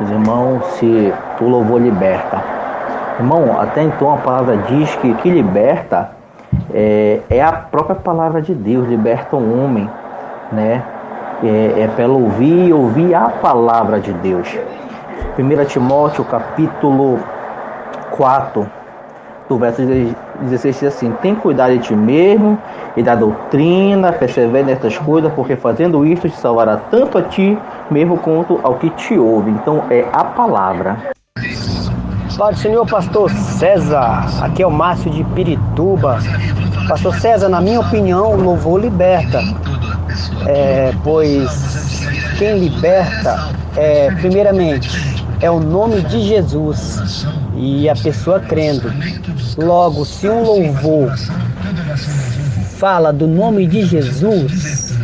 meus 0.00 0.10
irmãos, 0.10 0.64
se 0.78 1.12
o 1.40 1.48
louvor 1.48 1.80
liberta. 1.80 2.59
Irmão, 3.20 3.60
até 3.60 3.82
então 3.82 4.14
a 4.14 4.16
palavra 4.16 4.56
diz 4.56 4.96
que 4.96 5.12
que 5.16 5.28
liberta 5.28 6.12
é, 6.72 7.20
é 7.28 7.42
a 7.42 7.52
própria 7.52 7.94
palavra 7.94 8.40
de 8.40 8.54
Deus, 8.54 8.88
liberta 8.88 9.36
o 9.36 9.62
homem, 9.62 9.90
né? 10.50 10.82
É, 11.44 11.82
é 11.82 11.90
pelo 11.94 12.22
ouvir 12.22 12.68
e 12.68 12.72
ouvir 12.72 13.14
a 13.14 13.28
palavra 13.28 14.00
de 14.00 14.10
Deus. 14.14 14.48
1 15.38 15.64
Timóteo 15.66 16.24
capítulo 16.24 17.18
4, 18.12 18.66
do 19.50 19.58
verso 19.58 19.82
16 19.82 20.80
diz 20.80 20.84
assim: 20.84 21.12
Tem 21.20 21.34
cuidado 21.34 21.74
de 21.74 21.80
ti 21.80 21.94
mesmo 21.94 22.56
e 22.96 23.02
da 23.02 23.14
doutrina, 23.14 24.12
persevere 24.12 24.64
nestas 24.64 24.96
coisas, 24.96 25.30
porque 25.34 25.56
fazendo 25.56 26.06
isto 26.06 26.26
te 26.26 26.36
salvará 26.36 26.78
tanto 26.90 27.18
a 27.18 27.22
ti 27.22 27.58
mesmo 27.90 28.16
quanto 28.16 28.58
ao 28.62 28.76
que 28.76 28.88
te 28.88 29.18
ouve. 29.18 29.50
Então 29.50 29.84
é 29.90 30.06
a 30.10 30.24
palavra. 30.24 31.19
Pai 32.40 32.54
do 32.54 32.58
Senhor, 32.58 32.86
pastor 32.86 33.30
César. 33.30 34.24
Aqui 34.42 34.62
é 34.62 34.66
o 34.66 34.70
Márcio 34.70 35.10
de 35.10 35.22
Pirituba. 35.34 36.18
Pastor 36.88 37.14
César, 37.16 37.50
na 37.50 37.60
minha 37.60 37.78
opinião, 37.78 38.32
o 38.32 38.40
louvor 38.40 38.80
liberta. 38.80 39.42
É, 40.46 40.90
pois 41.04 42.02
quem 42.38 42.58
liberta, 42.58 43.50
é, 43.76 44.10
primeiramente, 44.12 45.22
é 45.42 45.50
o 45.50 45.60
nome 45.60 46.00
de 46.00 46.22
Jesus 46.22 47.26
e 47.58 47.90
a 47.90 47.94
pessoa 47.94 48.40
crendo. 48.40 48.90
Logo, 49.58 50.06
se 50.06 50.26
o 50.26 50.42
louvor 50.42 51.14
fala 52.78 53.12
do 53.12 53.26
nome 53.26 53.66
de 53.66 53.84
Jesus 53.84 54.98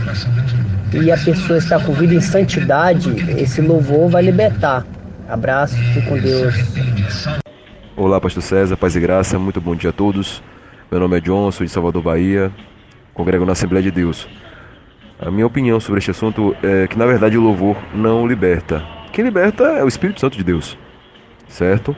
e 0.90 1.12
a 1.12 1.18
pessoa 1.18 1.58
está 1.58 1.78
com 1.78 1.92
vida 1.92 2.14
em 2.14 2.20
santidade, 2.22 3.14
esse 3.38 3.60
louvor 3.60 4.08
vai 4.08 4.22
libertar. 4.22 4.86
Abraço, 5.28 5.74
fique 5.76 6.06
com 6.06 6.18
Deus. 6.18 6.54
Olá, 7.96 8.20
Pastor 8.20 8.42
César, 8.42 8.76
paz 8.76 8.94
e 8.94 9.00
graça, 9.00 9.38
muito 9.38 9.60
bom 9.60 9.74
dia 9.74 9.90
a 9.90 9.92
todos. 9.92 10.40
Meu 10.88 11.00
nome 11.00 11.16
é 11.16 11.20
John, 11.20 11.50
sou 11.50 11.66
de 11.66 11.72
Salvador, 11.72 12.00
Bahia, 12.00 12.52
congrego 13.12 13.44
na 13.44 13.52
Assembleia 13.52 13.82
de 13.82 13.90
Deus. 13.90 14.28
A 15.18 15.28
minha 15.30 15.46
opinião 15.46 15.80
sobre 15.80 15.98
este 15.98 16.12
assunto 16.12 16.54
é 16.62 16.86
que, 16.86 16.96
na 16.96 17.06
verdade, 17.06 17.36
o 17.36 17.40
louvor 17.40 17.76
não 17.92 18.26
liberta. 18.26 18.84
Quem 19.12 19.24
liberta 19.24 19.64
é 19.64 19.82
o 19.82 19.88
Espírito 19.88 20.20
Santo 20.20 20.36
de 20.36 20.44
Deus, 20.44 20.78
certo? 21.48 21.96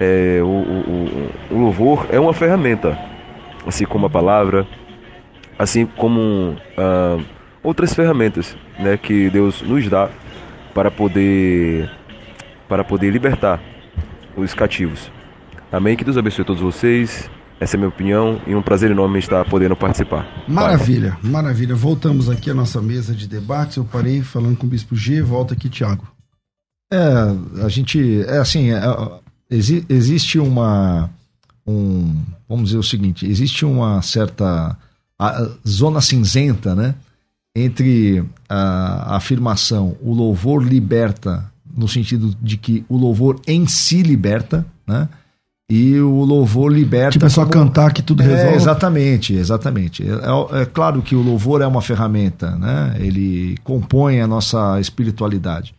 É, 0.00 0.40
o, 0.42 0.46
o, 0.46 1.30
o, 1.50 1.58
louvor 1.58 2.06
é 2.10 2.18
uma 2.18 2.32
ferramenta, 2.32 2.98
assim 3.66 3.84
como 3.84 4.06
a 4.06 4.10
palavra, 4.10 4.66
assim 5.58 5.84
como 5.84 6.56
ah, 6.78 7.18
outras 7.62 7.92
ferramentas 7.92 8.56
né, 8.78 8.96
que 8.96 9.28
Deus 9.28 9.60
nos 9.60 9.88
dá 9.88 10.08
para 10.72 10.90
poder 10.90 11.90
para 12.72 12.82
poder 12.82 13.10
libertar 13.10 13.62
os 14.34 14.54
cativos. 14.54 15.12
Amém. 15.70 15.94
Que 15.94 16.04
Deus 16.04 16.16
abençoe 16.16 16.42
todos 16.42 16.62
vocês. 16.62 17.28
Essa 17.60 17.76
é 17.76 17.76
a 17.76 17.80
minha 17.80 17.90
opinião 17.90 18.40
e 18.46 18.54
um 18.54 18.62
prazer 18.62 18.90
enorme 18.90 19.18
estar 19.18 19.44
podendo 19.44 19.76
participar. 19.76 20.26
Maravilha, 20.48 21.18
Vai. 21.20 21.32
maravilha. 21.32 21.74
Voltamos 21.74 22.30
aqui 22.30 22.50
à 22.50 22.54
nossa 22.54 22.80
mesa 22.80 23.14
de 23.14 23.28
debates. 23.28 23.76
Eu 23.76 23.84
parei 23.84 24.22
falando 24.22 24.56
com 24.56 24.66
o 24.66 24.70
Bispo 24.70 24.96
G. 24.96 25.20
Volta 25.20 25.52
aqui, 25.52 25.68
Tiago. 25.68 26.10
É, 26.90 27.62
a 27.62 27.68
gente. 27.68 28.22
É 28.22 28.38
assim, 28.38 28.70
é, 28.70 28.80
exi, 29.50 29.84
existe 29.86 30.38
uma. 30.38 31.10
Um, 31.66 32.22
vamos 32.48 32.70
dizer 32.70 32.78
o 32.78 32.82
seguinte: 32.82 33.26
existe 33.26 33.66
uma 33.66 34.00
certa 34.00 34.78
a, 35.18 35.46
zona 35.68 36.00
cinzenta, 36.00 36.74
né? 36.74 36.94
Entre 37.54 38.24
a, 38.48 39.12
a 39.12 39.16
afirmação 39.16 39.94
o 40.00 40.14
louvor 40.14 40.64
liberta 40.64 41.51
no 41.76 41.88
sentido 41.88 42.34
de 42.40 42.56
que 42.56 42.84
o 42.88 42.96
louvor 42.96 43.40
em 43.46 43.66
si 43.66 44.02
liberta, 44.02 44.66
né? 44.86 45.08
E 45.70 45.98
o 45.98 46.22
louvor 46.24 46.70
liberta. 46.70 47.12
Tipo, 47.12 47.26
é 47.26 47.28
só 47.30 47.46
como... 47.46 47.52
cantar 47.52 47.92
que 47.92 48.02
tudo 48.02 48.22
é, 48.22 48.26
resolve. 48.26 48.56
exatamente, 48.56 49.32
exatamente. 49.32 50.04
É, 50.06 50.60
é, 50.60 50.66
claro 50.66 51.00
que 51.00 51.14
o 51.14 51.22
louvor 51.22 51.62
é 51.62 51.66
uma 51.66 51.80
ferramenta, 51.80 52.50
né? 52.56 52.94
Ele 52.98 53.56
compõe 53.64 54.20
a 54.20 54.26
nossa 54.26 54.78
espiritualidade. 54.80 55.74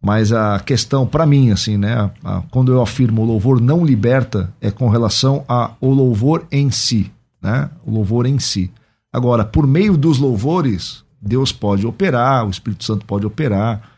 Mas 0.00 0.32
a 0.32 0.60
questão, 0.60 1.06
para 1.06 1.26
mim, 1.26 1.50
assim, 1.50 1.76
né? 1.76 2.10
A, 2.24 2.42
quando 2.50 2.72
eu 2.72 2.80
afirmo 2.80 3.22
o 3.22 3.24
louvor 3.26 3.60
não 3.60 3.84
liberta, 3.84 4.52
é 4.60 4.70
com 4.70 4.88
relação 4.88 5.44
ao 5.46 5.76
louvor 5.82 6.46
em 6.50 6.70
si, 6.70 7.12
né? 7.42 7.68
O 7.84 7.90
louvor 7.90 8.24
em 8.24 8.38
si. 8.38 8.70
Agora, 9.12 9.44
por 9.44 9.66
meio 9.66 9.98
dos 9.98 10.18
louvores, 10.18 11.04
Deus 11.20 11.52
pode 11.52 11.86
operar, 11.86 12.46
o 12.46 12.50
Espírito 12.50 12.84
Santo 12.84 13.04
pode 13.04 13.26
operar 13.26 13.95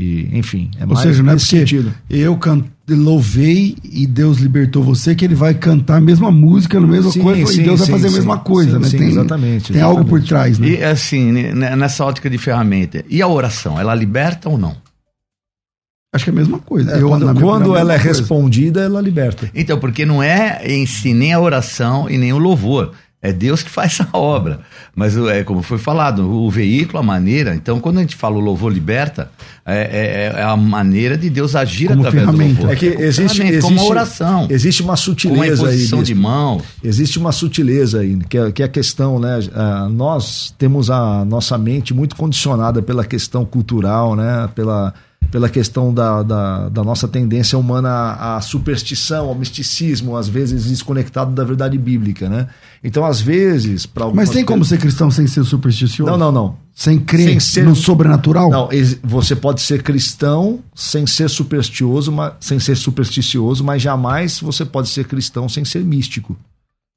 e, 0.00 0.36
enfim, 0.36 0.70
é 0.78 0.82
Ou 0.82 0.88
mais 0.88 1.00
seja, 1.00 1.22
não 1.22 1.32
é 1.32 1.36
porque 1.36 1.58
sentido. 1.58 1.94
eu 2.10 2.36
can... 2.36 2.64
louvei 2.88 3.76
e 3.84 4.06
Deus 4.06 4.38
libertou 4.38 4.82
você 4.82 5.14
que 5.14 5.24
ele 5.24 5.36
vai 5.36 5.54
cantar 5.54 5.98
a 5.98 6.00
mesma 6.00 6.32
música, 6.32 6.78
a 6.78 6.80
mesma 6.80 7.12
sim, 7.12 7.22
coisa, 7.22 7.52
sim, 7.52 7.60
e 7.60 7.64
Deus 7.64 7.80
sim, 7.80 7.92
vai 7.92 8.00
fazer 8.00 8.08
a 8.08 8.16
mesma 8.18 8.38
coisa, 8.38 8.78
né? 8.78 8.88
tem, 8.88 9.08
exatamente. 9.08 9.72
Tem 9.72 9.76
exatamente. 9.76 9.82
algo 9.82 10.04
por 10.04 10.20
trás, 10.22 10.58
né? 10.58 10.68
E 10.68 10.82
assim, 10.82 11.30
nessa 11.52 12.04
ótica 12.04 12.28
de 12.28 12.38
ferramenta, 12.38 13.04
e 13.08 13.22
a 13.22 13.28
oração, 13.28 13.78
ela 13.78 13.94
liberta 13.94 14.48
ou 14.48 14.58
não? 14.58 14.76
Acho 16.12 16.24
que 16.24 16.30
é 16.30 16.32
a 16.32 16.36
mesma 16.36 16.60
coisa. 16.60 16.92
É, 16.92 17.02
eu, 17.02 17.08
quando, 17.08 17.40
quando 17.40 17.76
ela 17.76 17.92
é 17.92 17.98
coisa. 17.98 18.20
respondida, 18.20 18.82
ela 18.82 19.00
liberta. 19.00 19.50
Então, 19.52 19.80
porque 19.80 20.06
não 20.06 20.22
é 20.22 20.60
em 20.64 20.86
si 20.86 21.12
nem 21.12 21.32
a 21.32 21.40
oração 21.40 22.08
e 22.08 22.16
nem 22.16 22.32
o 22.32 22.38
louvor. 22.38 22.92
É 23.24 23.32
Deus 23.32 23.62
que 23.62 23.70
faz 23.70 24.00
a 24.12 24.18
obra. 24.18 24.60
Mas 24.94 25.16
é 25.16 25.42
como 25.42 25.62
foi 25.62 25.78
falado, 25.78 26.30
o 26.30 26.50
veículo, 26.50 26.98
a 26.98 27.02
maneira. 27.02 27.54
Então, 27.54 27.80
quando 27.80 27.96
a 27.96 28.00
gente 28.02 28.14
fala 28.14 28.36
o 28.36 28.40
louvor 28.40 28.70
liberta, 28.70 29.30
é, 29.64 30.32
é, 30.36 30.40
é 30.40 30.42
a 30.42 30.54
maneira 30.54 31.16
de 31.16 31.30
Deus 31.30 31.56
agir 31.56 31.88
como 31.88 32.00
através 32.02 32.26
ferramenta. 32.26 32.54
do 32.54 32.58
louvor. 32.58 32.72
É 32.74 32.76
que 32.76 32.86
existe, 32.86 33.42
existe 33.42 33.62
como 33.62 33.80
uma 33.80 33.90
oração. 33.90 34.46
Existe 34.50 34.82
uma 34.82 34.94
sutileza 34.94 35.62
uma 35.62 35.70
aí. 35.70 36.02
de 36.02 36.14
mão. 36.14 36.60
Existe 36.82 37.18
uma 37.18 37.32
sutileza 37.32 38.00
aí, 38.00 38.18
que 38.28 38.36
é, 38.36 38.52
que 38.52 38.62
é 38.62 38.66
a 38.66 38.68
questão, 38.68 39.18
né? 39.18 39.38
Uh, 39.38 39.88
nós 39.88 40.54
temos 40.58 40.90
a 40.90 41.24
nossa 41.24 41.56
mente 41.56 41.94
muito 41.94 42.14
condicionada 42.16 42.82
pela 42.82 43.06
questão 43.06 43.46
cultural, 43.46 44.14
né? 44.14 44.50
Pela 44.54 44.92
pela 45.30 45.48
questão 45.48 45.92
da, 45.92 46.22
da, 46.22 46.68
da, 46.68 46.84
nossa 46.84 47.08
tendência 47.08 47.58
humana 47.58 48.12
à 48.12 48.40
superstição, 48.40 49.28
ao 49.28 49.34
misticismo, 49.34 50.16
às 50.16 50.28
vezes 50.28 50.64
desconectado 50.66 51.32
da 51.32 51.44
verdade 51.44 51.76
bíblica, 51.78 52.28
né? 52.28 52.48
Então, 52.82 53.04
às 53.04 53.20
vezes, 53.20 53.86
para 53.86 54.08
Mas 54.10 54.30
tem 54.30 54.44
como 54.44 54.64
ser 54.64 54.78
cristão 54.78 55.10
sem 55.10 55.26
ser 55.26 55.44
supersticioso? 55.44 56.10
Não, 56.10 56.18
não, 56.18 56.32
não. 56.32 56.56
Sem 56.74 56.98
crer 56.98 57.28
sem 57.28 57.40
ser... 57.40 57.64
no 57.64 57.74
sobrenatural? 57.74 58.50
Não, 58.50 58.68
você 59.02 59.34
pode 59.34 59.60
ser 59.60 59.82
cristão 59.82 60.60
sem 60.74 61.06
ser 61.06 61.28
supersticioso, 61.30 62.12
mas, 62.12 62.34
sem 62.40 62.58
ser 62.58 62.76
supersticioso, 62.76 63.64
mas 63.64 63.80
jamais 63.80 64.40
você 64.40 64.64
pode 64.64 64.88
ser 64.88 65.04
cristão 65.06 65.48
sem 65.48 65.64
ser 65.64 65.84
místico. 65.84 66.36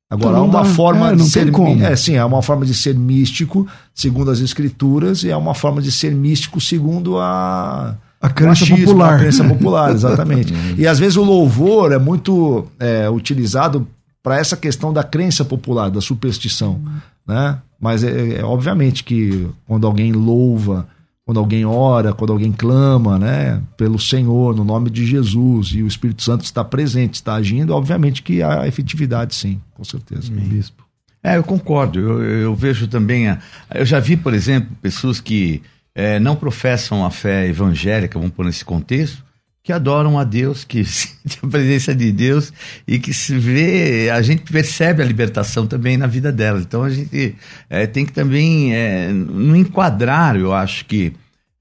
Agora, 0.09 0.38
há 0.38 0.41
uma 0.41 0.63
dá, 0.63 0.65
forma 0.65 1.11
é, 1.11 1.15
de 1.15 1.30
ser. 1.30 1.51
É, 1.82 1.95
sim, 1.95 2.15
é 2.15 2.23
uma 2.23 2.41
forma 2.41 2.65
de 2.65 2.73
ser 2.73 2.95
místico, 2.95 3.67
segundo 3.93 4.32
as 4.32 4.39
escrituras, 4.39 5.23
e 5.23 5.30
é 5.30 5.36
uma 5.36 5.53
forma 5.53 5.82
de 5.82 5.91
ser 5.91 6.13
místico 6.13 6.61
segundo 6.61 7.19
a 7.19 7.97
a 8.28 8.30
crença 8.30 8.61
machismo, 8.61 8.86
popular. 8.86 9.13
A 9.13 9.19
crença 9.19 9.43
popular, 9.47 9.91
exatamente. 9.91 10.53
e 10.78 10.88
às 10.88 10.99
vezes 10.99 11.17
o 11.17 11.23
louvor 11.23 11.91
é 11.91 11.97
muito 11.97 12.67
é, 12.80 13.09
utilizado 13.09 13.88
para 14.21 14.38
essa 14.38 14.57
questão 14.57 14.91
da 14.91 15.03
crença 15.03 15.45
popular, 15.45 15.89
da 15.89 16.01
superstição, 16.01 16.82
né? 17.25 17.59
Mas 17.80 18.03
é, 18.03 18.39
é, 18.39 18.43
obviamente 18.43 19.03
que 19.03 19.47
quando 19.65 19.86
alguém 19.86 20.11
louva, 20.11 20.88
quando 21.25 21.39
alguém 21.39 21.65
ora, 21.65 22.13
quando 22.13 22.34
alguém 22.34 22.51
clama, 22.51 23.19
né, 23.19 23.61
pelo 23.75 23.99
Senhor, 23.99 24.55
no 24.55 24.63
nome 24.63 24.89
de 24.89 25.05
Jesus, 25.05 25.69
e 25.73 25.84
o 25.84 25.88
Espírito 25.88 26.23
Santo 26.23 26.43
está 26.43 26.63
presente, 26.63 27.15
está 27.15 27.36
agindo, 27.36 27.73
obviamente 27.73 28.23
que 28.23 28.41
há 28.41 28.67
efetividade, 28.67 29.36
sim, 29.36 29.59
com 29.75 29.84
certeza. 29.84 30.32
Bispo. 30.32 30.88
É, 31.21 31.38
eu 31.38 31.43
concordo. 31.43 31.99
Eu, 31.99 32.23
eu 32.23 32.55
vejo 32.55 32.88
também. 32.88 33.28
A, 33.28 33.39
eu 33.75 33.86
já 33.86 33.99
vi, 33.99 34.15
por 34.15 34.34
exemplo, 34.34 34.69
pessoas 34.82 35.19
que 35.19 35.61
é, 35.98 36.20
não 36.20 36.36
professam 36.36 37.04
a 37.04 37.10
fé 37.10 37.48
evangélica, 37.48 38.20
vamos 38.20 38.36
pôr 38.36 38.45
nesse 38.45 38.64
contexto, 38.64 39.26
que 39.64 39.74
adoram 39.74 40.20
a 40.20 40.24
Deus, 40.24 40.64
que 40.64 40.86
sentem 40.86 41.39
a 41.41 41.48
presença 41.48 41.95
de 41.95 42.12
Deus 42.12 42.54
e 42.88 43.00
que 43.00 43.12
se 43.12 43.36
vê, 43.36 44.12
a 44.12 44.22
gente 44.22 44.43
percebe 44.43 45.02
a 45.02 45.06
libertação 45.06 45.66
também 45.66 45.98
na 45.98 46.06
vida 46.06 46.32
delas. 46.32 46.62
Então 46.62 46.84
a 46.84 46.91
gente 46.91 47.36
é, 47.68 47.88
tem 47.88 48.06
que 48.06 48.14
também, 48.14 48.76
é, 48.76 49.10
enquadrar, 49.10 50.36
eu 50.36 50.54
acho 50.54 50.86
que, 50.86 51.14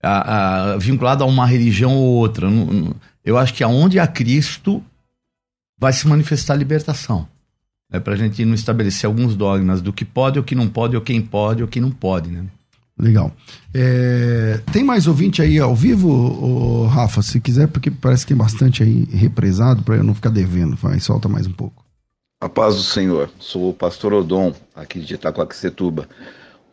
a, 0.03 0.73
a, 0.73 0.77
vinculado 0.77 1.25
a 1.25 1.27
uma 1.27 1.47
religião 1.47 1.97
ou 1.97 2.17
outra, 2.17 2.47
eu 3.25 3.39
acho 3.39 3.55
que 3.55 3.65
aonde 3.65 3.99
há 3.99 4.07
Cristo 4.07 4.85
vai 5.79 5.95
se 5.95 6.07
manifestar 6.07 6.53
a 6.53 6.59
libertação. 6.59 7.27
É 7.91 7.99
para 7.99 8.13
a 8.13 8.17
gente 8.17 8.45
não 8.45 8.55
estabelecer 8.55 9.07
alguns 9.07 9.35
dogmas 9.35 9.81
do 9.81 9.95
que 9.95 10.05
pode, 10.05 10.39
o 10.39 10.45
que 10.45 10.55
não 10.55 10.69
pode, 10.69 10.95
ou 10.95 11.01
quem 11.01 11.23
pode, 11.23 11.63
ou 11.63 11.69
quem 11.69 11.81
não 11.81 11.91
pode, 11.91 12.29
né? 12.29 12.45
Legal. 12.99 13.31
É, 13.75 14.61
tem 14.73 14.83
mais 14.83 15.07
ouvinte 15.07 15.43
aí 15.43 15.59
ao 15.59 15.75
vivo, 15.75 16.87
Rafa? 16.87 17.21
Se 17.21 17.39
quiser, 17.41 17.69
porque 17.69 17.91
parece 17.91 18.25
que 18.25 18.29
tem 18.29 18.37
bastante 18.37 18.83
aí 18.83 19.07
represado 19.13 19.83
para 19.83 19.97
eu 19.97 20.03
não 20.03 20.15
ficar 20.15 20.31
devendo. 20.31 20.77
Vai, 20.77 20.99
solta 20.99 21.29
mais 21.29 21.47
um 21.47 21.53
pouco. 21.53 21.85
A 22.41 22.49
paz 22.49 22.75
do 22.75 22.83
Senhor. 22.83 23.31
Sou 23.39 23.71
o 23.71 23.75
pastor 23.75 24.15
Odon, 24.15 24.55
aqui 24.75 25.01
de 25.01 25.15
Itacoaxetuba. 25.15 26.09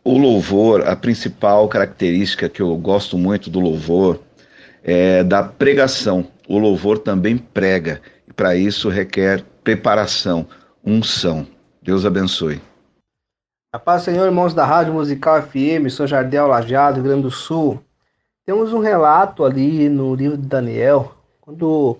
O 0.02 0.18
louvor, 0.18 0.86
a 0.86 0.96
principal 0.96 1.68
característica 1.68 2.48
que 2.48 2.60
eu 2.60 2.74
gosto 2.76 3.16
muito 3.18 3.50
do 3.50 3.60
louvor 3.60 4.20
é 4.82 5.24
da 5.24 5.42
pregação. 5.42 6.26
O 6.46 6.58
louvor 6.58 6.98
também 6.98 7.38
prega, 7.38 8.00
e 8.28 8.32
para 8.32 8.54
isso 8.54 8.88
requer 8.88 9.42
preparação, 9.62 10.46
unção. 10.84 11.46
Deus 11.82 12.04
abençoe. 12.04 12.60
A 13.74 13.78
paz 13.80 14.02
Senhor, 14.02 14.24
irmãos 14.24 14.54
da 14.54 14.64
Rádio 14.64 14.92
Musical 14.92 15.42
FM, 15.42 15.90
sou 15.90 16.06
Jardel 16.06 16.46
Lajeado, 16.46 17.00
Rio 17.00 17.10
Grande 17.10 17.22
do 17.22 17.30
Sul. 17.32 17.82
Temos 18.46 18.72
um 18.72 18.78
relato 18.78 19.44
ali 19.44 19.88
no 19.88 20.14
livro 20.14 20.38
de 20.38 20.46
Daniel, 20.46 21.12
quando 21.40 21.98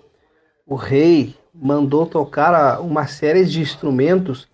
o 0.65 0.75
rei 0.75 1.35
mandou 1.53 2.05
tocar 2.05 2.79
uma 2.79 3.07
série 3.07 3.43
de 3.43 3.59
instrumentos. 3.59 4.47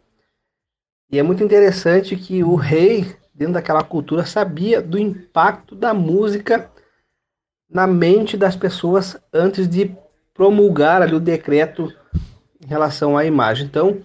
E 1.11 1.19
é 1.19 1.21
muito 1.21 1.43
interessante 1.43 2.15
que 2.15 2.43
o 2.43 2.55
rei, 2.55 3.15
dentro 3.35 3.53
daquela 3.53 3.83
cultura, 3.83 4.25
sabia 4.25 4.81
do 4.81 4.97
impacto 4.97 5.75
da 5.75 5.93
música 5.93 6.71
na 7.69 7.85
mente 7.85 8.35
das 8.35 8.55
pessoas 8.55 9.15
antes 9.31 9.69
de 9.69 9.95
promulgar 10.33 11.03
ali 11.03 11.13
o 11.13 11.19
decreto 11.19 11.93
em 12.59 12.67
relação 12.67 13.15
à 13.15 13.23
imagem. 13.23 13.67
Então, 13.67 13.99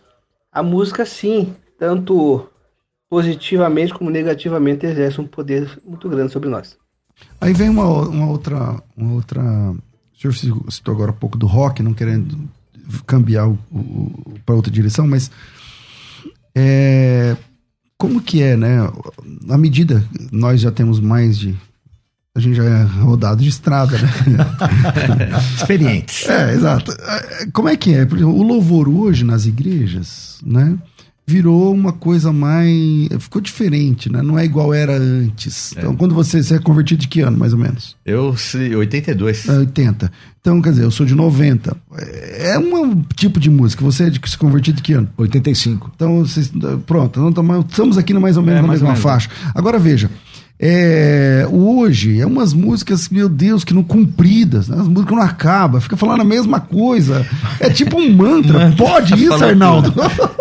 a 0.53 0.63
música 0.63 1.07
sim, 1.07 1.57
tanto 1.79 2.47
positivamente 3.09 3.95
como 3.95 4.11
negativamente 4.11 4.87
exerce 4.87 5.21
um 5.21 5.27
poder 5.27 5.79
muito 5.85 6.09
grande 6.09 6.33
sobre 6.33 6.49
nós. 6.49 6.77
Aí 7.41 7.53
vem 7.53 7.69
uma, 7.69 7.85
uma 7.85 8.27
outra. 8.29 8.83
Uma 8.97 9.15
outra. 9.15 9.43
O 9.43 10.33
senhor 10.33 10.71
citou 10.71 10.95
agora 10.95 11.11
um 11.11 11.17
pouco 11.17 11.37
do 11.37 11.47
rock, 11.47 11.83
não 11.83 11.95
querendo 11.95 12.39
cambiar 13.07 13.49
o, 13.49 13.59
o 13.71 14.35
para 14.45 14.55
outra 14.55 14.73
direção, 14.73 15.07
mas 15.07 15.31
é, 16.55 17.37
como 17.99 18.21
que 18.21 18.43
é, 18.43 18.57
né? 18.57 18.79
Na 19.43 19.59
medida 19.59 20.05
nós 20.33 20.61
já 20.61 20.71
temos 20.71 21.01
mais 21.01 21.39
de 21.39 21.57
a 22.35 22.41
gente 22.41 22.57
já 22.57 22.65
é 22.65 22.83
rodado 22.83 23.43
de 23.43 23.49
estrada, 23.49 23.97
né? 23.99 24.09
Experientes. 25.57 26.29
É, 26.29 26.53
exato. 26.53 26.93
É, 26.93 27.47
como 27.51 27.69
é 27.69 27.77
que 27.77 27.95
é? 27.95 28.03
o 28.05 28.43
louvor 28.43 28.89
hoje 28.89 29.25
nas 29.25 29.47
igrejas, 29.47 30.39
né? 30.45 30.77
Virou 31.27 31.75
uma 31.75 31.93
coisa 31.93 32.33
mais. 32.33 33.09
ficou 33.19 33.43
diferente, 33.43 34.11
né? 34.11 34.23
Não 34.23 34.39
é 34.39 34.45
igual 34.45 34.73
era 34.73 34.97
antes. 34.97 35.75
É. 35.75 35.81
Então, 35.81 35.97
quando 35.97 36.15
você, 36.15 36.43
você 36.43 36.55
é 36.55 36.59
convertido 36.59 37.01
de 37.01 37.09
que 37.09 37.21
ano, 37.21 37.37
mais 37.37 37.53
ou 37.53 37.59
menos? 37.59 37.97
Eu, 38.07 38.35
82. 38.79 39.49
É, 39.49 39.59
80. 39.59 40.13
Então, 40.41 40.63
quer 40.63 40.71
dizer, 40.71 40.85
eu 40.85 40.91
sou 40.93 41.05
de 41.05 41.17
90. 41.17 41.77
É 42.39 42.57
um 42.57 43.03
tipo 43.17 43.41
de 43.41 43.51
música. 43.51 43.85
Você 43.85 44.05
é 44.05 44.11
de 44.11 44.21
se 44.31 44.39
convertiu 44.39 44.73
de 44.73 44.81
que 44.81 44.93
ano? 44.93 45.09
85. 45.17 45.91
Então, 45.97 46.21
vocês, 46.21 46.53
pronto, 46.87 47.21
estamos 47.69 47.99
aqui 47.99 48.15
mais 48.15 48.37
ou 48.37 48.45
menos 48.45 48.61
é, 48.61 48.63
na 48.63 48.69
mesma 48.69 48.95
faixa. 48.95 49.29
Agora 49.53 49.79
veja. 49.79 50.09
É, 50.59 51.47
hoje 51.51 52.19
é 52.19 52.27
umas 52.27 52.55
músicas, 52.55 53.11
meu 53.11 53.29
Deus, 53.29 53.63
que 53.63 53.75
não 53.75 53.83
cumpridas, 53.83 54.69
né? 54.69 54.79
as 54.81 54.89
músicas 54.89 55.15
não 55.15 55.23
acabam, 55.23 55.79
fica 55.83 55.99
falando 55.99 56.23
a 56.23 56.25
mesma 56.25 56.61
coisa. 56.61 57.27
É 57.61 57.69
tipo 57.69 57.99
um 57.99 58.11
mantra. 58.11 58.73
Pode 58.77 59.23
isso, 59.23 59.45
Arnaldo? 59.45 59.93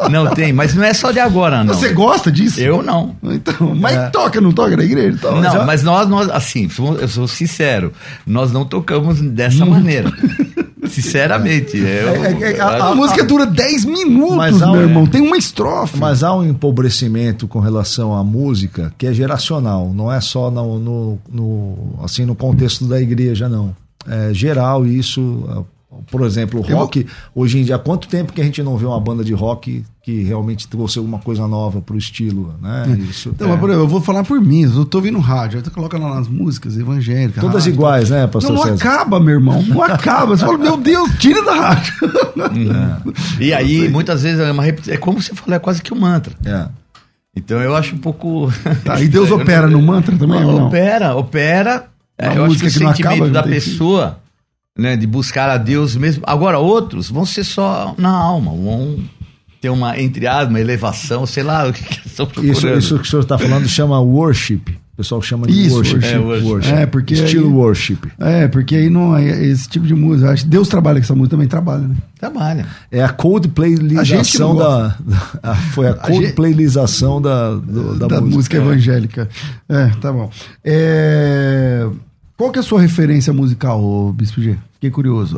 Não 0.09 0.27
tem, 0.27 0.53
mas 0.53 0.73
não 0.73 0.85
é 0.85 0.93
só 0.93 1.11
de 1.11 1.19
agora, 1.19 1.65
não. 1.65 1.73
Você 1.73 1.89
gosta 1.89 2.31
disso? 2.31 2.61
Eu 2.61 2.81
não. 2.81 3.13
Então, 3.23 3.75
mas 3.75 3.97
é. 3.97 4.09
toca, 4.09 4.39
não 4.39 4.53
toca 4.53 4.77
na 4.77 4.85
igreja? 4.85 5.17
Então, 5.17 5.41
não, 5.41 5.51
já... 5.51 5.65
mas 5.65 5.83
nós, 5.83 6.07
nós, 6.07 6.29
assim, 6.29 6.69
eu 7.01 7.07
sou 7.09 7.27
sincero, 7.27 7.91
nós 8.25 8.53
não 8.53 8.63
tocamos 8.63 9.19
dessa 9.19 9.65
maneira. 9.65 10.13
Sinceramente. 10.87 11.77
Eu, 11.77 11.85
é, 11.85 12.33
é, 12.41 12.57
é 12.57 12.59
a, 12.59 12.87
a, 12.87 12.95
música 12.95 13.23
dura 13.23 13.45
10 13.45 13.85
minutos, 13.85 14.61
meu 14.61 14.81
irmão. 14.81 15.05
Tem 15.05 15.21
uma 15.21 15.37
estrofe. 15.37 15.97
Mas 15.97 16.23
há 16.23 16.33
um 16.33 16.47
empobrecimento 16.47 17.47
com 17.47 17.59
relação 17.59 18.15
à 18.15 18.23
música 18.23 18.93
que 18.97 19.07
é 19.07 19.13
geracional. 19.13 19.91
Não 19.93 20.04
é 20.11 20.21
só 20.21 20.49
no, 20.51 20.79
no, 20.79 21.19
no 21.29 21.99
assim, 22.03 22.25
no 22.25 22.35
contexto 22.35 22.85
da 22.85 23.01
igreja, 23.01 23.49
não. 23.49 23.75
É 24.07 24.33
geral 24.33 24.85
isso 24.85 25.65
por 26.11 26.21
exemplo, 26.21 26.59
o 26.59 26.63
rock, 26.63 27.03
vou... 27.03 27.43
hoje 27.43 27.59
em 27.59 27.63
dia, 27.63 27.75
há 27.75 27.79
quanto 27.79 28.07
tempo 28.07 28.33
que 28.33 28.41
a 28.41 28.43
gente 28.43 28.61
não 28.61 28.77
vê 28.77 28.85
uma 28.85 28.99
banda 28.99 29.23
de 29.23 29.33
rock 29.33 29.83
que 30.03 30.23
realmente 30.23 30.67
trouxe 30.67 30.99
alguma 30.99 31.19
coisa 31.19 31.47
nova 31.47 31.81
pro 31.81 31.97
estilo, 31.97 32.53
né? 32.61 32.85
É. 32.87 32.91
Isso. 33.01 33.29
Então, 33.29 33.51
é. 33.51 33.73
eu 33.73 33.87
vou 33.87 34.01
falar 34.01 34.23
por 34.23 34.39
mim, 34.39 34.63
eu 34.63 34.85
tô 34.85 34.99
ouvindo 34.99 35.19
rádio, 35.19 35.61
aí 35.63 35.71
coloca 35.71 35.97
lá 35.97 36.15
nas 36.15 36.27
músicas 36.27 36.77
evangélicas. 36.77 37.41
Todas 37.41 37.63
rádio, 37.63 37.73
iguais, 37.73 38.09
né, 38.09 38.27
pastor 38.27 38.53
Não, 38.53 38.65
não 38.65 38.73
acaba, 38.73 39.19
meu 39.19 39.35
irmão, 39.35 39.61
não 39.63 39.81
acaba. 39.81 40.37
Você 40.37 40.45
fala, 40.45 40.57
meu 40.57 40.77
Deus, 40.77 41.09
tira 41.17 41.43
da 41.43 41.53
rádio. 41.53 41.93
Uhum. 42.35 43.13
E 43.39 43.53
aí, 43.53 43.89
muitas 43.89 44.23
vezes, 44.23 44.39
é, 44.39 44.51
uma, 44.51 44.65
é 44.67 44.97
como 44.97 45.21
você 45.21 45.33
falou, 45.33 45.55
é 45.55 45.59
quase 45.59 45.81
que 45.81 45.93
um 45.93 45.99
mantra. 45.99 46.35
É. 46.45 46.67
Então 47.35 47.61
eu 47.61 47.75
acho 47.75 47.95
um 47.95 47.97
pouco. 47.97 48.51
Tá, 48.83 48.99
e 49.01 49.07
Deus 49.07 49.29
opera 49.31 49.67
no 49.67 49.81
mantra 49.81 50.15
também? 50.17 50.39
Não, 50.39 50.67
opera, 50.67 51.15
opera. 51.15 51.87
É, 52.17 52.37
eu 52.37 52.45
acho 52.45 52.59
que 52.59 52.67
o 52.67 52.71
sentimento 52.71 53.01
acaba, 53.01 53.29
da 53.29 53.43
pessoa 53.43 54.19
né, 54.77 54.95
de 54.95 55.05
buscar 55.05 55.49
a 55.49 55.57
Deus 55.57 55.95
mesmo. 55.95 56.23
Agora, 56.25 56.59
outros 56.59 57.09
vão 57.09 57.25
ser 57.25 57.43
só 57.43 57.93
na 57.97 58.09
alma, 58.09 58.51
vão 58.51 58.99
ter 59.59 59.69
uma, 59.69 59.99
entre 59.99 60.27
aspas, 60.27 60.49
uma 60.49 60.59
elevação, 60.59 61.25
sei 61.25 61.43
lá 61.43 61.67
o 61.67 61.73
que, 61.73 61.83
que 61.83 62.07
estão 62.07 62.25
procurando. 62.25 62.57
Isso, 62.57 62.67
isso 62.69 62.99
que 62.99 63.07
o 63.07 63.09
senhor 63.09 63.23
está 63.23 63.37
falando 63.37 63.67
chama 63.67 63.99
worship. 63.99 64.77
O 64.95 64.97
pessoal 64.97 65.21
chama 65.21 65.45
de 65.45 65.65
Isso, 65.65 65.75
worship. 65.75 65.95
worship. 65.95 66.15
É, 66.15 66.19
worship. 66.19 66.47
worship. 66.47 66.73
é, 66.73 66.85
porque 66.85 67.13
Estilo 67.15 67.47
aí, 67.47 67.53
worship. 67.53 67.97
É, 68.17 68.47
porque 68.47 68.75
aí 68.77 68.89
não 68.89 69.17
é 69.17 69.45
esse 69.45 69.67
tipo 69.67 69.85
de 69.85 69.93
música. 69.93 70.31
Acho 70.31 70.47
Deus 70.47 70.69
trabalha 70.69 71.01
com 71.01 71.03
essa 71.03 71.13
música 71.13 71.31
também, 71.31 71.49
trabalha, 71.49 71.85
né? 71.85 71.97
Trabalha. 72.17 72.65
É 72.89 73.03
a 73.03 73.09
coldplaylização 73.09 74.55
da, 74.55 74.95
da. 74.97 75.55
Foi 75.73 75.89
a 75.89 75.95
coldplaylização 75.95 77.21
da, 77.21 77.55
do, 77.55 77.99
da, 77.99 78.07
da, 78.07 78.21
música, 78.21 78.35
música 78.35 78.57
evangélica. 78.57 79.29
É, 79.67 79.87
tá 79.99 80.13
bom. 80.13 80.31
É. 80.63 81.85
Qual 82.37 82.49
que 82.51 82.59
é 82.59 82.61
a 82.61 82.63
sua 82.63 82.79
referência 82.79 83.33
musical, 83.33 84.13
Bispo 84.13 84.41
G? 84.41 84.55
Fiquei 84.75 84.91
curioso. 84.91 85.37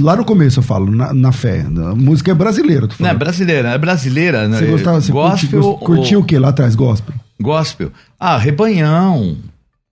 Lá 0.00 0.16
no 0.16 0.24
começo 0.24 0.60
eu 0.60 0.62
falo, 0.62 0.90
na, 0.90 1.12
na 1.12 1.32
fé. 1.32 1.60
A 1.60 1.94
música 1.94 2.30
é 2.30 2.34
brasileira, 2.34 2.88
tu 2.88 2.96
Não, 3.00 3.08
é 3.08 3.14
brasileira, 3.14 3.70
é 3.70 3.78
brasileira. 3.78 4.48
Né? 4.48 4.58
Você 4.58 4.66
gostava, 4.66 5.00
você 5.00 5.12
gospel, 5.12 5.60
curti, 5.60 5.84
curtiu 5.84 6.20
o 6.20 6.24
que 6.24 6.38
lá 6.38 6.48
atrás, 6.48 6.74
gospel? 6.74 7.14
Gospel. 7.40 7.90
Ah, 8.18 8.38
Rebanhão. 8.38 9.36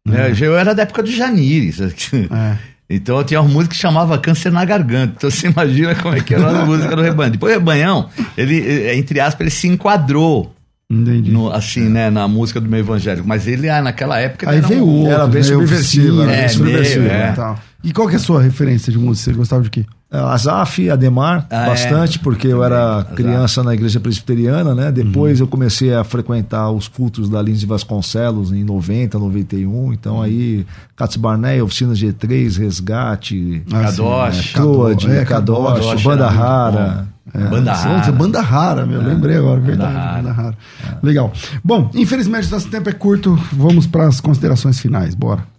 Né? 0.07 0.31
É. 0.31 0.35
Eu 0.41 0.57
era 0.57 0.75
da 0.75 0.83
época 0.83 1.03
do 1.03 1.11
Janires. 1.11 1.81
É. 1.81 2.59
Então 2.91 3.17
eu 3.17 3.25
tinha 3.25 3.41
uma 3.41 3.49
música 3.49 3.75
que 3.75 3.81
chamava 3.81 4.19
Câncer 4.19 4.53
na 4.53 4.65
Garganta. 4.65 5.15
Então 5.17 5.31
você 5.31 5.49
imagina 5.49 5.95
como 5.95 6.15
é 6.15 6.21
que 6.21 6.35
era 6.35 6.63
a 6.63 6.65
música 6.67 6.95
do 6.95 7.03
Rebanhão. 7.03 7.31
Depois 7.31 7.53
o 7.53 7.59
Rebanhão, 7.59 8.11
ele, 8.37 8.93
entre 8.95 9.19
aspas, 9.19 9.41
ele 9.41 9.51
se 9.51 9.69
enquadrou 9.69 10.55
Entendi. 10.93 11.31
No, 11.31 11.51
assim, 11.51 11.89
né, 11.89 12.11
na 12.11 12.29
música 12.29 12.61
do 12.61 12.69
meio 12.69 12.83
evangélico. 12.83 13.27
Mas 13.27 13.47
ele, 13.47 13.71
ah, 13.71 13.81
naquela 13.81 14.19
época. 14.21 14.51
Aí 14.51 14.61
veio 14.61 14.85
um, 14.85 14.99
outro, 14.99 15.13
era 15.13 15.27
bem 15.27 15.43
subversivo. 15.43 16.23
É, 16.25 16.49
subversivo 16.49 17.07
é. 17.07 17.31
E, 17.31 17.35
tal. 17.35 17.59
e 17.83 17.93
qual 17.95 18.09
que 18.09 18.15
é 18.15 18.17
a 18.19 18.21
sua 18.21 18.43
referência 18.43 18.93
de 18.93 18.99
música? 18.99 19.31
Você 19.31 19.37
gostava 19.37 19.63
de 19.63 19.71
quê? 19.71 19.87
Azaf, 20.13 20.91
Ademar, 20.91 21.47
ah, 21.51 21.67
bastante, 21.67 22.19
é. 22.19 22.23
porque 22.23 22.47
eu 22.47 22.63
era 22.63 23.05
criança 23.17 23.63
na 23.63 23.73
igreja 23.73 23.99
presbiteriana, 23.99 24.75
né? 24.75 24.93
Depois 24.93 25.41
uhum. 25.41 25.47
eu 25.47 25.49
comecei 25.49 25.95
a 25.95 26.05
frequentar 26.05 26.71
os 26.71 26.87
cultos 26.87 27.31
da 27.31 27.41
Lins 27.41 27.61
de 27.61 27.67
Vasconcelos 27.67 28.53
em 28.53 28.63
90, 28.63 29.19
91. 29.19 29.93
Então 29.93 30.17
uhum. 30.17 30.23
aí, 30.23 30.67
Katz 30.95 31.17
Barney, 31.17 31.63
Oficina 31.63 31.95
G3, 31.95 32.59
Resgate, 32.59 33.63
Kadosh, 33.71 34.53
Troad, 34.53 35.11
é, 35.11 35.25
Kadosh, 35.25 35.81
Kadosh, 35.87 36.03
Banda 36.03 36.29
Rara. 36.29 37.09
É, 37.33 37.39
banda 37.39 37.73
Rara. 37.73 38.13
Banda 38.13 38.41
Rara, 38.41 38.87
meu. 38.87 39.01
É. 39.01 39.05
Lembrei 39.05 39.37
agora, 39.37 39.61
verdade. 39.61 39.93
Banda 39.93 40.03
Rara. 40.05 40.23
Banda 40.23 40.33
Rara. 40.33 40.57
É. 40.85 41.07
Legal. 41.07 41.33
Bom, 41.65 41.91
infelizmente 41.95 42.51
nosso 42.51 42.69
tempo 42.69 42.91
é 42.91 42.93
curto. 42.93 43.39
Vamos 43.53 43.87
para 43.87 44.07
as 44.07 44.21
considerações 44.21 44.79
finais. 44.79 45.15
Bora. 45.15 45.52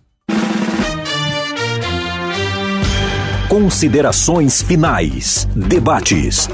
Considerações 3.53 4.63
finais. 4.63 5.47
Debates. 5.55 6.49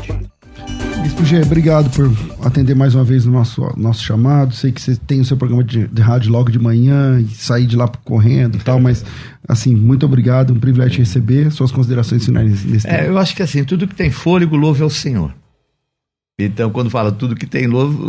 Bispo 1.01 1.23
G, 1.23 1.41
obrigado 1.43 1.89
por 1.91 2.11
atender 2.45 2.75
mais 2.75 2.93
uma 2.93 3.05
vez 3.05 3.25
o 3.25 3.31
nosso, 3.31 3.61
nosso 3.77 4.03
chamado. 4.03 4.53
Sei 4.53 4.69
que 4.69 4.81
você 4.81 4.97
tem 4.97 5.21
o 5.21 5.23
seu 5.23 5.37
programa 5.37 5.63
de, 5.63 5.87
de 5.87 6.01
rádio 6.01 6.29
logo 6.29 6.51
de 6.51 6.59
manhã 6.59 7.17
e 7.21 7.29
sair 7.29 7.65
de 7.65 7.77
lá 7.77 7.87
correndo 7.87 8.57
e 8.57 8.59
tal, 8.59 8.81
mas 8.81 9.05
assim, 9.47 9.77
muito 9.77 10.05
obrigado, 10.05 10.51
um 10.51 10.59
privilégio 10.59 10.95
te 10.95 10.99
receber. 10.99 11.49
Suas 11.53 11.71
considerações 11.71 12.25
finais 12.25 12.65
nesse 12.65 12.85
é, 12.85 13.07
Eu 13.07 13.17
acho 13.17 13.33
que 13.33 13.43
assim, 13.43 13.63
tudo 13.63 13.87
que 13.87 13.95
tem 13.95 14.11
fôlego, 14.11 14.57
louve 14.57 14.83
ao 14.83 14.89
Senhor. 14.89 15.33
Então, 16.37 16.69
quando 16.69 16.89
fala 16.89 17.13
tudo 17.13 17.33
que 17.33 17.47
tem 17.47 17.65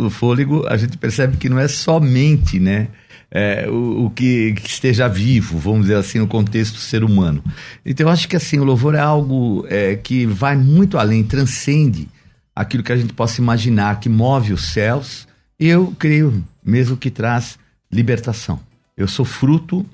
fôlego, 0.09 0.67
a 0.67 0.75
gente 0.75 0.97
percebe 0.97 1.37
que 1.37 1.47
não 1.47 1.57
é 1.57 1.69
somente, 1.69 2.59
né? 2.59 2.89
É, 3.31 3.67
o, 3.69 4.05
o 4.05 4.09
que, 4.09 4.53
que, 4.53 4.67
esteja 4.67 5.07
vivo, 5.07 5.57
vamos 5.57 5.83
dizer 5.83 5.95
assim, 5.95 6.19
no 6.19 6.27
contexto 6.27 6.77
ser 6.77 7.03
humano. 7.03 7.41
Então 7.85 8.07
eu 8.07 8.11
acho 8.11 8.27
que 8.27 8.35
assim, 8.35 8.59
o 8.59 8.63
louvor 8.63 8.93
é 8.93 8.99
algo 8.99 9.65
é, 9.69 9.95
que 9.95 10.25
vai 10.25 10.57
muito 10.57 10.97
além, 10.97 11.23
transcende 11.23 12.09
aquilo 12.53 12.83
que 12.83 12.91
a 12.91 12.97
gente 12.97 13.13
possa 13.13 13.39
imaginar, 13.39 13.99
que 13.99 14.09
move 14.09 14.51
os 14.51 14.73
céus, 14.73 15.27
eu 15.57 15.95
creio 15.97 16.43
mesmo 16.63 16.97
que 16.97 17.09
traz 17.09 17.57
libertação. 17.91 18.59
Eu 18.97 19.07
sou 19.07 19.25
fruto 19.25 19.85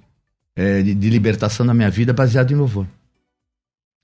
é, 0.56 0.82
de, 0.82 0.96
de 0.96 1.10
libertação 1.10 1.66
na 1.66 1.74
minha 1.74 1.90
vida 1.90 2.12
baseado 2.12 2.52
em 2.52 2.56
louvor. 2.56 2.88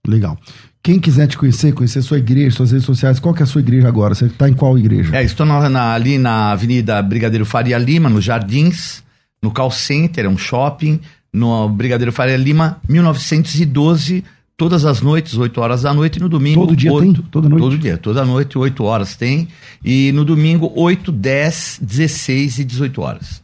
Legal. 0.08 0.38
Quem 0.84 1.00
quiser 1.00 1.28
te 1.28 1.38
conhecer, 1.38 1.74
conhecer 1.74 2.02
sua 2.02 2.18
igreja, 2.18 2.58
suas 2.58 2.72
redes 2.72 2.86
sociais, 2.86 3.20
qual 3.20 3.34
que 3.34 3.42
é 3.42 3.46
a 3.46 3.48
sua 3.48 3.62
igreja 3.62 3.88
agora? 3.88 4.14
Você 4.14 4.26
está 4.26 4.50
em 4.50 4.54
qual 4.54 4.78
igreja? 4.78 5.16
É, 5.16 5.24
estou 5.24 5.46
na, 5.46 5.70
na, 5.70 5.94
ali 5.94 6.18
na 6.18 6.52
Avenida 6.52 7.02
Brigadeiro 7.02 7.46
Faria 7.46 7.78
Lima, 7.78 8.10
nos 8.10 8.24
Jardins, 8.26 9.02
no 9.44 9.52
Call 9.52 9.70
Center, 9.70 10.26
é 10.26 10.30
um 10.30 10.38
shopping, 10.38 11.02
no 11.32 11.68
Brigadeiro 11.68 12.14
Faria 12.14 12.38
Lima, 12.38 12.80
1912, 12.88 14.24
todas 14.56 14.86
as 14.86 15.02
noites, 15.02 15.36
8 15.36 15.60
horas 15.60 15.82
da 15.82 15.94
noite, 15.94 16.18
e 16.18 16.22
no 16.22 16.30
domingo. 16.30 16.62
Todo 16.62 16.76
dia 16.76 16.94
8, 16.94 17.14
tem? 17.14 17.24
Toda 17.30 17.50
noite? 17.50 17.62
Todo 17.62 17.78
dia, 17.78 17.98
toda 17.98 18.26
noite, 18.26 18.58
8 18.58 18.84
horas 18.86 19.16
tem. 19.18 19.50
E 19.84 20.14
no 20.14 20.24
domingo, 20.24 20.72
8, 20.74 21.12
10, 21.12 21.80
16 21.82 22.60
e 22.60 22.64
18 22.64 23.02
horas. 23.02 23.44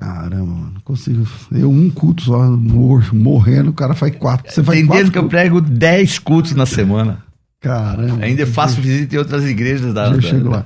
Caramba, 0.00 0.70
não 0.72 0.80
consigo. 0.82 1.28
Eu 1.52 1.70
um 1.70 1.90
culto 1.90 2.22
só, 2.22 2.50
mor 2.50 3.12
morrendo, 3.12 3.68
o 3.68 3.74
cara 3.74 3.94
faz 3.94 4.16
quatro. 4.16 4.50
Você 4.50 4.62
faz 4.64 4.78
tem 4.78 4.86
quatro 4.86 5.12
que 5.12 5.18
eu 5.18 5.28
prego 5.28 5.60
10 5.60 6.18
cultos 6.20 6.52
na 6.52 6.64
semana. 6.64 7.22
Caramba. 7.60 8.24
Ainda 8.24 8.46
faço 8.46 8.80
visita 8.80 9.14
em 9.14 9.18
outras 9.18 9.44
igrejas 9.44 9.92
da. 9.92 10.08
Da... 10.08 10.20
chego 10.22 10.48
lá. 10.48 10.64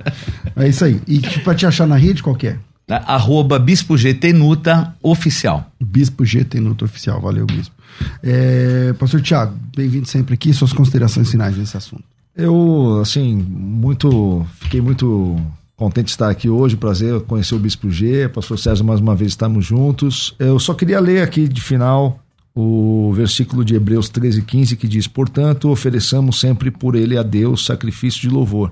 É 0.55 0.69
isso 0.69 0.85
aí. 0.85 1.01
E 1.05 1.19
pra 1.41 1.53
te 1.53 1.65
achar 1.65 1.85
na 1.85 1.97
rede, 1.97 2.23
qual 2.23 2.37
que 2.37 2.47
é? 2.47 2.57
Né? 2.87 3.01
Arroba 3.05 3.57
Bispo 3.57 3.97
GTNuta 3.97 4.95
Oficial. 5.01 5.71
Bispo 5.81 6.23
GTNuta 6.23 6.85
Oficial, 6.85 7.19
valeu, 7.19 7.45
Bispo. 7.45 7.75
É, 8.21 8.93
Pastor 8.93 9.21
Tiago, 9.21 9.57
bem-vindo 9.75 10.07
sempre 10.07 10.35
aqui, 10.35 10.53
suas 10.53 10.73
considerações 10.73 11.29
finais 11.29 11.57
nesse 11.57 11.75
assunto. 11.75 12.03
Eu, 12.35 12.99
assim, 13.01 13.33
muito. 13.35 14.45
Fiquei 14.59 14.81
muito 14.81 15.39
contente 15.75 16.05
de 16.05 16.11
estar 16.11 16.29
aqui 16.29 16.49
hoje, 16.49 16.75
prazer 16.75 17.21
conhecer 17.21 17.55
o 17.55 17.59
Bispo 17.59 17.89
G, 17.89 18.29
Pastor 18.29 18.59
César, 18.59 18.83
mais 18.83 18.99
uma 18.99 19.15
vez 19.15 19.31
estamos 19.31 19.65
juntos. 19.65 20.35
Eu 20.37 20.59
só 20.59 20.73
queria 20.73 20.99
ler 20.99 21.23
aqui 21.23 21.47
de 21.47 21.61
final 21.61 22.19
o 22.53 23.11
versículo 23.13 23.65
de 23.65 23.75
Hebreus 23.75 24.09
13, 24.09 24.41
15, 24.41 24.75
que 24.75 24.87
diz: 24.87 25.07
Portanto, 25.07 25.69
ofereçamos 25.69 26.39
sempre 26.39 26.69
por 26.69 26.95
ele 26.95 27.17
a 27.17 27.23
Deus 27.23 27.65
sacrifício 27.65 28.21
de 28.21 28.29
louvor 28.29 28.71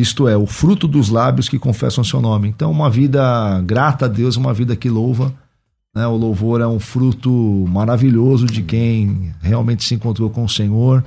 isto 0.00 0.28
é, 0.28 0.36
o 0.36 0.46
fruto 0.46 0.88
dos 0.88 1.08
lábios 1.08 1.48
que 1.48 1.58
confessam 1.58 2.02
seu 2.02 2.20
nome. 2.20 2.48
Então, 2.48 2.70
uma 2.70 2.88
vida 2.88 3.60
grata 3.62 4.06
a 4.06 4.08
Deus, 4.08 4.36
uma 4.36 4.54
vida 4.54 4.76
que 4.76 4.88
louva. 4.88 5.32
Né? 5.94 6.06
O 6.06 6.16
louvor 6.16 6.60
é 6.60 6.66
um 6.66 6.78
fruto 6.78 7.30
maravilhoso 7.68 8.46
de 8.46 8.62
quem 8.62 9.32
realmente 9.40 9.84
se 9.84 9.94
encontrou 9.94 10.30
com 10.30 10.44
o 10.44 10.48
Senhor 10.48 11.04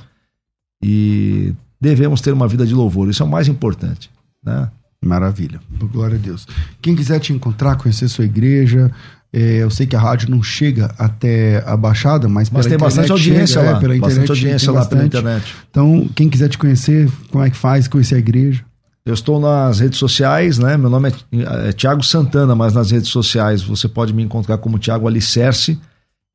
e 0.84 1.54
devemos 1.80 2.22
ter 2.22 2.34
uma 2.34 2.48
vida 2.48 2.66
de 2.66 2.74
louvor. 2.74 3.10
Isso 3.10 3.24
é 3.24 3.26
o 3.26 3.30
mais 3.30 3.48
importante. 3.48 4.10
Né? 4.44 4.70
Maravilha, 5.04 5.60
glória 5.92 6.16
a 6.16 6.20
Deus. 6.20 6.48
Quem 6.82 6.96
quiser 6.96 7.20
te 7.20 7.34
encontrar, 7.34 7.76
conhecer 7.76 8.08
sua 8.08 8.26
igreja, 8.26 8.92
é, 9.34 9.64
eu 9.64 9.70
sei 9.72 9.88
que 9.88 9.96
a 9.96 10.00
rádio 10.00 10.30
não 10.30 10.44
chega 10.44 10.94
até 10.98 11.64
a 11.66 11.76
Baixada, 11.76 12.30
mas, 12.30 12.50
mas 12.52 12.68
tem 12.68 12.78
bastante 12.78 13.12
audiência 13.12 13.60
chega, 13.60 13.72
lá. 13.72 13.78
É, 13.78 13.80
pela 13.80 13.98
internet, 13.98 14.20
bastante 14.20 14.30
audiência 14.30 14.72
lá 14.72 14.80
bastante. 14.80 15.10
pela 15.10 15.22
internet. 15.22 15.56
Então, 15.72 16.10
quem 16.16 16.30
quiser 16.30 16.50
te 16.50 16.58
conhecer, 16.58 17.10
como 17.32 17.44
é 17.44 17.50
que 17.50 17.58
faz, 17.58 17.88
conhecer 17.88 18.16
a 18.16 18.20
igreja? 18.20 18.64
Eu 19.06 19.14
estou 19.14 19.38
nas 19.40 19.80
redes 19.80 20.00
sociais, 20.00 20.58
né? 20.58 20.78
Meu 20.78 20.90
nome 20.90 21.10
é, 21.10 21.70
é 21.70 21.74
Tiago 21.74 22.02
Santana, 22.04 22.56
mas 22.56 22.74
nas 22.74 22.92
redes 22.92 23.10
sociais 23.10 23.62
você 23.62 23.88
pode 23.88 24.14
me 24.14 24.24
encontrar 24.24 24.58
como 24.58 24.80
Tiago 24.80 25.08
Alicerce. 25.08 25.80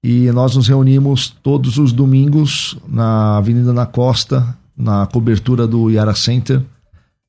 E 0.05 0.31
nós 0.33 0.55
nos 0.55 0.69
reunimos 0.69 1.29
todos 1.43 1.79
os 1.79 1.93
domingos 1.93 2.79
na 2.87 3.39
Avenida 3.39 3.73
na 3.73 3.87
Costa, 3.87 4.57
na 4.77 5.07
cobertura 5.07 5.67
do 5.67 5.91
Yara 5.91 6.15
Center, 6.15 6.63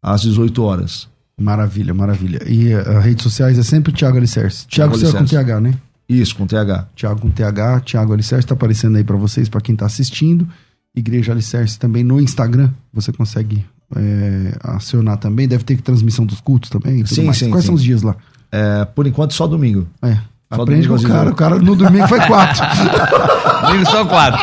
às 0.03 0.21
18 0.21 0.61
horas. 0.61 1.07
Maravilha, 1.39 1.93
maravilha. 1.93 2.41
E 2.45 2.73
as 2.73 2.87
uh, 2.87 2.99
redes 2.99 3.23
sociais 3.23 3.57
é 3.57 3.63
sempre 3.63 3.93
Tiago 3.93 4.17
Alicerce. 4.17 4.67
Tiago 4.67 4.93
Alicerce 4.93 5.17
com 5.17 5.25
TH, 5.25 5.61
né? 5.61 5.73
Isso, 6.07 6.35
com 6.35 6.45
TH. 6.45 6.89
Tiago 6.95 7.21
com 7.21 7.29
TH, 7.29 7.81
Tiago 7.81 8.13
Alicerce 8.13 8.45
está 8.45 8.55
aparecendo 8.55 8.97
aí 8.97 9.03
para 9.03 9.15
vocês, 9.15 9.47
para 9.47 9.61
quem 9.61 9.73
está 9.73 9.85
assistindo. 9.85 10.47
Igreja 10.93 11.31
Alicerce 11.31 11.79
também 11.79 12.03
no 12.03 12.19
Instagram, 12.19 12.71
você 12.91 13.13
consegue 13.13 13.65
é, 13.95 14.57
acionar 14.63 15.17
também? 15.17 15.47
Deve 15.47 15.63
ter 15.63 15.79
transmissão 15.81 16.25
dos 16.25 16.41
cultos 16.41 16.69
também? 16.69 17.05
Sim, 17.05 17.25
mais. 17.25 17.37
sim. 17.37 17.49
Quais 17.49 17.63
sim. 17.63 17.67
são 17.67 17.75
os 17.75 17.83
dias 17.83 18.01
lá? 18.01 18.15
É, 18.51 18.85
por 18.85 19.07
enquanto, 19.07 19.33
só 19.33 19.47
domingo. 19.47 19.87
É. 20.01 20.17
Só 20.51 20.63
Aprende 20.63 20.87
com 20.87 20.95
o 20.95 21.03
cara. 21.03 21.29
O 21.29 21.35
cara 21.35 21.59
no 21.59 21.75
domingo 21.75 22.07
foi 22.07 22.19
quatro. 22.25 22.65
domingo 23.67 23.85
só 23.85 24.03
quatro. 24.03 24.39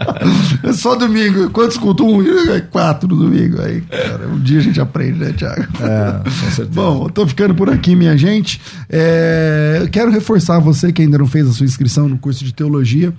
é 0.64 0.72
só 0.72 0.94
domingo. 0.94 1.50
Quantos 1.50 1.76
cultos? 1.76 2.06
Um, 2.06 2.22
é 2.50 2.60
quatro 2.62 3.06
no 3.06 3.16
domingo. 3.16 3.60
Aí, 3.60 3.82
cara, 3.82 4.26
um 4.26 4.40
dia 4.40 4.60
a 4.60 4.62
gente 4.62 4.80
aprende, 4.80 5.18
né, 5.18 5.34
Thiago? 5.34 5.66
É, 5.82 6.22
com 6.24 6.30
certeza. 6.30 6.70
Bom, 6.72 7.10
tô 7.10 7.26
ficando 7.26 7.54
por 7.54 7.68
aqui, 7.68 7.94
minha 7.94 8.16
gente. 8.16 8.58
É, 8.88 9.86
quero 9.92 10.10
reforçar 10.10 10.58
você 10.60 10.90
que 10.90 11.02
ainda 11.02 11.18
não 11.18 11.26
fez 11.26 11.46
a 11.46 11.52
sua 11.52 11.66
inscrição 11.66 12.08
no 12.08 12.16
curso 12.16 12.42
de 12.42 12.54
teologia. 12.54 13.12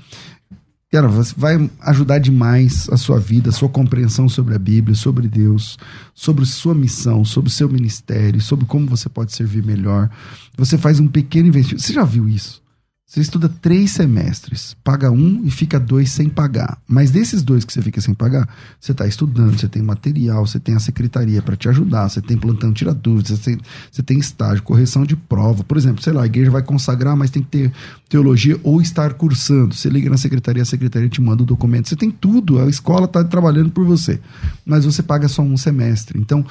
Cara, 0.96 1.10
vai 1.36 1.70
ajudar 1.82 2.20
demais 2.20 2.88
a 2.90 2.96
sua 2.96 3.20
vida, 3.20 3.50
a 3.50 3.52
sua 3.52 3.68
compreensão 3.68 4.30
sobre 4.30 4.56
a 4.56 4.58
Bíblia, 4.58 4.96
sobre 4.96 5.28
Deus, 5.28 5.78
sobre 6.14 6.46
sua 6.46 6.74
missão, 6.74 7.26
sobre 7.26 7.50
o 7.50 7.52
seu 7.52 7.68
ministério, 7.68 8.40
sobre 8.40 8.66
como 8.66 8.88
você 8.88 9.10
pode 9.10 9.34
servir 9.34 9.62
melhor. 9.62 10.10
Você 10.58 10.78
faz 10.78 10.98
um 10.98 11.08
pequeno 11.10 11.50
investimento. 11.50 11.84
Você 11.84 11.92
já 11.92 12.06
viu 12.06 12.30
isso? 12.30 12.64
Você 13.08 13.22
estuda 13.22 13.48
três 13.48 13.92
semestres, 13.92 14.76
paga 14.84 15.12
um 15.12 15.44
e 15.46 15.52
fica 15.52 15.80
dois 15.80 16.10
sem 16.12 16.28
pagar. 16.28 16.82
Mas 16.88 17.12
desses 17.12 17.44
dois 17.44 17.64
que 17.64 17.72
você 17.72 17.80
fica 17.80 18.02
sem 18.02 18.16
pagar, 18.16 18.50
você 18.80 18.94
está 18.94 19.06
estudando, 19.06 19.60
você 19.60 19.68
tem 19.68 19.84
material, 19.84 20.46
você 20.46 20.60
tem 20.60 20.76
a 20.76 20.80
secretaria 20.80 21.40
para 21.40 21.56
te 21.56 21.70
ajudar, 21.70 22.10
você 22.10 22.20
tem 22.20 22.36
plantão 22.36 22.74
tira 22.74 22.96
dúvidas, 22.96 23.38
você 23.38 23.52
tem, 23.52 23.62
você 23.92 24.02
tem 24.02 24.18
estágio, 24.18 24.64
correção 24.64 25.06
de 25.06 25.16
prova. 25.16 25.64
Por 25.64 25.78
exemplo, 25.78 26.02
sei 26.02 26.14
lá, 26.14 26.24
a 26.24 26.26
igreja 26.26 26.50
vai 26.50 26.64
consagrar, 26.64 27.16
mas 27.16 27.30
tem 27.30 27.44
que 27.44 27.50
ter 27.50 27.74
teologia 28.10 28.60
ou 28.64 28.82
estar 28.82 29.14
cursando. 29.14 29.76
Você 29.76 29.88
liga 29.88 30.10
na 30.10 30.18
secretaria, 30.18 30.64
a 30.64 30.66
secretaria 30.66 31.08
te 31.08 31.22
manda 31.22 31.44
o 31.44 31.46
documento. 31.46 31.88
Você 31.88 31.96
tem 31.96 32.10
tudo, 32.10 32.60
a 32.60 32.68
escola 32.68 33.06
está 33.06 33.24
trabalhando 33.24 33.70
por 33.70 33.86
você. 33.86 34.20
Mas 34.66 34.84
você 34.84 35.04
paga 35.04 35.28
só 35.28 35.44
um 35.44 35.58
semestre. 35.58 36.20
Então, 36.20 36.44